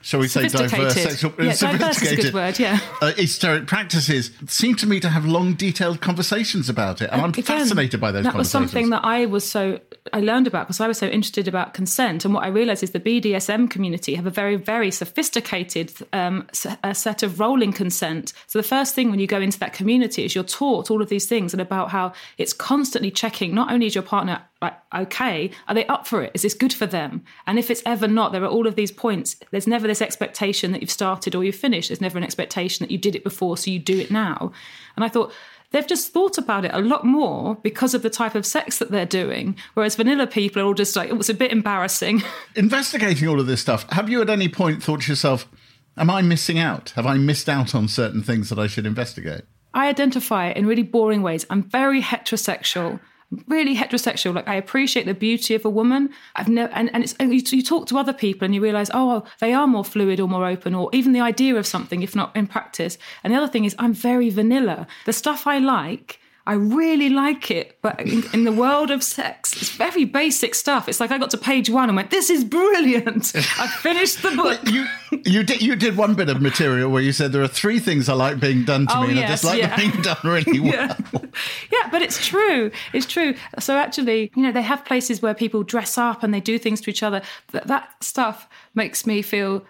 shall 0.00 0.20
we 0.20 0.28
say, 0.28 0.48
diverse 0.48 0.70
Sophisticated. 0.70 1.10
sexual, 1.10 1.32
Yeah, 1.38 1.54
diverse 1.54 1.62
is 1.62 1.62
a 1.62 1.66
good 1.68 1.94
sophisticated, 1.94 2.34
word, 2.34 2.58
yeah. 2.58 2.78
uh, 3.02 3.12
esoteric 3.18 3.66
practices, 3.66 4.30
seem 4.46 4.76
to 4.76 4.86
me 4.86 5.00
to 5.00 5.08
have 5.08 5.24
long, 5.24 5.54
detailed 5.54 6.00
conversations 6.00 6.68
about 6.68 7.02
it, 7.02 7.10
and 7.12 7.20
I'm 7.20 7.30
Again, 7.30 7.44
fascinated 7.44 8.00
by 8.00 8.12
those 8.12 8.24
That 8.24 8.34
was 8.34 8.50
something 8.50 8.90
that 8.90 9.04
I 9.04 9.26
was 9.26 9.48
so 9.48 9.80
I 10.12 10.20
learned 10.20 10.46
about 10.46 10.66
because 10.66 10.80
I 10.80 10.88
was 10.88 10.98
so 10.98 11.06
interested 11.06 11.46
about 11.46 11.74
consent. 11.74 12.24
And 12.24 12.32
what 12.34 12.44
I 12.44 12.48
realized 12.48 12.82
is 12.82 12.90
the 12.92 13.00
BDSM 13.00 13.70
community 13.70 14.14
have 14.14 14.26
a 14.26 14.30
very 14.30 14.56
very 14.56 14.90
sophisticated 14.90 15.92
um, 16.12 16.48
set 16.52 17.22
of 17.22 17.38
rolling 17.38 17.72
consent. 17.72 18.32
So 18.46 18.58
the 18.58 18.62
first 18.62 18.94
thing 18.94 19.10
when 19.10 19.20
you 19.20 19.26
go 19.26 19.40
into 19.40 19.58
that 19.58 19.72
community 19.72 20.24
is 20.24 20.34
you're 20.34 20.44
taught 20.44 20.90
all 20.90 21.02
of 21.02 21.08
these 21.08 21.26
things 21.26 21.52
and 21.52 21.60
about 21.60 21.90
how 21.90 22.12
it's 22.38 22.52
constantly 22.52 23.10
checking. 23.10 23.54
Not 23.54 23.70
only 23.70 23.86
is 23.86 23.94
your 23.94 24.02
partner 24.02 24.42
like 24.62 24.74
okay, 24.94 25.50
are 25.68 25.74
they 25.74 25.86
up 25.86 26.06
for 26.06 26.22
it? 26.22 26.32
Is 26.34 26.42
this 26.42 26.54
good 26.54 26.72
for 26.72 26.86
them? 26.86 27.22
And 27.46 27.58
if 27.58 27.70
it's 27.70 27.82
ever 27.86 28.08
not, 28.08 28.32
there 28.32 28.42
are 28.42 28.48
all 28.48 28.66
of 28.66 28.76
these 28.76 28.90
points. 28.90 29.36
There's 29.50 29.66
never 29.66 29.86
this 29.90 30.00
expectation 30.00 30.72
that 30.72 30.80
you've 30.80 30.90
started 30.90 31.34
or 31.34 31.44
you've 31.44 31.54
finished. 31.56 31.88
There's 31.88 32.00
never 32.00 32.16
an 32.16 32.24
expectation 32.24 32.84
that 32.84 32.90
you 32.90 32.98
did 32.98 33.14
it 33.14 33.24
before, 33.24 33.56
so 33.56 33.70
you 33.70 33.78
do 33.78 33.98
it 33.98 34.10
now. 34.10 34.52
And 34.96 35.04
I 35.04 35.08
thought 35.08 35.32
they've 35.70 35.86
just 35.86 36.12
thought 36.12 36.38
about 36.38 36.64
it 36.64 36.70
a 36.72 36.80
lot 36.80 37.04
more 37.04 37.56
because 37.56 37.92
of 37.92 38.02
the 38.02 38.10
type 38.10 38.34
of 38.34 38.46
sex 38.46 38.78
that 38.78 38.90
they're 38.90 39.04
doing. 39.04 39.56
Whereas 39.74 39.96
vanilla 39.96 40.26
people 40.26 40.62
are 40.62 40.64
all 40.64 40.74
just 40.74 40.96
like, 40.96 41.10
oh, 41.10 41.14
it 41.14 41.18
was 41.18 41.28
a 41.28 41.34
bit 41.34 41.52
embarrassing. 41.52 42.22
Investigating 42.56 43.28
all 43.28 43.40
of 43.40 43.46
this 43.46 43.60
stuff, 43.60 43.90
have 43.90 44.08
you 44.08 44.22
at 44.22 44.30
any 44.30 44.48
point 44.48 44.82
thought 44.82 45.02
to 45.02 45.12
yourself, 45.12 45.48
am 45.96 46.10
I 46.10 46.22
missing 46.22 46.58
out? 46.58 46.90
Have 46.90 47.06
I 47.06 47.14
missed 47.14 47.48
out 47.48 47.74
on 47.74 47.88
certain 47.88 48.22
things 48.22 48.48
that 48.48 48.58
I 48.58 48.66
should 48.66 48.86
investigate? 48.86 49.42
I 49.74 49.88
identify 49.88 50.48
it 50.48 50.56
in 50.56 50.66
really 50.66 50.82
boring 50.82 51.22
ways. 51.22 51.46
I'm 51.50 51.62
very 51.62 52.02
heterosexual. 52.02 53.00
Really 53.46 53.76
heterosexual. 53.76 54.34
Like 54.34 54.48
I 54.48 54.56
appreciate 54.56 55.06
the 55.06 55.14
beauty 55.14 55.54
of 55.54 55.64
a 55.64 55.70
woman. 55.70 56.10
I've 56.34 56.48
never, 56.48 56.72
and, 56.72 56.92
and 56.92 57.04
it's 57.04 57.14
and 57.20 57.32
you, 57.32 57.40
you 57.56 57.62
talk 57.62 57.86
to 57.86 57.98
other 57.98 58.12
people 58.12 58.44
and 58.44 58.54
you 58.54 58.60
realize, 58.60 58.90
oh, 58.92 59.24
they 59.38 59.52
are 59.52 59.68
more 59.68 59.84
fluid 59.84 60.18
or 60.18 60.28
more 60.28 60.46
open, 60.46 60.74
or 60.74 60.90
even 60.92 61.12
the 61.12 61.20
idea 61.20 61.54
of 61.54 61.66
something, 61.66 62.02
if 62.02 62.16
not 62.16 62.34
in 62.34 62.48
practice. 62.48 62.98
And 63.22 63.32
the 63.32 63.36
other 63.36 63.46
thing 63.46 63.64
is, 63.64 63.76
I'm 63.78 63.92
very 63.92 64.30
vanilla. 64.30 64.88
The 65.06 65.12
stuff 65.12 65.46
I 65.46 65.58
like, 65.58 66.18
I 66.46 66.54
really 66.54 67.10
like 67.10 67.50
it, 67.50 67.78
but 67.82 68.00
in, 68.00 68.24
in 68.32 68.44
the 68.44 68.52
world 68.52 68.90
of 68.90 69.02
sex, 69.02 69.52
it's 69.54 69.70
very 69.70 70.04
basic 70.04 70.54
stuff. 70.54 70.88
It's 70.88 70.98
like 70.98 71.10
I 71.10 71.18
got 71.18 71.30
to 71.30 71.38
page 71.38 71.68
one 71.70 71.88
and 71.90 71.96
went, 71.96 72.10
"This 72.10 72.30
is 72.30 72.44
brilliant! 72.44 73.32
I 73.36 73.66
finished 73.68 74.22
the 74.22 74.30
book." 74.30 74.58
you 74.66 74.86
you 75.24 75.42
did 75.44 75.60
you 75.62 75.76
did 75.76 75.96
one 75.96 76.14
bit 76.14 76.28
of 76.28 76.40
material 76.40 76.90
where 76.90 77.02
you 77.02 77.12
said 77.12 77.32
there 77.32 77.42
are 77.42 77.48
three 77.48 77.78
things 77.78 78.08
I 78.08 78.14
like 78.14 78.40
being 78.40 78.64
done 78.64 78.86
to 78.86 78.96
Oh, 78.96 79.02
me, 79.02 79.10
and 79.10 79.18
I 79.18 79.22
yes, 79.22 79.30
just 79.30 79.44
like 79.44 79.58
yeah. 79.58 79.76
being 79.76 79.90
done 80.02 80.16
really 80.24 80.60
well. 80.60 80.72
yeah. 80.72 80.96
yeah, 81.70 81.88
but 81.90 82.00
it's 82.02 82.26
true. 82.26 82.70
It's 82.92 83.06
true. 83.06 83.34
So 83.58 83.76
actually, 83.76 84.32
you 84.34 84.42
know, 84.42 84.50
they 84.52 84.62
have 84.62 84.84
places 84.84 85.20
where 85.22 85.34
people 85.34 85.62
dress 85.62 85.98
up 85.98 86.22
and 86.22 86.32
they 86.32 86.40
do 86.40 86.58
things 86.58 86.80
to 86.82 86.90
each 86.90 87.02
other. 87.02 87.22
That, 87.52 87.66
that 87.66 88.02
stuff 88.02 88.48
makes 88.74 89.06
me 89.06 89.22
feel 89.22 89.64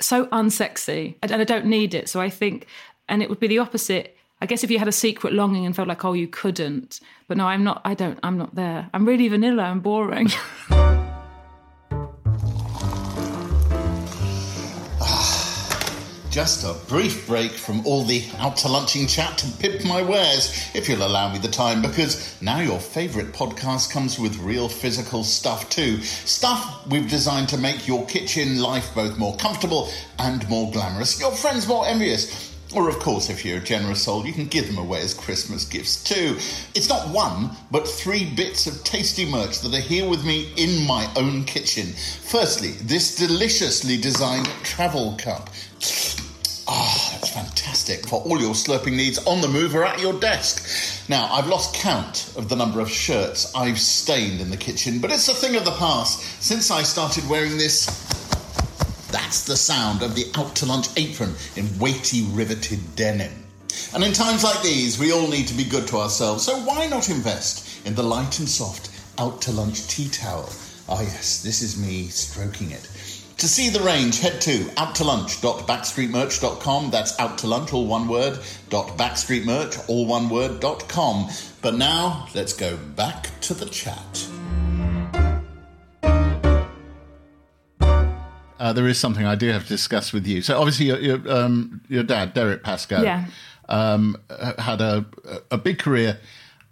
so 0.00 0.26
unsexy, 0.26 1.14
and 1.22 1.32
I 1.32 1.44
don't 1.44 1.66
need 1.66 1.94
it. 1.94 2.08
So 2.08 2.20
I 2.20 2.28
think, 2.28 2.66
and 3.08 3.22
it 3.22 3.30
would 3.30 3.40
be 3.40 3.46
the 3.48 3.58
opposite. 3.60 4.16
I 4.42 4.46
guess 4.46 4.64
if 4.64 4.72
you 4.72 4.80
had 4.80 4.88
a 4.88 4.92
secret 4.92 5.32
longing 5.32 5.66
and 5.66 5.76
felt 5.76 5.86
like, 5.86 6.04
oh, 6.04 6.14
you 6.14 6.26
couldn't. 6.26 6.98
But 7.28 7.36
no, 7.36 7.46
I'm 7.46 7.62
not. 7.62 7.80
I 7.84 7.94
don't. 7.94 8.18
I'm 8.24 8.38
not 8.38 8.56
there. 8.56 8.90
I'm 8.92 9.06
really 9.06 9.28
vanilla 9.28 9.70
and 9.70 9.80
boring. 9.80 10.26
Just 16.32 16.64
a 16.64 16.74
brief 16.88 17.28
break 17.28 17.52
from 17.52 17.86
all 17.86 18.02
the 18.02 18.24
out 18.38 18.56
to 18.56 18.68
lunching 18.68 19.06
chat 19.06 19.38
to 19.38 19.46
pimp 19.58 19.84
my 19.84 20.02
wares, 20.02 20.68
if 20.74 20.88
you'll 20.88 21.06
allow 21.06 21.32
me 21.32 21.38
the 21.38 21.46
time, 21.46 21.80
because 21.80 22.36
now 22.42 22.58
your 22.58 22.80
favourite 22.80 23.28
podcast 23.28 23.92
comes 23.92 24.18
with 24.18 24.36
real 24.38 24.68
physical 24.68 25.22
stuff 25.22 25.70
too. 25.70 26.02
Stuff 26.02 26.84
we've 26.88 27.08
designed 27.08 27.48
to 27.50 27.58
make 27.58 27.86
your 27.86 28.04
kitchen 28.06 28.58
life 28.58 28.92
both 28.92 29.16
more 29.18 29.36
comfortable 29.36 29.88
and 30.18 30.48
more 30.48 30.68
glamorous, 30.72 31.20
your 31.20 31.30
friends 31.30 31.68
more 31.68 31.86
envious. 31.86 32.51
Or, 32.74 32.88
of 32.88 32.98
course, 33.00 33.28
if 33.28 33.44
you're 33.44 33.58
a 33.58 33.62
generous 33.62 34.02
soul, 34.02 34.26
you 34.26 34.32
can 34.32 34.46
give 34.46 34.66
them 34.66 34.78
away 34.78 35.02
as 35.02 35.12
Christmas 35.12 35.66
gifts 35.66 36.02
too. 36.02 36.36
It's 36.74 36.88
not 36.88 37.08
one, 37.08 37.50
but 37.70 37.86
three 37.86 38.24
bits 38.24 38.66
of 38.66 38.82
tasty 38.82 39.30
merch 39.30 39.60
that 39.60 39.74
are 39.74 39.80
here 39.80 40.08
with 40.08 40.24
me 40.24 40.52
in 40.56 40.86
my 40.86 41.06
own 41.16 41.44
kitchen. 41.44 41.88
Firstly, 42.22 42.70
this 42.82 43.16
deliciously 43.16 43.98
designed 43.98 44.46
travel 44.62 45.16
cup. 45.18 45.50
Ah, 46.66 47.08
that's 47.12 47.28
fantastic 47.28 48.08
for 48.08 48.22
all 48.22 48.40
your 48.40 48.54
slurping 48.54 48.96
needs 48.96 49.18
on 49.26 49.42
the 49.42 49.48
move 49.48 49.74
or 49.74 49.84
at 49.84 50.00
your 50.00 50.18
desk. 50.18 51.10
Now, 51.10 51.30
I've 51.30 51.48
lost 51.48 51.74
count 51.74 52.32
of 52.36 52.48
the 52.48 52.56
number 52.56 52.80
of 52.80 52.90
shirts 52.90 53.54
I've 53.54 53.78
stained 53.78 54.40
in 54.40 54.48
the 54.48 54.56
kitchen, 54.56 54.98
but 54.98 55.10
it's 55.10 55.28
a 55.28 55.34
thing 55.34 55.56
of 55.56 55.66
the 55.66 55.72
past 55.72 56.42
since 56.42 56.70
I 56.70 56.84
started 56.84 57.28
wearing 57.28 57.58
this 57.58 57.86
that's 59.12 59.44
the 59.44 59.56
sound 59.56 60.02
of 60.02 60.14
the 60.14 60.26
out 60.34 60.56
to 60.56 60.66
lunch 60.66 60.88
apron 60.96 61.34
in 61.56 61.78
weighty 61.78 62.22
riveted 62.30 62.96
denim. 62.96 63.32
And 63.94 64.02
in 64.02 64.12
times 64.12 64.42
like 64.42 64.60
these, 64.62 64.98
we 64.98 65.12
all 65.12 65.28
need 65.28 65.46
to 65.48 65.54
be 65.54 65.64
good 65.64 65.86
to 65.88 65.98
ourselves, 65.98 66.44
so 66.44 66.58
why 66.60 66.86
not 66.86 67.10
invest 67.10 67.86
in 67.86 67.94
the 67.94 68.02
light 68.02 68.38
and 68.38 68.48
soft 68.48 68.88
out 69.18 69.42
to 69.42 69.52
lunch 69.52 69.86
tea 69.86 70.08
towel? 70.08 70.50
Ah, 70.88 71.00
yes, 71.00 71.42
this 71.42 71.62
is 71.62 71.80
me 71.80 72.08
stroking 72.08 72.72
it. 72.72 72.88
To 73.38 73.46
see 73.48 73.70
the 73.70 73.80
range, 73.80 74.20
head 74.20 74.40
to 74.42 74.66
outtolunch.backstreetmerch.com. 74.76 76.90
That's 76.90 77.18
out 77.18 77.38
to 77.38 77.48
lunch, 77.48 77.72
all 77.72 77.86
one 77.86 78.06
word, 78.08 78.38
dot 78.68 78.96
backstreetmerch, 78.96 79.88
all 79.88 80.06
one 80.06 80.28
word, 80.28 80.60
dot 80.60 80.88
com. 80.88 81.28
But 81.60 81.74
now, 81.74 82.28
let's 82.34 82.52
go 82.52 82.76
back 82.76 83.30
to 83.40 83.54
the 83.54 83.66
chat. 83.66 84.28
Uh, 88.62 88.72
there 88.72 88.86
is 88.86 88.96
something 88.96 89.26
I 89.26 89.34
do 89.34 89.48
have 89.48 89.64
to 89.64 89.68
discuss 89.68 90.12
with 90.12 90.24
you. 90.24 90.40
So 90.40 90.56
obviously, 90.56 90.86
your 90.86 90.98
your, 91.00 91.18
um, 91.38 91.80
your 91.88 92.04
dad, 92.04 92.32
Derek 92.32 92.62
Pascoe, 92.62 93.02
Yeah. 93.02 93.24
um, 93.68 94.16
had 94.58 94.80
a 94.80 95.04
a 95.50 95.58
big 95.58 95.80
career. 95.80 96.18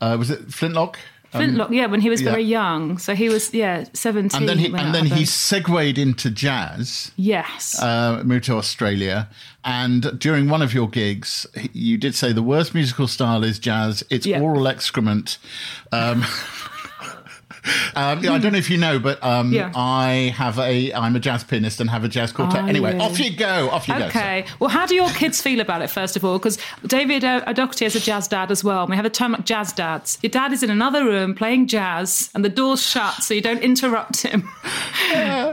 Uh, 0.01 0.15
was 0.17 0.31
it 0.31 0.53
Flintlock? 0.53 0.99
Um, 1.33 1.41
Flintlock, 1.43 1.71
yeah, 1.73 1.87
when 1.87 2.01
he 2.01 2.09
was 2.09 2.23
yeah. 2.23 2.31
very 2.31 2.45
young. 2.45 2.99
So 2.99 3.15
he 3.15 3.29
was, 3.29 3.53
yeah, 3.53 3.85
17. 3.93 4.39
and 4.41 4.49
then 4.49 4.59
he 4.59 4.67
and 4.67 4.95
then 4.95 5.07
he 5.07 5.25
segued 5.25 5.99
into 5.99 6.31
jazz. 6.31 7.11
Yes. 7.17 7.81
Uh, 7.83 8.23
moved 8.25 8.45
to 8.45 8.55
Australia, 8.57 9.29
and 9.65 10.17
during 10.21 10.49
one 10.49 10.63
of 10.63 10.73
your 10.73 10.89
gigs, 10.89 11.45
you 11.73 11.99
did 11.99 12.15
say 12.15 12.33
the 12.33 12.43
worst 12.55 12.73
musical 12.73 13.09
style 13.09 13.43
is 13.45 13.59
jazz. 13.59 14.05
It's 14.11 14.27
Yeah. 14.27 14.41
oral 14.41 14.69
excrement. 14.69 15.39
Um, 15.91 16.25
um, 17.95 18.23
yeah, 18.23 18.33
I 18.33 18.39
don't 18.39 18.53
know 18.53 18.59
if 18.59 18.71
you 18.71 18.77
know, 18.79 18.99
but 18.99 19.23
um, 19.23 19.53
Yeah. 19.53 19.73
I 19.75 20.33
have 20.37 20.59
a. 20.59 20.93
I'm 20.93 21.15
a 21.17 21.21
jazz 21.21 21.45
pianist 21.45 21.81
and 21.81 21.91
have 21.91 22.05
a 22.05 22.09
jazz 22.09 22.33
quartet. 22.33 22.65
Are 22.65 22.69
anyway, 22.69 22.95
you? 22.95 23.01
off 23.01 23.19
you 23.21 23.35
go. 23.37 23.71
Off 23.71 23.89
you 23.89 23.95
go. 23.99 24.07
Okay. 24.07 24.45
Well, 24.59 24.71
how 24.71 24.87
do 24.87 24.95
your 24.95 25.09
kids 25.11 25.41
feel 25.43 25.61
about 25.61 25.83
it, 25.83 25.89
first 25.91 26.17
of 26.17 26.25
all? 26.25 26.39
Because 26.39 26.59
David 26.87 27.25
O'Doherty 27.25 27.85
is 27.85 27.95
a 27.97 28.01
jazz 28.01 28.29
dad 28.29 28.51
as 28.51 28.65
well. 28.65 28.83
and 28.83 28.91
We 28.91 28.97
have 28.97 29.05
a 29.05 29.11
term 29.11 29.33
like 29.33 29.45
jazz 29.45 29.73
dads. 29.73 30.19
Your 30.23 30.31
dad 30.31 30.53
is 30.53 30.63
in 30.63 30.71
another 30.71 31.05
room 31.05 31.35
playing 31.35 31.67
jazz 31.67 32.31
and 32.35 32.45
the 32.45 32.49
door's 32.49 32.83
shut 32.87 33.15
so 33.23 33.35
you 33.35 33.41
don't 33.41 33.63
interrupt 33.63 34.23
him. 34.23 34.49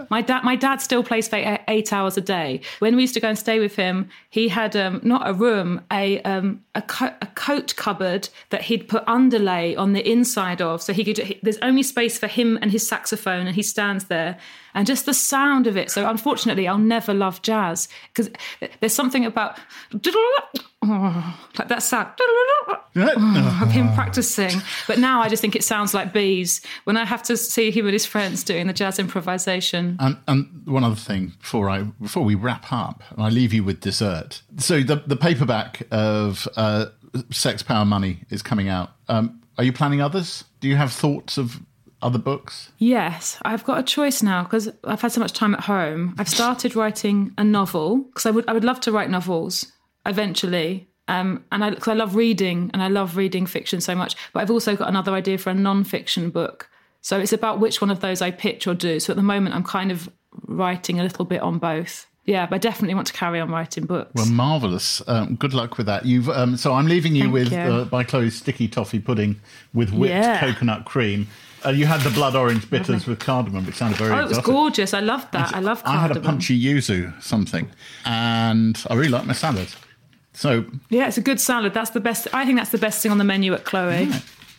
my 0.10 0.24
dad 0.26 0.44
my 0.44 0.56
dad 0.56 0.82
still 0.82 1.04
plays 1.04 1.28
for 1.28 1.36
eight, 1.38 1.60
eight 1.68 1.92
hours 1.94 2.18
a 2.18 2.22
day. 2.22 2.62
When 2.80 2.96
we 2.96 3.02
used 3.04 3.14
to 3.16 3.20
go 3.20 3.30
and 3.30 3.38
stay 3.38 3.60
with 3.60 3.76
him, 3.76 4.10
he 4.30 4.50
had 4.50 4.76
um, 4.76 5.00
not 5.04 5.28
a 5.28 5.34
room, 5.34 5.82
a, 5.92 6.22
um, 6.22 6.64
a, 6.76 6.82
co- 6.82 7.14
a 7.22 7.26
coat 7.28 7.76
cupboard 7.76 8.30
that 8.50 8.62
he'd 8.64 8.88
put 8.88 9.04
underlay 9.08 9.76
on 9.76 9.94
the 9.94 10.08
inside 10.10 10.62
of. 10.62 10.82
So 10.82 10.94
he 10.94 11.04
could, 11.04 11.18
he, 11.18 11.40
there's 11.42 11.58
only 11.62 11.84
space 11.84 11.97
for 12.20 12.28
him 12.28 12.60
and 12.62 12.72
his 12.72 12.88
saxophone 12.88 13.48
and 13.48 13.56
he 13.56 13.64
stands 13.64 14.06
there. 14.06 14.38
And 14.76 14.86
just 14.86 15.08
the 15.08 15.14
sound 15.14 15.66
of 15.66 15.76
it. 15.76 15.90
So 15.90 16.08
unfortunately, 16.08 16.68
I'll 16.68 16.78
never 16.78 17.14
love 17.14 17.42
jazz 17.42 17.90
because 18.14 18.30
there's 18.80 18.94
something 18.94 19.26
about 19.26 19.58
like 20.84 21.68
that 21.68 21.82
sound 21.82 22.14
of 22.96 23.72
him 23.72 23.92
practicing. 23.94 24.62
But 24.88 25.00
now 25.00 25.22
I 25.22 25.30
just 25.30 25.42
think 25.42 25.56
it 25.56 25.64
sounds 25.64 25.94
like 25.96 26.14
bees 26.14 26.62
when 26.84 26.96
I 26.96 27.06
have 27.06 27.24
to 27.24 27.36
see 27.36 27.72
him 27.72 27.86
and 27.88 27.94
his 27.94 28.06
friends 28.06 28.44
doing 28.44 28.68
the 28.68 28.74
jazz 28.74 29.00
improvisation. 29.00 29.98
And, 30.00 30.18
and 30.28 30.62
one 30.66 30.84
other 30.84 30.96
thing 30.96 31.34
before 31.40 31.70
I 31.70 31.82
before 31.82 32.24
we 32.24 32.36
wrap 32.36 32.72
up, 32.72 33.04
and 33.10 33.24
I 33.24 33.30
leave 33.30 33.54
you 33.54 33.64
with 33.64 33.80
dessert. 33.82 34.44
So 34.58 34.82
the 34.82 34.98
the 34.98 35.18
paperback 35.18 35.88
of 35.92 36.48
uh, 36.56 36.88
Sex, 37.32 37.64
Power, 37.64 37.86
Money 37.86 38.20
is 38.30 38.42
coming 38.42 38.70
out. 38.70 38.92
Um, 39.08 39.42
are 39.58 39.64
you 39.64 39.74
planning 39.74 40.02
others? 40.02 40.44
Do 40.60 40.68
you 40.68 40.76
have 40.76 40.92
thoughts 40.92 41.38
of 41.38 41.60
other 42.02 42.20
books? 42.20 42.72
Yes, 42.78 43.40
I've 43.44 43.64
got 43.64 43.80
a 43.80 43.84
choice 43.84 44.22
now 44.22 44.44
because 44.44 44.70
I've 44.84 45.02
had 45.02 45.12
so 45.12 45.20
much 45.20 45.34
time 45.34 45.54
at 45.56 45.62
home. 45.62 46.16
I've 46.18 46.30
started 46.30 46.76
writing 46.76 47.34
a 47.38 47.44
novel 47.44 47.98
because 47.98 48.26
I 48.26 48.32
would 48.32 48.48
I 48.48 48.54
would 48.54 48.64
love 48.64 48.80
to 48.82 48.92
write 48.92 49.10
novels 49.10 49.72
eventually. 50.06 50.88
Um, 51.10 51.46
and 51.54 51.64
I, 51.64 51.74
cause 51.74 51.88
I 51.88 51.94
love 51.94 52.16
reading 52.16 52.70
and 52.74 52.84
I 52.84 52.90
love 52.90 53.16
reading 53.16 53.46
fiction 53.46 53.80
so 53.80 53.96
much. 53.96 54.16
But 54.34 54.42
I've 54.42 54.52
also 54.52 54.76
got 54.76 54.90
another 54.90 55.14
idea 55.14 55.38
for 55.38 55.52
a 55.52 55.54
non-fiction 55.54 56.32
book. 56.32 56.70
So 57.02 57.18
it's 57.18 57.32
about 57.32 57.60
which 57.62 57.80
one 57.80 57.90
of 57.90 58.02
those 58.02 58.22
I 58.22 58.32
pitch 58.32 58.68
or 58.68 58.74
do. 58.74 59.00
So 59.00 59.12
at 59.14 59.16
the 59.16 59.24
moment, 59.24 59.56
I'm 59.56 59.64
kind 59.64 59.92
of 59.92 60.10
writing 60.48 61.00
a 61.00 61.04
little 61.04 61.24
bit 61.24 61.42
on 61.42 61.60
both. 61.60 62.08
Yeah, 62.26 62.46
but 62.46 62.56
I 62.56 62.58
definitely 62.58 62.96
want 62.96 63.08
to 63.08 63.14
carry 63.14 63.40
on 63.40 63.50
writing 63.50 63.86
books. 63.86 64.12
Well, 64.16 64.26
marvelous. 64.26 65.02
Um, 65.08 65.36
good 65.36 65.54
luck 65.54 65.78
with 65.78 65.86
that. 65.88 66.06
You've 66.06 66.28
um, 66.30 66.58
so 66.58 66.74
I'm 66.74 66.88
leaving 66.88 67.16
you 67.16 67.24
Thank 67.24 67.34
with 67.34 67.52
you. 67.54 67.58
Uh, 67.58 67.86
by 67.86 68.04
Chloe's 68.04 68.36
sticky 68.36 68.68
toffee 68.68 69.00
pudding 69.00 69.40
with 69.74 69.94
whipped 69.94 70.14
Yeah. 70.14 70.42
coconut 70.42 70.84
cream. 70.84 71.28
Uh, 71.68 71.72
you 71.72 71.86
had 71.86 72.00
the 72.02 72.10
blood 72.12 72.34
orange 72.36 72.70
bitters 72.70 73.06
with 73.06 73.20
cardamom, 73.20 73.66
which 73.66 73.76
sounded 73.76 73.98
very 73.98 74.12
oh, 74.12 74.24
it 74.24 74.30
was 74.30 74.38
gorgeous. 74.40 74.94
I 74.94 75.02
loved 75.02 75.32
that. 75.34 75.54
I 75.54 75.60
love 75.60 75.82
I 75.86 75.98
had 76.00 76.16
a 76.16 76.20
punchy 76.22 76.58
yuzu 76.60 77.22
something, 77.22 77.70
and 78.06 78.82
I 78.90 78.94
really 78.96 79.10
like 79.10 79.26
my 79.26 79.34
salad. 79.34 79.68
So, 80.34 80.66
Yeah, 80.90 81.08
it's 81.08 81.18
a 81.18 81.22
good 81.22 81.42
salad. 81.42 81.74
That's 81.74 81.90
the 81.90 82.00
best. 82.00 82.28
I 82.34 82.46
think 82.46 82.58
that's 82.58 82.70
the 82.70 82.78
best 82.78 83.02
thing 83.02 83.12
on 83.12 83.18
the 83.18 83.24
menu 83.24 83.54
at 83.54 83.66
Chloe. 83.66 84.08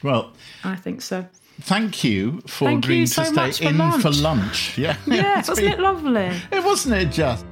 well, 0.03 0.33
I 0.65 0.75
think 0.77 1.01
so. 1.03 1.27
thank 1.61 2.03
you 2.05 2.41
for 2.47 2.67
Thank 2.67 2.85
you 2.85 2.91
agreeing 2.91 3.07
so 3.07 3.23
to 3.25 3.31
stay 3.53 3.53
for 3.65 3.71
in 3.71 3.79
lunch. 3.79 4.03
for 4.03 4.11
lunch. 4.11 4.77
Yeah, 4.85 4.97
Yeah, 5.07 5.37
wasn't 5.39 5.59
been- 5.59 5.73
it 5.73 5.81
lovely? 5.81 6.31
It 6.53 6.65
wasn't 6.65 6.95
it 6.97 7.11
just. 7.13 7.47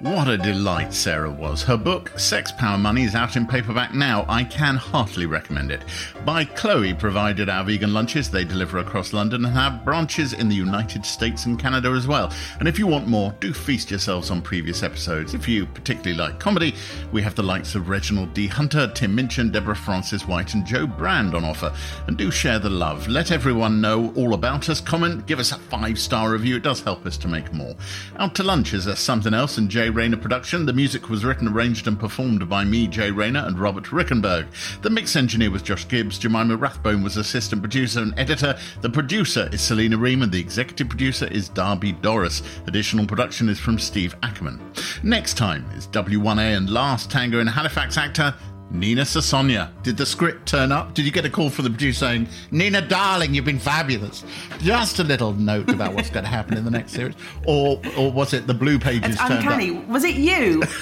What 0.00 0.28
a 0.28 0.38
delight 0.38 0.94
Sara 0.94 1.28
was. 1.28 1.64
Her 1.64 1.76
book, 1.76 2.16
Sex 2.16 2.52
Power 2.52 2.78
Money, 2.78 3.02
is 3.02 3.16
out 3.16 3.34
in 3.34 3.48
paperback 3.48 3.94
now. 3.94 4.24
I 4.28 4.44
can 4.44 4.76
heartily 4.76 5.26
recommend 5.26 5.72
it. 5.72 5.82
By 6.24 6.44
Chloe 6.44 6.94
provided 6.94 7.48
our 7.48 7.64
vegan 7.64 7.92
lunches. 7.92 8.30
They 8.30 8.44
deliver 8.44 8.78
across 8.78 9.12
London 9.12 9.44
and 9.44 9.52
have 9.54 9.84
branches 9.84 10.34
in 10.34 10.48
the 10.48 10.54
United 10.54 11.04
States 11.04 11.46
and 11.46 11.58
Canada 11.58 11.90
as 11.90 12.06
well. 12.06 12.32
And 12.60 12.68
if 12.68 12.78
you 12.78 12.86
want 12.86 13.08
more, 13.08 13.34
do 13.40 13.52
feast 13.52 13.90
yourselves 13.90 14.30
on 14.30 14.40
previous 14.40 14.84
episodes. 14.84 15.34
If 15.34 15.48
you 15.48 15.66
particularly 15.66 16.16
like 16.16 16.38
comedy, 16.38 16.76
we 17.10 17.20
have 17.22 17.34
the 17.34 17.42
likes 17.42 17.74
of 17.74 17.88
Reginald 17.88 18.32
D. 18.34 18.46
Hunter, 18.46 18.86
Tim 18.94 19.16
Minchin, 19.16 19.50
Deborah 19.50 19.74
Frances 19.74 20.28
White, 20.28 20.54
and 20.54 20.64
Jo 20.64 20.86
Brand 20.86 21.34
on 21.34 21.44
offer. 21.44 21.74
And 22.06 22.16
do 22.16 22.30
share 22.30 22.60
the 22.60 22.70
love. 22.70 23.08
Let 23.08 23.32
everyone 23.32 23.80
know 23.80 24.12
all 24.14 24.34
about 24.34 24.68
us. 24.68 24.80
Comment, 24.80 25.26
give 25.26 25.40
us 25.40 25.50
a 25.50 25.58
five 25.58 25.98
star 25.98 26.30
review. 26.30 26.54
It 26.54 26.62
does 26.62 26.82
help 26.82 27.04
us 27.04 27.16
to 27.18 27.26
make 27.26 27.52
more. 27.52 27.74
Out 28.18 28.36
to 28.36 28.44
Lunch 28.44 28.74
is 28.74 28.86
a 28.86 28.94
Something 28.94 29.34
Else 29.34 29.58
and 29.58 29.68
Jay 29.68 29.87
Rayner 29.90 30.16
production. 30.16 30.66
The 30.66 30.72
music 30.72 31.08
was 31.08 31.24
written, 31.24 31.48
arranged, 31.48 31.86
and 31.86 31.98
performed 31.98 32.48
by 32.48 32.64
me, 32.64 32.86
Jay 32.86 33.10
Rayner, 33.10 33.46
and 33.46 33.58
Robert 33.58 33.84
Rickenberg. 33.84 34.46
The 34.82 34.90
mix 34.90 35.16
engineer 35.16 35.50
was 35.50 35.62
Josh 35.62 35.86
Gibbs. 35.88 36.18
Jemima 36.18 36.56
Rathbone 36.56 37.02
was 37.02 37.16
assistant 37.16 37.62
producer 37.62 38.00
and 38.00 38.18
editor. 38.18 38.58
The 38.80 38.90
producer 38.90 39.48
is 39.52 39.60
Selena 39.60 39.96
Ream, 39.96 40.22
and 40.22 40.32
the 40.32 40.40
executive 40.40 40.88
producer 40.88 41.26
is 41.26 41.48
Darby 41.48 41.92
Doris. 41.92 42.42
Additional 42.66 43.06
production 43.06 43.48
is 43.48 43.58
from 43.58 43.78
Steve 43.78 44.14
Ackerman. 44.22 44.60
Next 45.02 45.36
time 45.36 45.64
is 45.76 45.86
W1A 45.88 46.56
and 46.56 46.70
Last 46.70 47.10
Tango 47.10 47.40
in 47.40 47.46
Halifax 47.46 47.96
actor. 47.96 48.34
Nina 48.70 49.02
Sosanya. 49.02 49.70
Did 49.82 49.96
the 49.96 50.04
script 50.04 50.46
turn 50.46 50.72
up? 50.72 50.92
Did 50.94 51.04
you 51.06 51.10
get 51.10 51.24
a 51.24 51.30
call 51.30 51.48
from 51.50 51.64
the 51.64 51.70
producer 51.70 52.00
saying, 52.00 52.28
Nina, 52.50 52.82
darling, 52.86 53.34
you've 53.34 53.44
been 53.46 53.58
fabulous? 53.58 54.24
Just 54.60 54.98
a 54.98 55.04
little 55.04 55.32
note 55.32 55.70
about 55.70 55.94
what's 55.94 56.10
going 56.10 56.24
to 56.24 56.30
happen 56.30 56.56
in 56.58 56.64
the 56.64 56.70
next 56.70 56.92
series. 56.92 57.14
Or 57.46 57.80
or 57.96 58.12
was 58.12 58.34
it 58.34 58.46
the 58.46 58.54
blue 58.54 58.78
pages 58.78 59.12
It's 59.14 59.20
turned 59.20 59.34
uncanny. 59.44 59.78
up? 59.78 59.88
Was 59.88 60.04
it 60.04 60.16
you? 60.16 60.62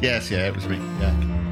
Yes, 0.00 0.30
yeah, 0.32 0.48
it 0.48 0.54
was 0.56 0.66
me. 0.66 0.76
Yeah. 1.00 1.51